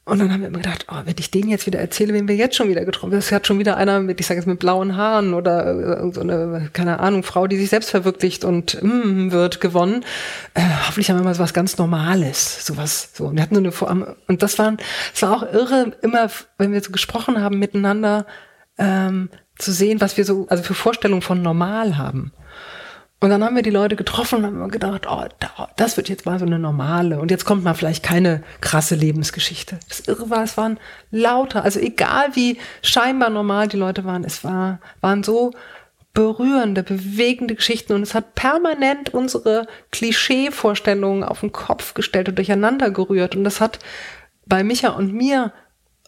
Und 0.07 0.19
dann 0.19 0.31
haben 0.31 0.39
wir 0.39 0.47
immer 0.47 0.59
gedacht, 0.59 0.85
oh, 0.89 1.01
wenn 1.03 1.15
ich 1.19 1.31
denen 1.31 1.49
jetzt 1.49 1.65
wieder 1.65 1.79
erzähle, 1.79 2.13
wen 2.13 2.29
wir 2.29 2.35
jetzt 2.35 2.55
schon 2.55 2.69
wieder 2.69 2.85
getroffen 2.85 3.11
haben, 3.11 3.19
das 3.19 3.29
hat 3.33 3.45
schon 3.45 3.59
wieder 3.59 3.75
einer 3.75 3.99
mit, 3.99 4.21
ich 4.21 4.25
sage 4.25 4.39
jetzt 4.39 4.47
mit 4.47 4.57
blauen 4.57 4.95
Haaren 4.95 5.33
oder 5.33 6.05
äh, 6.05 6.13
so 6.13 6.21
eine, 6.21 6.69
keine 6.71 7.01
Ahnung, 7.01 7.23
Frau, 7.23 7.45
die 7.47 7.57
sich 7.57 7.69
selbst 7.69 7.89
verwirklicht 7.89 8.45
und 8.45 8.81
mm, 8.81 9.31
wird 9.31 9.59
gewonnen. 9.59 10.05
Äh, 10.53 10.61
hoffentlich 10.87 11.09
haben 11.09 11.17
wir 11.17 11.25
mal 11.25 11.35
so 11.35 11.43
was 11.43 11.53
ganz 11.53 11.77
Normales, 11.77 12.65
sowas. 12.65 13.09
So, 13.15 13.33
wir 13.33 13.41
hatten 13.41 13.55
so 13.55 13.59
eine 13.59 13.73
Vor 13.73 14.15
und 14.27 14.43
das 14.43 14.57
waren, 14.57 14.77
es 15.13 15.21
war 15.21 15.35
auch 15.35 15.43
irre, 15.43 15.91
immer, 16.01 16.29
wenn 16.57 16.71
wir 16.71 16.81
so 16.81 16.93
gesprochen 16.93 17.41
haben 17.41 17.59
miteinander, 17.59 18.25
ähm, 18.77 19.29
zu 19.57 19.73
sehen, 19.73 19.99
was 19.99 20.15
wir 20.15 20.23
so, 20.23 20.47
also 20.47 20.63
für 20.63 20.73
Vorstellungen 20.73 21.21
von 21.21 21.41
normal 21.41 21.97
haben. 21.97 22.31
Und 23.19 23.31
dann 23.31 23.43
haben 23.43 23.55
wir 23.55 23.63
die 23.63 23.71
Leute 23.71 23.95
getroffen 23.95 24.37
und 24.37 24.45
haben 24.45 24.69
gedacht, 24.69 25.07
oh, 25.09 25.25
das 25.75 25.97
wird 25.97 26.07
jetzt 26.07 26.27
mal 26.27 26.37
so 26.37 26.45
eine 26.45 26.59
normale. 26.59 27.19
Und 27.19 27.31
jetzt 27.31 27.45
kommt 27.45 27.63
mal 27.63 27.73
vielleicht 27.73 28.03
keine 28.03 28.43
krasse 28.61 28.93
Lebensgeschichte. 28.93 29.79
Das 29.89 30.01
Irre 30.01 30.29
war, 30.29 30.43
es 30.43 30.55
waren 30.55 30.79
lauter, 31.09 31.63
also 31.63 31.79
egal 31.79 32.35
wie 32.35 32.57
scheinbar 32.83 33.31
normal 33.31 33.69
die 33.69 33.77
Leute 33.77 34.05
waren, 34.05 34.23
es 34.23 34.43
war, 34.43 34.79
waren 35.01 35.23
so 35.23 35.51
berührende, 36.13 36.83
bewegende 36.83 37.55
Geschichten 37.55 37.93
und 37.93 38.01
es 38.01 38.13
hat 38.13 38.35
permanent 38.35 39.13
unsere 39.13 39.67
Klischee-Vorstellungen 39.91 41.23
auf 41.23 41.39
den 41.39 41.51
Kopf 41.51 41.95
gestellt 41.95 42.29
und 42.29 42.37
durcheinander 42.37 42.91
gerührt. 42.91 43.35
Und 43.35 43.43
das 43.43 43.61
hat 43.61 43.79
bei 44.45 44.63
Micha 44.63 44.89
und 44.89 45.13
mir 45.13 45.53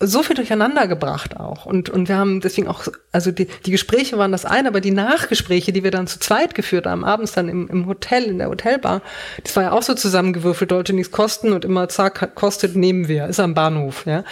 so 0.02 0.24
viel 0.24 0.36
durcheinander 0.36 0.88
gebracht 0.88 1.38
auch. 1.38 1.66
Und, 1.66 1.90
und 1.90 2.08
wir 2.08 2.16
haben 2.16 2.40
deswegen 2.40 2.68
auch, 2.68 2.88
also 3.12 3.32
die, 3.32 3.48
die 3.66 3.72
Gespräche 3.72 4.18
waren 4.18 4.32
das 4.32 4.46
eine, 4.46 4.70
aber 4.70 4.80
die 4.80 4.92
Nachgespräche, 4.92 5.74
die 5.74 5.84
wir 5.84 5.92
dann 5.92 6.08
zu 6.08 6.20
zweit 6.20 6.56
geführt 6.56 6.86
haben, 6.86 7.04
abends 7.04 7.34
dann 7.34 7.50
im, 7.50 7.68
im 7.68 7.86
Hotel, 7.86 8.24
in 8.24 8.38
der 8.38 8.48
Hotelbar, 8.48 9.02
das 9.44 9.56
war 9.58 9.64
ja 9.64 9.72
auch 9.74 9.84
so 9.84 9.94
zusammengewürfelt, 9.94 10.70
sollte 10.70 10.94
nichts 10.94 11.12
kosten 11.12 11.52
und 11.52 11.66
immer 11.66 11.90
zack, 11.90 12.34
kostet, 12.36 12.78
nehmen 12.78 13.10
wir, 13.10 13.28
ist 13.28 13.42
am 13.42 13.54
Bahnhof, 13.54 14.06
ja. 14.06 14.24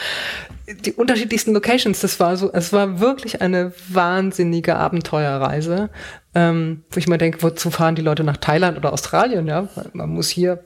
Die 0.85 0.93
unterschiedlichsten 0.93 1.53
Locations, 1.53 1.99
das 1.99 2.19
war 2.19 2.37
so, 2.37 2.51
es 2.51 2.71
war 2.71 2.99
wirklich 2.99 3.41
eine 3.41 3.73
wahnsinnige 3.89 4.75
Abenteuerreise, 4.75 5.89
ähm, 6.33 6.83
wo 6.91 6.97
ich 6.97 7.07
mal 7.07 7.17
denke, 7.17 7.41
wozu 7.41 7.71
fahren 7.71 7.95
die 7.95 8.01
Leute 8.01 8.23
nach 8.23 8.37
Thailand 8.37 8.77
oder 8.77 8.93
Australien, 8.93 9.47
ja? 9.47 9.67
Man 9.93 10.09
muss 10.09 10.29
hier 10.29 10.63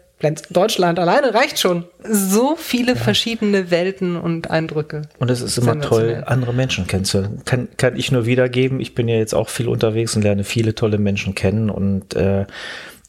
Deutschland 0.50 1.00
alleine 1.00 1.34
reicht 1.34 1.60
schon. 1.60 1.86
So 2.04 2.56
viele 2.56 2.94
ja. 2.94 2.98
verschiedene 2.98 3.72
Welten 3.72 4.16
und 4.16 4.50
Eindrücke. 4.50 5.04
Und 5.20 5.30
es 5.30 5.42
ist 5.42 5.58
immer 5.58 5.80
toll, 5.80 6.24
andere 6.26 6.54
Menschen 6.54 6.88
kennenzulernen. 6.88 7.42
Kann, 7.46 7.68
kann 7.78 7.96
ich 7.96 8.12
nur 8.12 8.26
wiedergeben. 8.26 8.80
Ich 8.80 8.96
bin 8.96 9.08
ja 9.08 9.18
jetzt 9.18 9.34
auch 9.34 9.50
viel 9.50 9.68
unterwegs 9.68 10.16
und 10.16 10.24
lerne 10.24 10.44
viele 10.44 10.76
tolle 10.76 10.98
Menschen 10.98 11.36
kennen 11.36 11.70
und 11.70 12.16
äh, 12.16 12.46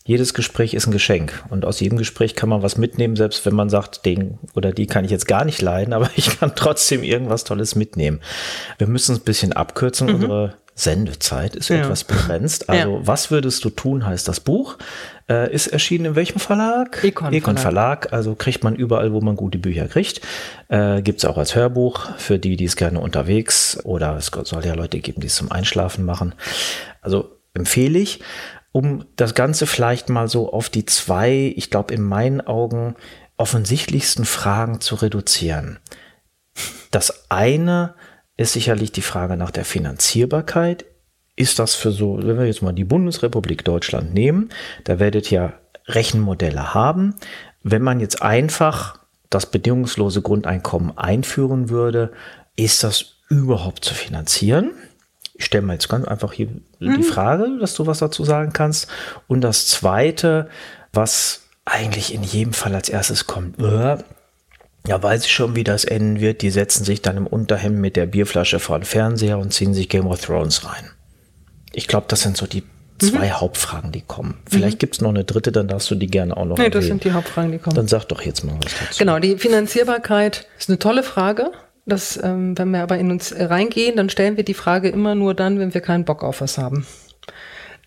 jedes 0.04 0.34
Gespräch 0.34 0.74
ist 0.74 0.86
ein 0.86 0.92
Geschenk 0.92 1.44
und 1.50 1.64
aus 1.64 1.80
jedem 1.80 1.96
Gespräch 1.96 2.34
kann 2.34 2.48
man 2.48 2.62
was 2.62 2.76
mitnehmen, 2.76 3.14
selbst 3.14 3.46
wenn 3.46 3.54
man 3.54 3.70
sagt, 3.70 4.04
den 4.04 4.38
oder 4.54 4.72
die 4.72 4.86
kann 4.86 5.04
ich 5.04 5.10
jetzt 5.10 5.28
gar 5.28 5.44
nicht 5.44 5.62
leiden, 5.62 5.92
aber 5.94 6.10
ich 6.16 6.38
kann 6.38 6.52
trotzdem 6.54 7.02
irgendwas 7.02 7.44
Tolles 7.44 7.74
mitnehmen. 7.74 8.20
Wir 8.78 8.86
müssen 8.86 9.12
es 9.12 9.20
ein 9.20 9.24
bisschen 9.24 9.52
abkürzen. 9.52 10.08
Mhm. 10.08 10.14
Unsere 10.14 10.54
Sendezeit 10.74 11.54
ist 11.54 11.68
ja. 11.68 11.82
etwas 11.82 12.04
begrenzt. 12.04 12.70
Also, 12.70 12.96
ja. 12.96 13.06
was 13.06 13.30
würdest 13.30 13.62
du 13.64 13.70
tun, 13.70 14.06
heißt 14.06 14.26
das 14.26 14.40
Buch. 14.40 14.78
Äh, 15.28 15.54
ist 15.54 15.66
erschienen 15.66 16.06
in 16.06 16.14
welchem 16.16 16.40
Verlag? 16.40 17.04
Econ, 17.04 17.32
Econ 17.32 17.58
Verlag. 17.58 18.04
Verlag. 18.04 18.12
Also 18.12 18.34
kriegt 18.34 18.64
man 18.64 18.74
überall, 18.74 19.12
wo 19.12 19.20
man 19.20 19.36
gute 19.36 19.58
Bücher 19.58 19.86
kriegt. 19.86 20.22
Äh, 20.68 21.02
Gibt 21.02 21.18
es 21.18 21.24
auch 21.26 21.36
als 21.36 21.54
Hörbuch 21.54 22.16
für 22.16 22.38
die, 22.38 22.56
die 22.56 22.64
es 22.64 22.76
gerne 22.76 23.00
unterwegs 23.00 23.78
oder 23.84 24.16
es 24.16 24.30
soll 24.44 24.64
ja 24.64 24.74
Leute 24.74 24.98
geben, 25.00 25.20
die 25.20 25.26
es 25.26 25.36
zum 25.36 25.52
Einschlafen 25.52 26.06
machen. 26.06 26.34
Also 27.02 27.36
empfehle 27.54 27.98
ich, 27.98 28.20
um 28.72 29.04
das 29.16 29.34
Ganze 29.34 29.66
vielleicht 29.66 30.08
mal 30.08 30.28
so 30.28 30.52
auf 30.52 30.70
die 30.70 30.86
zwei, 30.86 31.52
ich 31.56 31.70
glaube 31.70 31.94
in 31.94 32.02
meinen 32.02 32.40
Augen 32.40 32.96
offensichtlichsten 33.36 34.24
Fragen 34.24 34.80
zu 34.80 34.94
reduzieren. 34.96 35.78
Das 36.90 37.30
eine 37.30 37.94
ist 38.36 38.52
sicherlich 38.52 38.92
die 38.92 39.02
Frage 39.02 39.36
nach 39.36 39.50
der 39.50 39.64
Finanzierbarkeit. 39.64 40.84
Ist 41.36 41.58
das 41.58 41.74
für 41.74 41.92
so, 41.92 42.18
wenn 42.18 42.38
wir 42.38 42.46
jetzt 42.46 42.62
mal 42.62 42.72
die 42.72 42.84
Bundesrepublik 42.84 43.64
Deutschland 43.64 44.12
nehmen, 44.12 44.50
da 44.84 44.98
werdet 44.98 45.30
ihr 45.32 45.54
Rechenmodelle 45.86 46.74
haben. 46.74 47.14
Wenn 47.62 47.82
man 47.82 48.00
jetzt 48.00 48.22
einfach 48.22 48.98
das 49.30 49.46
bedingungslose 49.46 50.22
Grundeinkommen 50.22 50.96
einführen 50.96 51.70
würde, 51.70 52.12
ist 52.56 52.84
das 52.84 53.16
überhaupt 53.28 53.84
zu 53.84 53.94
finanzieren? 53.94 54.72
Ich 55.42 55.46
stelle 55.46 55.66
mal 55.66 55.72
jetzt 55.72 55.88
ganz 55.88 56.06
einfach 56.06 56.32
hier 56.32 56.46
mhm. 56.78 56.98
die 56.98 57.02
Frage, 57.02 57.58
dass 57.58 57.74
du 57.74 57.84
was 57.84 57.98
dazu 57.98 58.22
sagen 58.24 58.52
kannst. 58.52 58.86
Und 59.26 59.40
das 59.40 59.66
Zweite, 59.66 60.48
was 60.92 61.40
eigentlich 61.64 62.14
in 62.14 62.22
jedem 62.22 62.52
Fall 62.52 62.76
als 62.76 62.88
erstes 62.88 63.26
kommt, 63.26 63.58
äh, 63.58 63.96
ja, 64.86 65.02
weiß 65.02 65.24
ich 65.24 65.32
schon, 65.32 65.56
wie 65.56 65.64
das 65.64 65.84
enden 65.84 66.20
wird. 66.20 66.42
Die 66.42 66.50
setzen 66.50 66.84
sich 66.84 67.02
dann 67.02 67.16
im 67.16 67.26
Unterhemd 67.26 67.78
mit 67.78 67.96
der 67.96 68.06
Bierflasche 68.06 68.60
vor 68.60 68.78
den 68.78 68.84
Fernseher 68.84 69.36
und 69.36 69.52
ziehen 69.52 69.74
sich 69.74 69.88
Game 69.88 70.06
of 70.06 70.20
Thrones 70.20 70.64
rein. 70.64 70.90
Ich 71.72 71.88
glaube, 71.88 72.06
das 72.06 72.20
sind 72.20 72.36
so 72.36 72.46
die 72.46 72.62
zwei 73.00 73.26
mhm. 73.26 73.40
Hauptfragen, 73.40 73.90
die 73.90 74.02
kommen. 74.02 74.38
Vielleicht 74.48 74.76
mhm. 74.76 74.78
gibt 74.78 74.94
es 74.94 75.00
noch 75.00 75.10
eine 75.10 75.24
dritte, 75.24 75.50
dann 75.50 75.66
darfst 75.66 75.90
du 75.90 75.96
die 75.96 76.06
gerne 76.06 76.36
auch 76.36 76.44
noch 76.44 76.56
Nee, 76.56 76.70
das 76.70 76.84
sind 76.84 77.02
die 77.02 77.10
Hauptfragen, 77.10 77.50
die 77.50 77.58
kommen. 77.58 77.74
Dann 77.74 77.88
sag 77.88 78.04
doch 78.04 78.22
jetzt 78.22 78.44
mal 78.44 78.54
was 78.62 78.72
dazu. 78.78 78.98
Genau, 79.00 79.18
die 79.18 79.38
Finanzierbarkeit 79.38 80.46
ist 80.56 80.68
eine 80.68 80.78
tolle 80.78 81.02
Frage. 81.02 81.50
Das, 81.84 82.18
ähm, 82.22 82.56
wenn 82.56 82.70
wir 82.70 82.82
aber 82.82 82.98
in 82.98 83.10
uns 83.10 83.34
reingehen, 83.36 83.96
dann 83.96 84.08
stellen 84.08 84.36
wir 84.36 84.44
die 84.44 84.54
Frage 84.54 84.88
immer 84.88 85.14
nur 85.14 85.34
dann, 85.34 85.58
wenn 85.58 85.74
wir 85.74 85.80
keinen 85.80 86.04
Bock 86.04 86.22
auf 86.22 86.40
was 86.40 86.58
haben. 86.58 86.86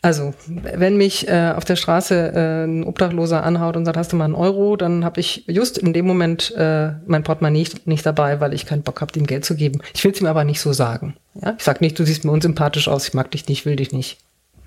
Also, 0.06 0.36
wenn 0.48 0.98
mich 0.98 1.28
äh, 1.28 1.54
auf 1.56 1.66
der 1.66 1.76
Straße 1.78 2.32
äh, 2.36 2.66
ein 2.66 2.84
Obdachloser 2.84 3.44
anhaut 3.44 3.76
und 3.76 3.86
sagt, 3.86 3.98
hast 3.98 4.14
du 4.14 4.16
mal 4.16 4.26
einen 4.26 4.36
Euro, 4.36 4.76
dann 4.76 5.04
habe 5.04 5.20
ich 5.20 5.46
just 5.48 5.80
in 5.80 5.94
dem 5.94 6.06
Moment 6.06 6.54
äh, 6.56 6.92
mein 7.08 7.24
Portemonnaie 7.24 7.58
nicht, 7.58 7.88
nicht 7.88 8.06
dabei, 8.06 8.40
weil 8.40 8.54
ich 8.54 8.68
keinen 8.68 8.84
Bock 8.84 9.02
habe, 9.02 9.18
ihm 9.18 9.26
Geld 9.26 9.46
zu 9.46 9.56
geben. 9.56 9.82
Ich 9.96 10.04
will 10.04 10.12
es 10.12 10.22
ihm 10.22 10.28
aber 10.28 10.44
nicht 10.44 10.62
so 10.62 10.74
sagen. 10.74 11.16
Ja? 11.42 11.56
Ich 11.58 11.64
sag 11.64 11.82
nicht, 11.82 11.98
du 11.98 12.06
siehst 12.06 12.24
mir 12.24 12.32
unsympathisch 12.32 12.88
aus, 12.88 13.08
ich 13.08 13.16
mag 13.16 13.32
dich 13.32 13.48
nicht, 13.48 13.66
will 13.66 13.78
dich 13.78 13.94
nicht 13.94 14.20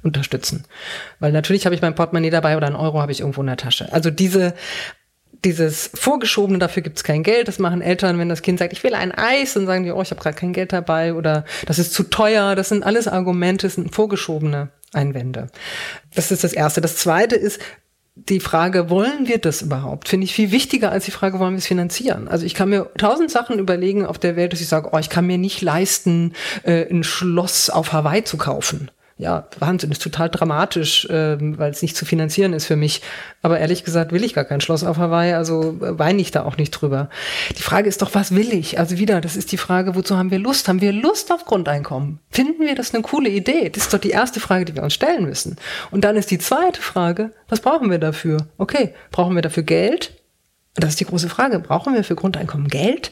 unterstützen. 0.03 0.65
Weil 1.21 1.31
natürlich 1.31 1.67
habe 1.67 1.75
ich 1.77 1.83
mein 1.83 1.95
Portemonnaie 1.95 2.31
dabei 2.31 2.57
oder 2.57 2.67
einen 2.67 2.75
Euro 2.75 3.01
habe 3.01 3.13
ich 3.13 3.21
irgendwo 3.21 3.41
in 3.43 3.47
der 3.47 3.57
Tasche. 3.57 3.93
Also 3.93 4.11
diese 4.11 4.55
dieses 5.45 5.91
Vorgeschobene, 5.95 6.59
dafür 6.59 6.83
gibt's 6.83 7.05
kein 7.05 7.23
Geld. 7.23 7.49
Das 7.49 7.59
machen 7.59 7.81
Eltern, 7.81 8.19
wenn 8.19 8.29
das 8.29 8.43
Kind 8.43 8.59
sagt, 8.59 8.73
ich 8.73 8.83
will 8.83 8.95
ein 8.95 9.13
Eis, 9.13 9.55
dann 9.55 9.67
sagen 9.67 9.85
die, 9.85 9.93
oh, 9.93 10.03
ich 10.03 10.11
habe 10.11 10.21
gerade 10.21 10.37
kein 10.37 10.53
Geld 10.53 10.73
dabei 10.73 11.15
oder 11.15 11.45
das 11.67 11.79
ist 11.79 11.95
zu 11.95 12.05
teuer. 12.05 12.55
Das 12.55 12.69
sind 12.69 12.85
alles 12.85 13.07
Argumente, 13.07 13.67
das 13.67 13.75
sind 13.75 13.95
vorgeschobene 13.95 14.71
Einwände. 14.93 15.49
Das 16.15 16.31
ist 16.31 16.45
das 16.45 16.53
Erste. 16.53 16.81
Das 16.81 16.97
Zweite 16.97 17.37
ist, 17.37 17.61
die 18.15 18.41
Frage, 18.41 18.91
wollen 18.91 19.29
wir 19.29 19.39
das 19.39 19.63
überhaupt, 19.63 20.09
finde 20.09 20.25
ich 20.25 20.35
viel 20.35 20.51
wichtiger 20.51 20.91
als 20.91 21.05
die 21.05 21.13
Frage, 21.13 21.39
wollen 21.39 21.55
wir 21.55 21.59
es 21.59 21.69
finanzieren. 21.69 22.27
Also 22.27 22.47
ich 22.47 22.55
kann 22.55 22.69
mir 22.69 22.91
tausend 22.99 23.31
Sachen 23.31 23.61
überlegen 23.61 24.05
auf 24.05 24.19
der 24.19 24.35
Welt, 24.35 24.53
dass 24.53 24.61
ich 24.61 24.67
sage, 24.67 24.91
oh, 24.93 24.99
ich 24.99 25.09
kann 25.09 25.27
mir 25.27 25.39
nicht 25.39 25.63
leisten, 25.63 26.33
äh, 26.65 26.89
ein 26.91 27.05
Schloss 27.05 27.71
auf 27.71 27.93
Hawaii 27.93 28.25
zu 28.25 28.37
kaufen 28.37 28.91
ja, 29.19 29.49
Wahnsinn, 29.59 29.91
ist 29.91 30.01
total 30.01 30.31
dramatisch, 30.31 31.07
ähm, 31.11 31.59
weil 31.59 31.73
es 31.73 31.83
nicht 31.83 31.97
zu 31.97 32.05
finanzieren 32.05 32.53
ist 32.53 32.67
für 32.67 32.77
mich. 32.77 33.03
Aber 33.43 33.59
ehrlich 33.59 33.83
gesagt 33.83 34.13
will 34.13 34.23
ich 34.23 34.33
gar 34.33 34.45
kein 34.45 34.61
Schloss 34.61 34.85
auf 34.85 34.97
Hawaii, 34.97 35.33
also 35.33 35.77
äh, 35.83 35.99
weine 35.99 36.23
ich 36.23 36.31
da 36.31 36.45
auch 36.45 36.57
nicht 36.57 36.71
drüber. 36.71 37.11
Die 37.59 37.63
Frage 37.63 37.89
ist 37.89 38.01
doch, 38.01 38.15
was 38.15 38.33
will 38.35 38.53
ich? 38.53 38.79
Also 38.79 38.97
wieder, 38.97 39.21
das 39.21 39.37
ist 39.37 39.51
die 39.51 39.57
Frage, 39.57 39.97
wozu 39.97 40.17
haben 40.17 40.31
wir 40.31 40.39
Lust? 40.39 40.69
Haben 40.69 40.81
wir 40.81 40.93
Lust 40.93 41.33
auf 41.33 41.45
Grundeinkommen? 41.47 42.21
Finden 42.31 42.65
wir 42.65 42.77
das 42.77 42.95
eine 42.95 43.03
coole 43.03 43.29
Idee? 43.29 43.71
Das 43.71 43.85
ist 43.85 43.95
doch 43.95 43.99
die 43.99 44.11
erste 44.11 44.39
Frage, 44.39 44.65
die 44.65 44.77
wir 44.77 44.85
uns 44.85 44.95
stellen 44.95 45.25
müssen. 45.25 45.57
Und 45.91 46.05
dann 46.05 46.17
ist 46.17 46.31
die 46.31 46.39
zweite 46.39 46.81
Frage, 46.81 47.33
was 47.49 47.61
brauchen 47.61 47.91
wir 47.91 47.99
dafür? 47.99 48.47
Okay, 48.57 48.95
brauchen 49.11 49.35
wir 49.35 49.43
dafür 49.43 49.65
Geld? 49.65 50.13
Das 50.75 50.91
ist 50.91 51.01
die 51.01 51.07
große 51.07 51.29
Frage. 51.29 51.59
Brauchen 51.59 51.95
wir 51.95 52.05
für 52.05 52.15
Grundeinkommen 52.15 52.69
Geld? 52.69 53.11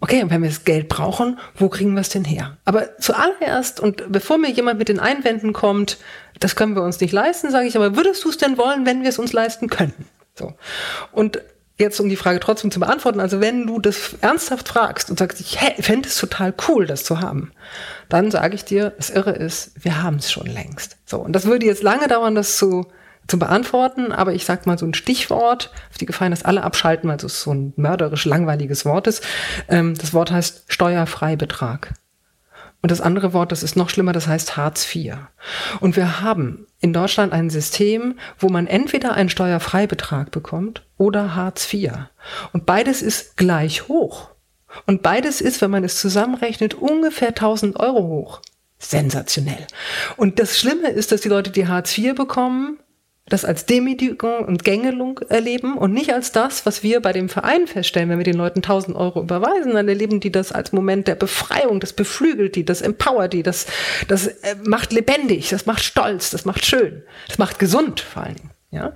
Okay, 0.00 0.22
und 0.22 0.30
wenn 0.30 0.42
wir 0.42 0.48
das 0.48 0.64
Geld 0.64 0.88
brauchen, 0.88 1.38
wo 1.54 1.68
kriegen 1.68 1.94
wir 1.94 2.00
es 2.00 2.08
denn 2.08 2.24
her? 2.24 2.56
Aber 2.64 2.96
zuallererst 2.98 3.80
und 3.80 4.10
bevor 4.10 4.38
mir 4.38 4.50
jemand 4.50 4.78
mit 4.78 4.88
den 4.88 5.00
Einwänden 5.00 5.52
kommt, 5.52 5.98
das 6.38 6.56
können 6.56 6.74
wir 6.74 6.82
uns 6.82 7.00
nicht 7.00 7.12
leisten, 7.12 7.50
sage 7.50 7.66
ich, 7.66 7.76
aber 7.76 7.96
würdest 7.96 8.24
du 8.24 8.30
es 8.30 8.38
denn 8.38 8.56
wollen, 8.56 8.86
wenn 8.86 9.02
wir 9.02 9.10
es 9.10 9.18
uns 9.18 9.32
leisten 9.32 9.68
könnten? 9.68 10.06
So. 10.34 10.54
Und 11.12 11.40
jetzt 11.76 12.00
um 12.00 12.08
die 12.08 12.16
Frage 12.16 12.40
trotzdem 12.40 12.70
zu 12.70 12.80
beantworten, 12.80 13.20
also 13.20 13.40
wenn 13.40 13.66
du 13.66 13.78
das 13.78 14.16
ernsthaft 14.20 14.68
fragst 14.68 15.10
und 15.10 15.18
sagst, 15.18 15.40
ich 15.40 15.58
fände 15.84 16.08
es 16.08 16.16
total 16.16 16.54
cool, 16.68 16.86
das 16.86 17.04
zu 17.04 17.20
haben, 17.20 17.52
dann 18.08 18.30
sage 18.30 18.54
ich 18.54 18.64
dir, 18.64 18.90
das 18.96 19.10
Irre 19.10 19.32
ist, 19.32 19.72
wir 19.82 20.02
haben 20.02 20.16
es 20.16 20.30
schon 20.30 20.46
längst. 20.46 20.96
So, 21.06 21.18
und 21.18 21.32
das 21.32 21.46
würde 21.46 21.66
jetzt 21.66 21.82
lange 21.82 22.06
dauern, 22.08 22.34
das 22.34 22.56
zu 22.56 22.86
zu 23.26 23.38
beantworten, 23.38 24.12
aber 24.12 24.32
ich 24.32 24.44
sag 24.44 24.66
mal 24.66 24.78
so 24.78 24.86
ein 24.86 24.94
Stichwort, 24.94 25.70
auf 25.90 25.98
die 25.98 26.06
Gefallen, 26.06 26.32
dass 26.32 26.44
alle 26.44 26.62
abschalten, 26.62 27.08
weil 27.08 27.16
es 27.16 27.42
so 27.42 27.52
ein 27.52 27.72
mörderisch 27.76 28.24
langweiliges 28.24 28.84
Wort 28.84 29.06
ist. 29.06 29.24
Ähm, 29.68 29.94
das 29.96 30.12
Wort 30.12 30.30
heißt 30.30 30.64
Steuerfreibetrag. 30.68 31.94
Und 32.82 32.90
das 32.90 33.02
andere 33.02 33.34
Wort, 33.34 33.52
das 33.52 33.62
ist 33.62 33.76
noch 33.76 33.90
schlimmer, 33.90 34.12
das 34.12 34.26
heißt 34.26 34.56
Hartz 34.56 34.94
IV. 34.94 35.16
Und 35.80 35.96
wir 35.96 36.22
haben 36.22 36.66
in 36.80 36.94
Deutschland 36.94 37.32
ein 37.32 37.50
System, 37.50 38.18
wo 38.38 38.48
man 38.48 38.66
entweder 38.66 39.12
einen 39.12 39.28
Steuerfreibetrag 39.28 40.30
bekommt 40.30 40.82
oder 40.96 41.34
Hartz 41.34 41.72
IV. 41.72 41.92
Und 42.52 42.64
beides 42.64 43.02
ist 43.02 43.36
gleich 43.36 43.88
hoch. 43.88 44.30
Und 44.86 45.02
beides 45.02 45.40
ist, 45.40 45.60
wenn 45.60 45.70
man 45.70 45.84
es 45.84 46.00
zusammenrechnet, 46.00 46.74
ungefähr 46.74 47.28
1000 47.28 47.78
Euro 47.78 48.02
hoch. 48.02 48.40
Sensationell. 48.78 49.66
Und 50.16 50.38
das 50.38 50.58
Schlimme 50.58 50.88
ist, 50.88 51.12
dass 51.12 51.20
die 51.20 51.28
Leute, 51.28 51.50
die 51.50 51.68
Hartz 51.68 51.96
IV 51.98 52.14
bekommen, 52.14 52.78
das 53.30 53.44
als 53.44 53.64
Demütigung 53.64 54.44
und 54.44 54.64
Gängelung 54.64 55.20
erleben 55.28 55.78
und 55.78 55.92
nicht 55.92 56.12
als 56.12 56.32
das, 56.32 56.66
was 56.66 56.82
wir 56.82 57.00
bei 57.00 57.12
dem 57.12 57.28
Verein 57.28 57.66
feststellen, 57.66 58.10
wenn 58.10 58.18
wir 58.18 58.24
den 58.24 58.36
Leuten 58.36 58.58
1000 58.58 58.96
Euro 58.96 59.22
überweisen, 59.22 59.72
dann 59.72 59.88
erleben 59.88 60.20
die 60.20 60.32
das 60.32 60.52
als 60.52 60.72
Moment 60.72 61.08
der 61.08 61.14
Befreiung, 61.14 61.80
das 61.80 61.92
beflügelt 61.92 62.56
die, 62.56 62.64
das 62.64 62.82
empowert 62.82 63.32
die, 63.32 63.42
das, 63.42 63.66
das 64.08 64.26
äh, 64.26 64.56
macht 64.64 64.92
lebendig, 64.92 65.48
das 65.48 65.64
macht 65.64 65.82
stolz, 65.82 66.30
das 66.30 66.44
macht 66.44 66.66
schön, 66.66 67.02
das 67.28 67.38
macht 67.38 67.58
gesund 67.58 68.00
vor 68.00 68.24
allen 68.24 68.36
Dingen. 68.36 68.50
Ja, 68.72 68.92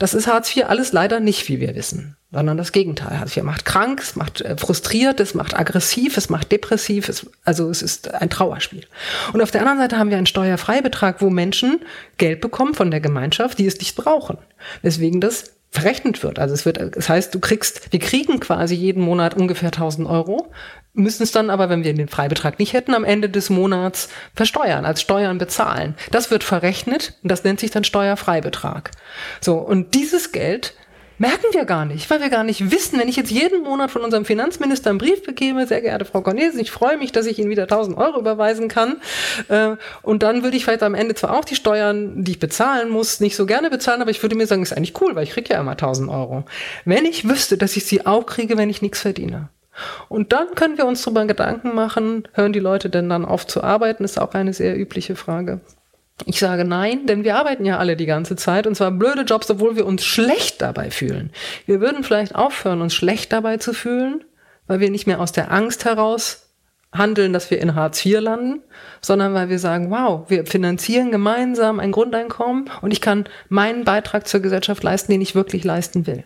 das 0.00 0.14
ist 0.14 0.26
Hartz 0.26 0.56
IV 0.56 0.64
alles 0.66 0.92
leider 0.92 1.20
nicht, 1.20 1.48
wie 1.48 1.60
wir 1.60 1.76
wissen, 1.76 2.16
sondern 2.32 2.56
das 2.56 2.72
Gegenteil. 2.72 3.20
Hartz 3.20 3.36
IV 3.36 3.44
macht 3.44 3.64
krank, 3.64 4.00
es 4.02 4.16
macht 4.16 4.40
äh, 4.40 4.56
frustriert, 4.56 5.20
es 5.20 5.34
macht 5.34 5.58
aggressiv, 5.58 6.16
es 6.16 6.30
macht 6.30 6.50
depressiv, 6.50 7.08
es, 7.08 7.26
also 7.44 7.68
es 7.70 7.82
ist 7.82 8.12
ein 8.12 8.30
Trauerspiel. 8.30 8.86
Und 9.32 9.42
auf 9.42 9.50
der 9.50 9.60
anderen 9.60 9.78
Seite 9.78 9.98
haben 9.98 10.10
wir 10.10 10.16
einen 10.16 10.26
Steuerfreibetrag, 10.26 11.20
wo 11.20 11.30
Menschen 11.30 11.80
Geld 12.16 12.40
bekommen 12.40 12.74
von 12.74 12.90
der 12.90 13.00
Gemeinschaft, 13.00 13.58
die 13.58 13.66
es 13.66 13.78
nicht 13.78 13.96
brauchen. 13.96 14.38
Deswegen 14.82 15.20
das 15.20 15.52
verrechnet 15.70 16.22
wird. 16.22 16.38
Also 16.38 16.54
es 16.54 16.66
wird, 16.66 16.96
das 16.96 17.08
heißt, 17.08 17.34
du 17.34 17.40
kriegst, 17.40 17.92
wir 17.92 17.98
kriegen 17.98 18.40
quasi 18.40 18.74
jeden 18.74 19.02
Monat 19.02 19.34
ungefähr 19.34 19.68
1000 19.68 20.06
Euro, 20.06 20.50
müssen 20.92 21.22
es 21.22 21.32
dann 21.32 21.48
aber, 21.48 21.70
wenn 21.70 21.84
wir 21.84 21.94
den 21.94 22.08
Freibetrag 22.08 22.58
nicht 22.58 22.74
hätten, 22.74 22.94
am 22.94 23.04
Ende 23.04 23.30
des 23.30 23.48
Monats 23.48 24.10
versteuern, 24.34 24.84
als 24.84 25.00
Steuern 25.00 25.38
bezahlen. 25.38 25.94
Das 26.10 26.30
wird 26.30 26.44
verrechnet 26.44 27.14
und 27.22 27.30
das 27.30 27.44
nennt 27.44 27.60
sich 27.60 27.70
dann 27.70 27.84
Steuerfreibetrag. 27.84 28.90
So. 29.40 29.56
Und 29.56 29.94
dieses 29.94 30.32
Geld 30.32 30.74
merken 31.22 31.52
wir 31.52 31.66
gar 31.66 31.84
nicht, 31.84 32.10
weil 32.10 32.20
wir 32.20 32.30
gar 32.30 32.42
nicht 32.42 32.72
wissen, 32.72 32.98
wenn 32.98 33.06
ich 33.06 33.14
jetzt 33.14 33.30
jeden 33.30 33.62
Monat 33.62 33.92
von 33.92 34.02
unserem 34.02 34.24
Finanzminister 34.24 34.90
einen 34.90 34.98
Brief 34.98 35.22
bekäme, 35.22 35.68
sehr 35.68 35.80
geehrte 35.80 36.04
Frau 36.04 36.20
Cornelius, 36.20 36.56
ich 36.56 36.72
freue 36.72 36.98
mich, 36.98 37.12
dass 37.12 37.26
ich 37.26 37.38
Ihnen 37.38 37.48
wieder 37.48 37.62
1000 37.62 37.96
Euro 37.96 38.18
überweisen 38.18 38.66
kann. 38.66 38.96
Äh, 39.46 39.76
und 40.02 40.24
dann 40.24 40.42
würde 40.42 40.56
ich 40.56 40.64
vielleicht 40.64 40.82
am 40.82 40.96
Ende 40.96 41.14
zwar 41.14 41.38
auch 41.38 41.44
die 41.44 41.54
Steuern, 41.54 42.24
die 42.24 42.32
ich 42.32 42.40
bezahlen 42.40 42.88
muss, 42.88 43.20
nicht 43.20 43.36
so 43.36 43.46
gerne 43.46 43.70
bezahlen, 43.70 44.02
aber 44.02 44.10
ich 44.10 44.20
würde 44.20 44.34
mir 44.34 44.48
sagen, 44.48 44.62
ist 44.62 44.76
eigentlich 44.76 45.00
cool, 45.00 45.14
weil 45.14 45.22
ich 45.22 45.30
kriege 45.30 45.54
ja 45.54 45.60
immer 45.60 45.72
1000 45.72 46.10
Euro. 46.10 46.42
Wenn 46.84 47.04
ich 47.04 47.28
wüsste, 47.28 47.56
dass 47.56 47.76
ich 47.76 47.84
sie 47.86 48.04
auch 48.04 48.26
kriege, 48.26 48.58
wenn 48.58 48.68
ich 48.68 48.82
nichts 48.82 49.00
verdiene. 49.00 49.48
Und 50.08 50.32
dann 50.32 50.56
können 50.56 50.76
wir 50.76 50.86
uns 50.86 51.02
darüber 51.02 51.24
Gedanken 51.24 51.72
machen, 51.72 52.26
hören 52.32 52.52
die 52.52 52.58
Leute 52.58 52.90
denn 52.90 53.08
dann 53.08 53.24
auf 53.24 53.46
zu 53.46 53.62
arbeiten, 53.62 54.02
ist 54.02 54.20
auch 54.20 54.34
eine 54.34 54.52
sehr 54.52 54.76
übliche 54.76 55.14
Frage. 55.14 55.60
Ich 56.26 56.38
sage 56.38 56.64
nein, 56.64 57.06
denn 57.06 57.24
wir 57.24 57.36
arbeiten 57.36 57.64
ja 57.64 57.78
alle 57.78 57.96
die 57.96 58.06
ganze 58.06 58.36
Zeit 58.36 58.66
und 58.66 58.74
zwar 58.76 58.90
blöde 58.90 59.22
Jobs, 59.22 59.50
obwohl 59.50 59.76
wir 59.76 59.86
uns 59.86 60.04
schlecht 60.04 60.62
dabei 60.62 60.90
fühlen. 60.90 61.30
Wir 61.66 61.80
würden 61.80 62.04
vielleicht 62.04 62.34
aufhören, 62.34 62.80
uns 62.80 62.94
schlecht 62.94 63.32
dabei 63.32 63.56
zu 63.56 63.72
fühlen, 63.72 64.24
weil 64.66 64.80
wir 64.80 64.90
nicht 64.90 65.06
mehr 65.06 65.20
aus 65.20 65.32
der 65.32 65.50
Angst 65.50 65.84
heraus 65.84 66.48
handeln, 66.92 67.32
dass 67.32 67.50
wir 67.50 67.60
in 67.60 67.74
Hartz 67.74 68.04
IV 68.04 68.20
landen, 68.20 68.60
sondern 69.00 69.32
weil 69.34 69.48
wir 69.48 69.58
sagen, 69.58 69.90
wow, 69.90 70.28
wir 70.28 70.46
finanzieren 70.46 71.10
gemeinsam 71.10 71.80
ein 71.80 71.90
Grundeinkommen 71.90 72.70
und 72.82 72.92
ich 72.92 73.00
kann 73.00 73.24
meinen 73.48 73.84
Beitrag 73.84 74.28
zur 74.28 74.40
Gesellschaft 74.40 74.82
leisten, 74.82 75.10
den 75.10 75.22
ich 75.22 75.34
wirklich 75.34 75.64
leisten 75.64 76.06
will. 76.06 76.24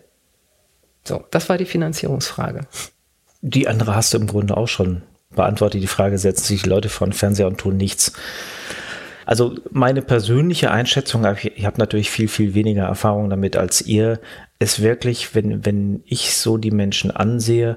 So, 1.05 1.25
das 1.31 1.49
war 1.49 1.57
die 1.57 1.67
Finanzierungsfrage. 1.67 2.67
Die 3.41 3.69
andere 3.69 3.95
hast 3.95 4.13
du 4.13 4.19
im 4.19 4.27
Grunde 4.27 4.57
auch 4.57 4.67
schon 4.67 5.03
beantwortet. 5.31 5.83
Die 5.83 5.87
Frage 5.87 6.19
setzen 6.19 6.45
sich 6.45 6.67
Leute 6.67 6.89
vor 6.89 7.07
den 7.07 7.13
Fernseher 7.13 7.47
und 7.47 7.59
tun 7.59 7.77
nichts. 7.77 8.13
Also 9.27 9.57
meine 9.71 10.03
persönliche 10.03 10.71
Einschätzung, 10.71 11.27
ich 11.55 11.67
habe 11.67 11.79
natürlich 11.79 12.11
viel, 12.11 12.29
viel 12.29 12.55
weniger 12.55 12.85
Erfahrung 12.85 13.29
damit 13.29 13.57
als 13.57 13.83
ihr, 13.83 14.21
ist 14.59 14.83
wirklich, 14.83 15.35
wenn, 15.35 15.67
wenn 15.67 16.03
ich 16.07 16.37
so 16.37 16.57
die 16.57 16.71
Menschen 16.71 17.11
ansehe, 17.11 17.77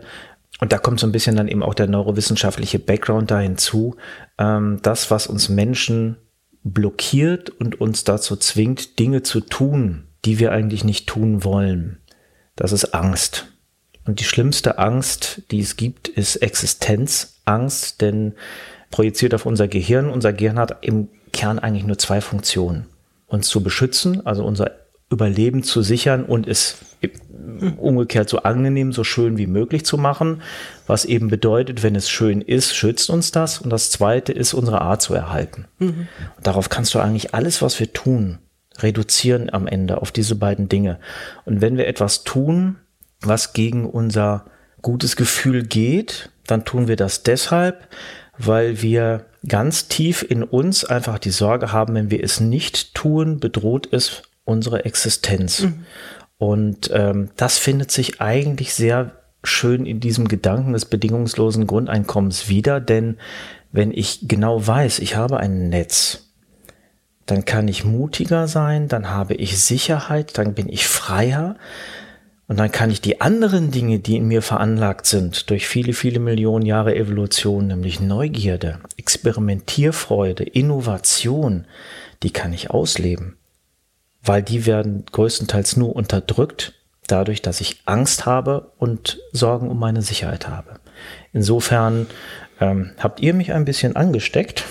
und 0.61 0.71
da 0.71 0.77
kommt 0.77 0.99
so 0.99 1.07
ein 1.07 1.11
bisschen 1.11 1.35
dann 1.35 1.47
eben 1.47 1.63
auch 1.63 1.73
der 1.73 1.87
neurowissenschaftliche 1.87 2.79
Background 2.79 3.31
da 3.31 3.39
hinzu, 3.39 3.95
ähm, 4.37 4.79
das, 4.83 5.09
was 5.09 5.27
uns 5.27 5.49
Menschen 5.49 6.17
blockiert 6.63 7.49
und 7.49 7.81
uns 7.81 8.03
dazu 8.03 8.35
zwingt, 8.35 8.99
Dinge 8.99 9.23
zu 9.23 9.41
tun, 9.41 10.07
die 10.25 10.37
wir 10.39 10.51
eigentlich 10.51 10.83
nicht 10.83 11.07
tun 11.07 11.43
wollen, 11.43 11.99
das 12.55 12.73
ist 12.73 12.93
Angst. 12.93 13.47
Und 14.05 14.19
die 14.19 14.25
schlimmste 14.25 14.77
Angst, 14.77 15.43
die 15.51 15.59
es 15.59 15.77
gibt, 15.77 16.09
ist 16.09 16.37
Existenzangst. 16.37 17.39
Angst, 17.49 18.01
denn 18.01 18.35
projiziert 18.91 19.33
auf 19.33 19.45
unser 19.45 19.67
Gehirn. 19.67 20.09
Unser 20.09 20.31
Gehirn 20.33 20.59
hat 20.59 20.77
im 20.81 21.09
Kern 21.29 21.59
eigentlich 21.59 21.85
nur 21.85 21.97
zwei 21.97 22.21
Funktionen. 22.21 22.87
Uns 23.27 23.47
zu 23.47 23.61
beschützen, 23.61 24.25
also 24.25 24.43
unser 24.43 24.71
Überleben 25.11 25.63
zu 25.63 25.81
sichern 25.81 26.23
und 26.23 26.47
es 26.47 26.77
umgekehrt 27.77 28.29
so 28.29 28.39
angenehm, 28.39 28.91
so 28.91 29.03
schön 29.03 29.37
wie 29.37 29.47
möglich 29.47 29.85
zu 29.85 29.97
machen, 29.97 30.41
was 30.85 31.05
eben 31.05 31.29
bedeutet, 31.29 31.81
wenn 31.81 31.95
es 31.95 32.09
schön 32.09 32.41
ist, 32.41 32.75
schützt 32.75 33.09
uns 33.09 33.31
das. 33.31 33.59
Und 33.59 33.69
das 33.69 33.89
Zweite 33.89 34.33
ist, 34.33 34.53
unsere 34.53 34.81
Art 34.81 35.01
zu 35.01 35.13
erhalten. 35.13 35.65
Mhm. 35.79 36.07
darauf 36.43 36.69
kannst 36.69 36.93
du 36.93 36.99
eigentlich 36.99 37.33
alles, 37.33 37.61
was 37.61 37.79
wir 37.79 37.93
tun, 37.93 38.39
reduzieren 38.77 39.51
am 39.51 39.67
Ende 39.67 40.01
auf 40.01 40.11
diese 40.11 40.35
beiden 40.35 40.69
Dinge. 40.69 40.99
Und 41.45 41.61
wenn 41.61 41.77
wir 41.77 41.87
etwas 41.87 42.23
tun, 42.23 42.77
was 43.21 43.53
gegen 43.53 43.85
unser 43.85 44.45
gutes 44.81 45.15
Gefühl 45.15 45.63
geht, 45.63 46.29
dann 46.47 46.65
tun 46.65 46.87
wir 46.87 46.95
das 46.95 47.23
deshalb, 47.23 47.87
weil 48.39 48.81
wir 48.81 49.25
ganz 49.47 49.87
tief 49.89 50.25
in 50.27 50.43
uns 50.43 50.85
einfach 50.85 51.19
die 51.19 51.29
Sorge 51.29 51.71
haben, 51.71 51.93
wenn 51.93 52.09
wir 52.09 52.23
es 52.23 52.39
nicht 52.39 52.95
tun, 52.95 53.39
bedroht 53.39 53.89
es 53.91 54.23
unsere 54.45 54.85
Existenz. 54.85 55.61
Mhm. 55.61 55.85
Und 56.37 56.89
ähm, 56.93 57.29
das 57.35 57.57
findet 57.57 57.91
sich 57.91 58.21
eigentlich 58.21 58.73
sehr 58.73 59.11
schön 59.43 59.85
in 59.85 59.99
diesem 59.99 60.27
Gedanken 60.27 60.73
des 60.73 60.85
bedingungslosen 60.85 61.67
Grundeinkommens 61.67 62.47
wieder, 62.47 62.79
denn 62.79 63.17
wenn 63.71 63.91
ich 63.91 64.27
genau 64.27 64.65
weiß, 64.65 64.99
ich 64.99 65.15
habe 65.15 65.37
ein 65.37 65.69
Netz, 65.69 66.29
dann 67.25 67.45
kann 67.45 67.67
ich 67.67 67.85
mutiger 67.85 68.47
sein, 68.47 68.87
dann 68.87 69.09
habe 69.09 69.35
ich 69.35 69.61
Sicherheit, 69.61 70.37
dann 70.37 70.55
bin 70.55 70.67
ich 70.67 70.87
freier 70.87 71.55
und 72.49 72.59
dann 72.59 72.71
kann 72.71 72.91
ich 72.91 72.99
die 72.99 73.21
anderen 73.21 73.71
Dinge, 73.71 73.99
die 73.99 74.17
in 74.17 74.27
mir 74.27 74.41
veranlagt 74.41 75.05
sind, 75.05 75.49
durch 75.49 75.69
viele, 75.69 75.93
viele 75.93 76.19
Millionen 76.19 76.65
Jahre 76.65 76.95
Evolution, 76.95 77.67
nämlich 77.67 78.01
Neugierde, 78.01 78.79
Experimentierfreude, 78.97 80.43
Innovation, 80.43 81.65
die 82.23 82.31
kann 82.31 82.51
ich 82.51 82.69
ausleben 82.69 83.37
weil 84.23 84.43
die 84.43 84.65
werden 84.65 85.05
größtenteils 85.11 85.77
nur 85.77 85.95
unterdrückt 85.95 86.73
dadurch, 87.07 87.41
dass 87.41 87.61
ich 87.61 87.81
Angst 87.85 88.25
habe 88.25 88.71
und 88.77 89.19
Sorgen 89.31 89.69
um 89.69 89.79
meine 89.79 90.01
Sicherheit 90.01 90.47
habe. 90.47 90.79
Insofern 91.33 92.07
ähm, 92.59 92.91
habt 92.99 93.19
ihr 93.21 93.33
mich 93.33 93.51
ein 93.51 93.65
bisschen 93.65 93.95
angesteckt 93.95 94.65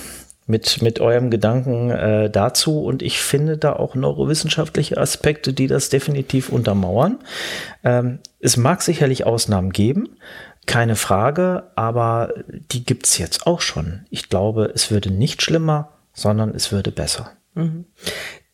mit, 0.49 0.83
mit 0.83 0.99
eurem 0.99 1.31
Gedanken 1.31 1.91
äh, 1.91 2.31
dazu 2.31 2.83
und 2.83 3.03
ich 3.03 3.21
finde 3.21 3.59
da 3.59 3.75
auch 3.75 3.95
neurowissenschaftliche 3.95 4.97
Aspekte, 4.97 5.53
die 5.53 5.67
das 5.67 5.91
definitiv 5.91 6.49
untermauern. 6.49 7.19
Ähm, 7.85 8.19
es 8.41 8.57
mag 8.57 8.83
sicherlich 8.83 9.27
Ausnahmen 9.27 9.71
geben, 9.71 10.17
keine 10.67 10.97
Frage, 10.97 11.71
aber 11.77 12.33
die 12.49 12.85
gibt's 12.85 13.19
jetzt 13.19 13.47
auch 13.47 13.61
schon. 13.61 14.07
Ich 14.11 14.29
glaube, 14.29 14.73
es 14.75 14.91
würde 14.91 15.11
nicht 15.11 15.43
schlimmer, 15.43 15.91
sondern 16.15 16.55
es 16.55 16.73
würde 16.73 16.91
besser. 16.93 17.33
Mhm. 17.55 17.85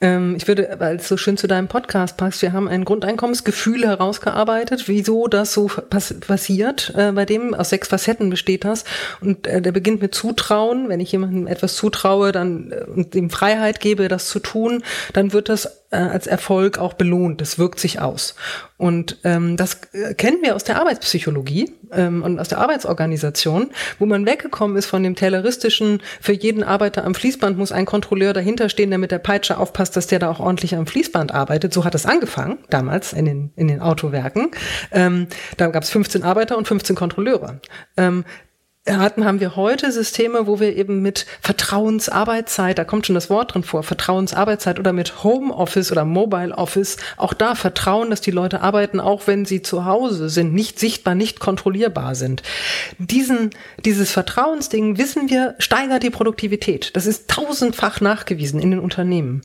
Ähm, 0.05 0.35
ich 0.37 0.47
würde, 0.47 0.77
weil 0.79 0.97
es 0.97 1.09
so 1.09 1.17
schön 1.17 1.39
zu 1.39 1.47
deinem 1.47 1.67
Podcast 1.67 2.19
passt, 2.19 2.43
wir 2.43 2.53
haben 2.53 2.69
ein 2.69 2.85
Grundeinkommensgefühl 2.85 3.87
herausgearbeitet, 3.87 4.87
wieso 4.87 5.29
das 5.29 5.55
so 5.55 5.71
pass 5.89 6.13
passiert. 6.21 6.93
Äh, 6.95 7.13
bei 7.13 7.25
dem 7.25 7.55
aus 7.55 7.71
sechs 7.71 7.89
Facetten 7.89 8.29
besteht 8.29 8.67
das. 8.67 8.85
Und 9.23 9.47
äh, 9.47 9.63
der 9.63 9.73
beginnt 9.73 10.03
mit 10.03 10.15
Zutrauen. 10.15 10.91
Wenn 10.91 11.01
ich 11.01 11.11
jemandem 11.11 11.47
etwas 11.47 11.77
zutraue 11.77 12.33
dann 12.33 12.71
äh, 12.71 12.85
und 12.85 13.15
ihm 13.15 13.31
Freiheit 13.31 13.81
gebe, 13.81 14.09
das 14.09 14.29
zu 14.29 14.41
tun, 14.41 14.83
dann 15.15 15.33
wird 15.33 15.49
das 15.49 15.84
äh, 15.95 15.99
als 15.99 16.27
Erfolg 16.27 16.79
auch 16.79 16.95
belohnt. 16.95 17.41
Das 17.41 17.59
wirkt 17.59 17.79
sich 17.79 18.01
aus. 18.01 18.35
Und 18.77 19.19
ähm, 19.23 19.57
das 19.57 19.79
äh, 19.93 20.15
kennen 20.15 20.39
wir 20.43 20.57
aus 20.57 20.65
der 20.65 20.81
Arbeitspsychologie 20.81 21.73
ähm, 21.93 22.23
und 22.25 22.41
aus 22.41 22.49
der 22.49 22.59
Arbeitsorganisation, 22.59 23.71
wo 24.01 24.07
man 24.07 24.27
weggekommen 24.27 24.77
ist 24.77 24.87
von 24.87 25.05
dem 25.05 25.15
tayloristischen, 25.15 26.03
für 26.21 26.33
jeden 26.33 26.65
Arbeiter 26.65 27.05
am 27.05 27.15
Fließband 27.15 27.57
muss 27.57 27.71
ein 27.71 27.87
Kontrolleur 27.87 28.33
dahinter 28.33 28.69
stehen, 28.69 28.91
der 28.91 28.99
mit 28.99 29.13
der 29.13 29.21
Peitsche 29.21 29.59
aufpasst, 29.59 29.97
dass 29.97 30.09
der 30.09 30.19
da 30.19 30.31
auch 30.31 30.41
ordentlich 30.41 30.75
am 30.75 30.87
Fließband 30.87 31.33
arbeitet. 31.33 31.73
So 31.73 31.85
hat 31.85 31.95
es 31.95 32.05
angefangen, 32.05 32.59
damals 32.69 33.13
in 33.13 33.25
den, 33.25 33.53
in 33.55 33.69
den 33.69 33.81
Autowerken. 33.81 34.51
Ähm, 34.91 35.29
da 35.57 35.69
gab 35.69 35.85
es 35.85 35.91
15 35.91 36.25
Arbeiter 36.25 36.59
und 36.59 36.67
15 36.67 36.97
Kontrolleure. 36.97 37.61
Ähm, 37.97 38.25
hatten, 38.87 39.25
haben 39.25 39.41
wir 39.41 39.57
heute 39.57 39.91
Systeme, 39.91 40.47
wo 40.47 40.61
wir 40.61 40.77
eben 40.77 41.01
mit 41.01 41.25
Vertrauensarbeitszeit, 41.41 42.77
da 42.77 42.85
kommt 42.85 43.07
schon 43.07 43.15
das 43.15 43.31
Wort 43.31 43.55
drin 43.55 43.63
vor, 43.63 43.83
Vertrauensarbeitszeit 43.83 44.79
oder 44.79 44.93
mit 44.93 45.25
Homeoffice 45.25 45.91
oder 45.91 46.05
Mobile 46.05 46.55
Office, 46.55 46.99
auch 47.17 47.33
da 47.33 47.55
vertrauen, 47.55 48.11
dass 48.11 48.21
die 48.21 48.31
Leute 48.31 48.61
arbeiten, 48.61 49.01
auch 49.01 49.27
wenn 49.27 49.47
sie 49.47 49.63
zu 49.63 49.87
Hause 49.87 50.29
sind, 50.29 50.53
nicht 50.53 50.79
sichtbar, 50.79 51.15
nicht 51.15 51.41
kontrollierbar 51.41 52.15
sind. 52.15 52.43
Diesen, 52.99 53.51
dieses 53.83 54.11
Vertrauensding, 54.11 54.99
wissen 54.99 55.31
wir, 55.31 55.55
steigert 55.59 56.03
die 56.03 56.11
Produktivität. 56.11 56.95
Das 56.95 57.07
ist 57.07 57.31
tausendfach 57.31 58.03
nachgewiesen 58.03 58.61
in 58.61 58.71
den 58.71 58.81
Unternehmen. 58.81 59.41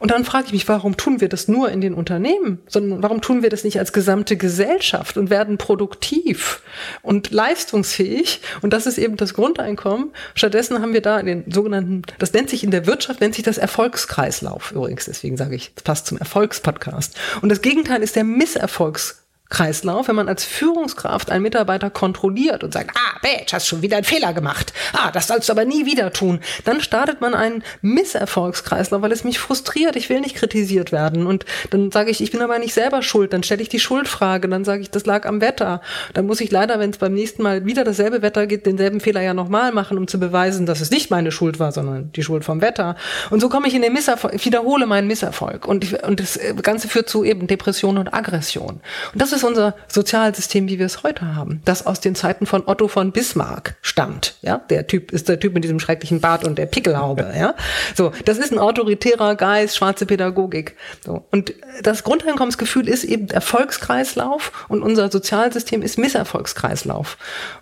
Und 0.00 0.10
dann 0.10 0.26
frage 0.26 0.48
ich 0.48 0.52
mich, 0.52 0.68
warum 0.68 0.98
tun 0.98 1.22
wir 1.22 1.30
das 1.30 1.48
nur 1.48 1.70
in 1.70 1.80
den 1.80 1.94
Unternehmen, 1.94 2.58
sondern 2.68 3.02
warum 3.02 3.22
tun 3.22 3.42
wir 3.42 3.48
das 3.48 3.64
nicht 3.64 3.78
als 3.78 3.94
gesamte 3.94 4.36
Gesellschaft 4.36 5.16
und 5.16 5.30
werden 5.30 5.56
produktiv 5.56 6.60
und 7.00 7.30
leistungsfähig 7.30 8.42
und 8.60 8.74
das 8.74 8.81
das 8.84 8.98
ist 8.98 9.02
eben 9.02 9.16
das 9.16 9.34
Grundeinkommen. 9.34 10.10
Stattdessen 10.34 10.80
haben 10.80 10.92
wir 10.92 11.02
da 11.02 11.22
den 11.22 11.44
sogenannten, 11.50 12.02
das 12.18 12.32
nennt 12.32 12.50
sich 12.50 12.64
in 12.64 12.70
der 12.70 12.86
Wirtschaft, 12.86 13.20
nennt 13.20 13.34
sich 13.34 13.44
das 13.44 13.58
Erfolgskreislauf 13.58 14.72
übrigens. 14.72 15.04
Deswegen 15.06 15.36
sage 15.36 15.54
ich, 15.54 15.72
das 15.74 15.84
passt 15.84 16.06
zum 16.06 16.18
Erfolgspodcast. 16.18 17.16
Und 17.40 17.48
das 17.48 17.62
Gegenteil 17.62 18.02
ist 18.02 18.16
der 18.16 18.24
Misserfolgskreislauf. 18.24 19.21
Kreislauf, 19.52 20.08
wenn 20.08 20.16
man 20.16 20.28
als 20.28 20.44
Führungskraft 20.44 21.30
einen 21.30 21.42
Mitarbeiter 21.42 21.90
kontrolliert 21.90 22.64
und 22.64 22.72
sagt, 22.72 22.96
ah, 22.96 23.18
Badge, 23.20 23.52
hast 23.52 23.68
schon 23.68 23.82
wieder 23.82 23.98
einen 23.98 24.04
Fehler 24.04 24.32
gemacht. 24.32 24.72
Ah, 24.94 25.10
das 25.10 25.26
sollst 25.26 25.48
du 25.48 25.52
aber 25.52 25.66
nie 25.66 25.84
wieder 25.84 26.10
tun. 26.10 26.40
Dann 26.64 26.80
startet 26.80 27.20
man 27.20 27.34
einen 27.34 27.62
Misserfolgskreislauf, 27.82 29.02
weil 29.02 29.12
es 29.12 29.24
mich 29.24 29.38
frustriert. 29.38 29.94
Ich 29.94 30.08
will 30.08 30.20
nicht 30.20 30.36
kritisiert 30.36 30.90
werden. 30.90 31.26
Und 31.26 31.44
dann 31.68 31.92
sage 31.92 32.10
ich, 32.10 32.22
ich 32.22 32.30
bin 32.30 32.40
aber 32.40 32.58
nicht 32.58 32.72
selber 32.72 33.02
schuld. 33.02 33.34
Dann 33.34 33.42
stelle 33.42 33.60
ich 33.60 33.68
die 33.68 33.78
Schuldfrage. 33.78 34.48
Dann 34.48 34.64
sage 34.64 34.80
ich, 34.80 34.90
das 34.90 35.04
lag 35.04 35.26
am 35.26 35.42
Wetter. 35.42 35.82
Dann 36.14 36.26
muss 36.26 36.40
ich 36.40 36.50
leider, 36.50 36.78
wenn 36.78 36.90
es 36.90 36.96
beim 36.96 37.12
nächsten 37.12 37.42
Mal 37.42 37.66
wieder 37.66 37.84
dasselbe 37.84 38.22
Wetter 38.22 38.46
geht, 38.46 38.64
denselben 38.64 39.00
Fehler 39.00 39.20
ja 39.20 39.34
nochmal 39.34 39.70
machen, 39.72 39.98
um 39.98 40.08
zu 40.08 40.18
beweisen, 40.18 40.64
dass 40.64 40.80
es 40.80 40.90
nicht 40.90 41.10
meine 41.10 41.30
Schuld 41.30 41.58
war, 41.58 41.72
sondern 41.72 42.10
die 42.12 42.22
Schuld 42.22 42.44
vom 42.44 42.62
Wetter. 42.62 42.96
Und 43.28 43.40
so 43.40 43.50
komme 43.50 43.68
ich 43.68 43.74
in 43.74 43.82
den 43.82 43.92
Misserfolg, 43.92 44.42
wiederhole 44.46 44.86
meinen 44.86 45.08
Misserfolg. 45.08 45.68
Und, 45.68 45.84
ich, 45.84 46.02
und 46.02 46.20
das 46.20 46.40
Ganze 46.62 46.88
führt 46.88 47.10
zu 47.10 47.22
eben 47.22 47.46
Depression 47.46 47.98
und 47.98 48.14
Aggression. 48.14 48.80
Und 49.12 49.22
das 49.22 49.32
ist 49.32 49.41
ist 49.42 49.48
unser 49.48 49.74
Sozialsystem, 49.88 50.68
wie 50.68 50.78
wir 50.78 50.86
es 50.86 51.02
heute 51.02 51.34
haben, 51.34 51.60
das 51.64 51.86
aus 51.86 52.00
den 52.00 52.14
Zeiten 52.14 52.46
von 52.46 52.62
Otto 52.66 52.88
von 52.88 53.12
Bismarck 53.12 53.76
stammt. 53.82 54.36
Ja, 54.42 54.58
der 54.58 54.86
Typ 54.86 55.12
ist 55.12 55.28
der 55.28 55.40
Typ 55.40 55.54
mit 55.54 55.64
diesem 55.64 55.80
schrecklichen 55.80 56.20
Bart 56.20 56.44
und 56.44 56.56
der 56.58 56.66
Pickelhaube. 56.66 57.32
Ja, 57.42 57.54
so 57.96 58.12
das 58.24 58.38
ist 58.38 58.52
ein 58.52 58.58
autoritärer 58.58 59.34
Geist, 59.34 59.76
schwarze 59.76 60.06
Pädagogik. 60.06 60.76
So 61.04 61.24
und 61.32 61.54
das 61.82 62.04
Grundeinkommensgefühl 62.04 62.88
ist 62.88 63.04
eben 63.04 63.28
Erfolgskreislauf 63.28 64.66
und 64.68 64.82
unser 64.82 65.10
Sozialsystem 65.10 65.82
ist 65.82 65.98
Misserfolgskreislauf. 65.98 67.16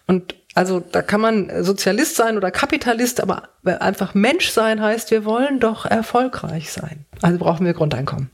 Und 0.06 0.34
also 0.54 0.80
da 0.80 1.00
kann 1.02 1.20
man 1.20 1.64
Sozialist 1.64 2.16
sein 2.16 2.36
oder 2.36 2.50
Kapitalist, 2.50 3.22
aber 3.22 3.48
einfach 3.64 4.14
Mensch 4.14 4.50
sein 4.50 4.82
heißt, 4.82 5.10
wir 5.12 5.24
wollen 5.24 5.60
doch 5.60 5.86
erfolgreich 5.86 6.72
sein. 6.72 7.06
Also 7.22 7.38
brauchen 7.38 7.64
wir 7.64 7.72
Grundeinkommen. 7.72 8.30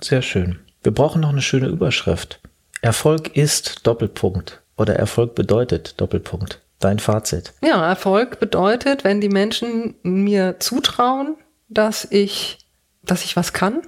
Sehr 0.00 0.22
schön. 0.22 0.60
Wir 0.82 0.92
brauchen 0.92 1.22
noch 1.22 1.30
eine 1.30 1.42
schöne 1.42 1.68
Überschrift. 1.68 2.40
Erfolg 2.82 3.36
ist 3.36 3.86
Doppelpunkt 3.86 4.60
oder 4.76 4.96
Erfolg 4.96 5.34
bedeutet 5.34 6.00
Doppelpunkt. 6.00 6.60
Dein 6.80 6.98
Fazit. 6.98 7.54
Ja, 7.62 7.86
Erfolg 7.88 8.40
bedeutet, 8.40 9.04
wenn 9.04 9.20
die 9.20 9.28
Menschen 9.28 9.94
mir 10.02 10.58
zutrauen, 10.58 11.36
dass 11.68 12.04
ich, 12.10 12.58
dass 13.04 13.24
ich 13.24 13.36
was 13.36 13.52
kann 13.52 13.82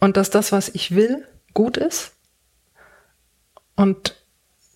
und 0.00 0.16
dass 0.16 0.28
das, 0.30 0.50
was 0.50 0.68
ich 0.68 0.96
will, 0.96 1.24
gut 1.54 1.76
ist 1.76 2.14
und 3.76 4.16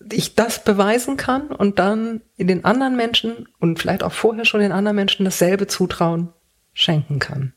ich 0.09 0.35
das 0.35 0.63
beweisen 0.63 1.17
kann 1.17 1.47
und 1.47 1.79
dann 1.79 2.21
in 2.37 2.47
den 2.47 2.63
anderen 2.63 2.95
Menschen 2.95 3.49
und 3.59 3.79
vielleicht 3.79 4.03
auch 4.03 4.13
vorher 4.13 4.45
schon 4.45 4.61
den 4.61 4.71
anderen 4.71 4.95
Menschen 4.95 5.25
dasselbe 5.25 5.67
Zutrauen 5.67 6.29
schenken 6.73 7.19
kann. 7.19 7.53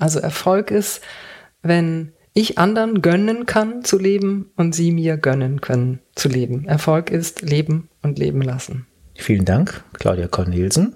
Also 0.00 0.18
Erfolg 0.18 0.72
ist, 0.72 1.00
wenn 1.62 2.12
ich 2.34 2.58
anderen 2.58 3.00
gönnen 3.02 3.46
kann 3.46 3.84
zu 3.84 3.98
leben 3.98 4.50
und 4.56 4.74
sie 4.74 4.90
mir 4.92 5.16
gönnen 5.16 5.60
können 5.60 6.00
zu 6.14 6.28
leben. 6.28 6.66
Erfolg 6.66 7.10
ist 7.10 7.42
leben 7.42 7.88
und 8.02 8.18
leben 8.18 8.42
lassen. 8.42 8.86
Vielen 9.16 9.44
Dank, 9.44 9.82
Claudia 9.94 10.28
Cornelsen. 10.28 10.94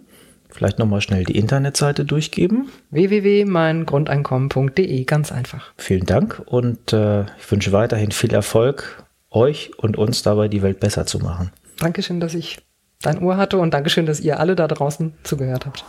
Vielleicht 0.48 0.78
nochmal 0.78 1.00
schnell 1.00 1.24
die 1.24 1.36
Internetseite 1.36 2.04
durchgeben. 2.04 2.68
www.meingrundeinkommen.de, 2.90 5.02
ganz 5.04 5.32
einfach. 5.32 5.72
Vielen 5.76 6.06
Dank 6.06 6.40
und 6.46 6.92
äh, 6.92 7.22
ich 7.22 7.50
wünsche 7.50 7.72
weiterhin 7.72 8.12
viel 8.12 8.32
Erfolg, 8.32 9.02
euch 9.30 9.72
und 9.78 9.96
uns 9.96 10.22
dabei, 10.22 10.46
die 10.46 10.62
Welt 10.62 10.78
besser 10.78 11.06
zu 11.06 11.18
machen. 11.18 11.50
Dankeschön, 11.78 12.20
dass 12.20 12.34
ich 12.34 12.58
dein 13.02 13.20
Ohr 13.20 13.36
hatte 13.36 13.58
und 13.58 13.74
Dankeschön, 13.74 14.06
dass 14.06 14.20
ihr 14.20 14.38
alle 14.38 14.54
da 14.54 14.68
draußen 14.68 15.14
zugehört 15.24 15.66
habt. 15.66 15.84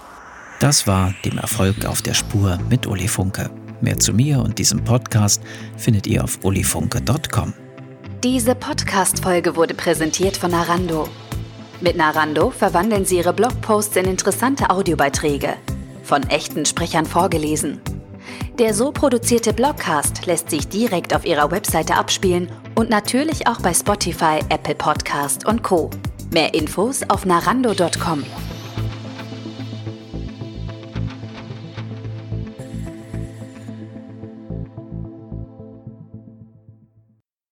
Das 0.59 0.87
war 0.87 1.13
dem 1.23 1.37
Erfolg 1.37 1.85
auf 1.85 2.01
der 2.01 2.15
Spur 2.15 2.57
mit 2.67 2.87
Uli 2.87 3.07
Funke. 3.07 3.51
Mehr 3.85 3.99
zu 3.99 4.13
mir 4.13 4.39
und 4.39 4.57
diesem 4.57 4.83
Podcast 4.83 5.43
findet 5.77 6.07
ihr 6.07 6.23
auf 6.23 6.39
ulifunke.com. 6.43 7.53
Diese 8.23 8.55
Podcast-Folge 8.55 9.55
wurde 9.55 9.75
präsentiert 9.75 10.35
von 10.37 10.55
Arando. 10.55 11.07
Mit 11.81 11.95
Narando 11.95 12.49
verwandeln 12.49 13.05
Sie 13.05 13.17
Ihre 13.17 13.31
Blogposts 13.31 13.95
in 13.97 14.05
interessante 14.05 14.71
Audiobeiträge, 14.71 15.53
von 16.01 16.23
echten 16.31 16.65
Sprechern 16.65 17.05
vorgelesen. 17.05 17.79
Der 18.57 18.73
so 18.73 18.91
produzierte 18.91 19.53
Blogcast 19.53 20.25
lässt 20.25 20.49
sich 20.49 20.67
direkt 20.67 21.13
auf 21.15 21.23
Ihrer 21.23 21.51
Webseite 21.51 21.93
abspielen 21.93 22.49
und 22.73 22.89
natürlich 22.89 23.45
auch 23.45 23.61
bei 23.61 23.75
Spotify, 23.75 24.39
Apple 24.49 24.73
Podcast 24.73 25.45
und 25.45 25.61
Co. 25.61 25.91
Mehr 26.31 26.55
Infos 26.55 27.07
auf 27.07 27.23
narando.com. 27.27 28.23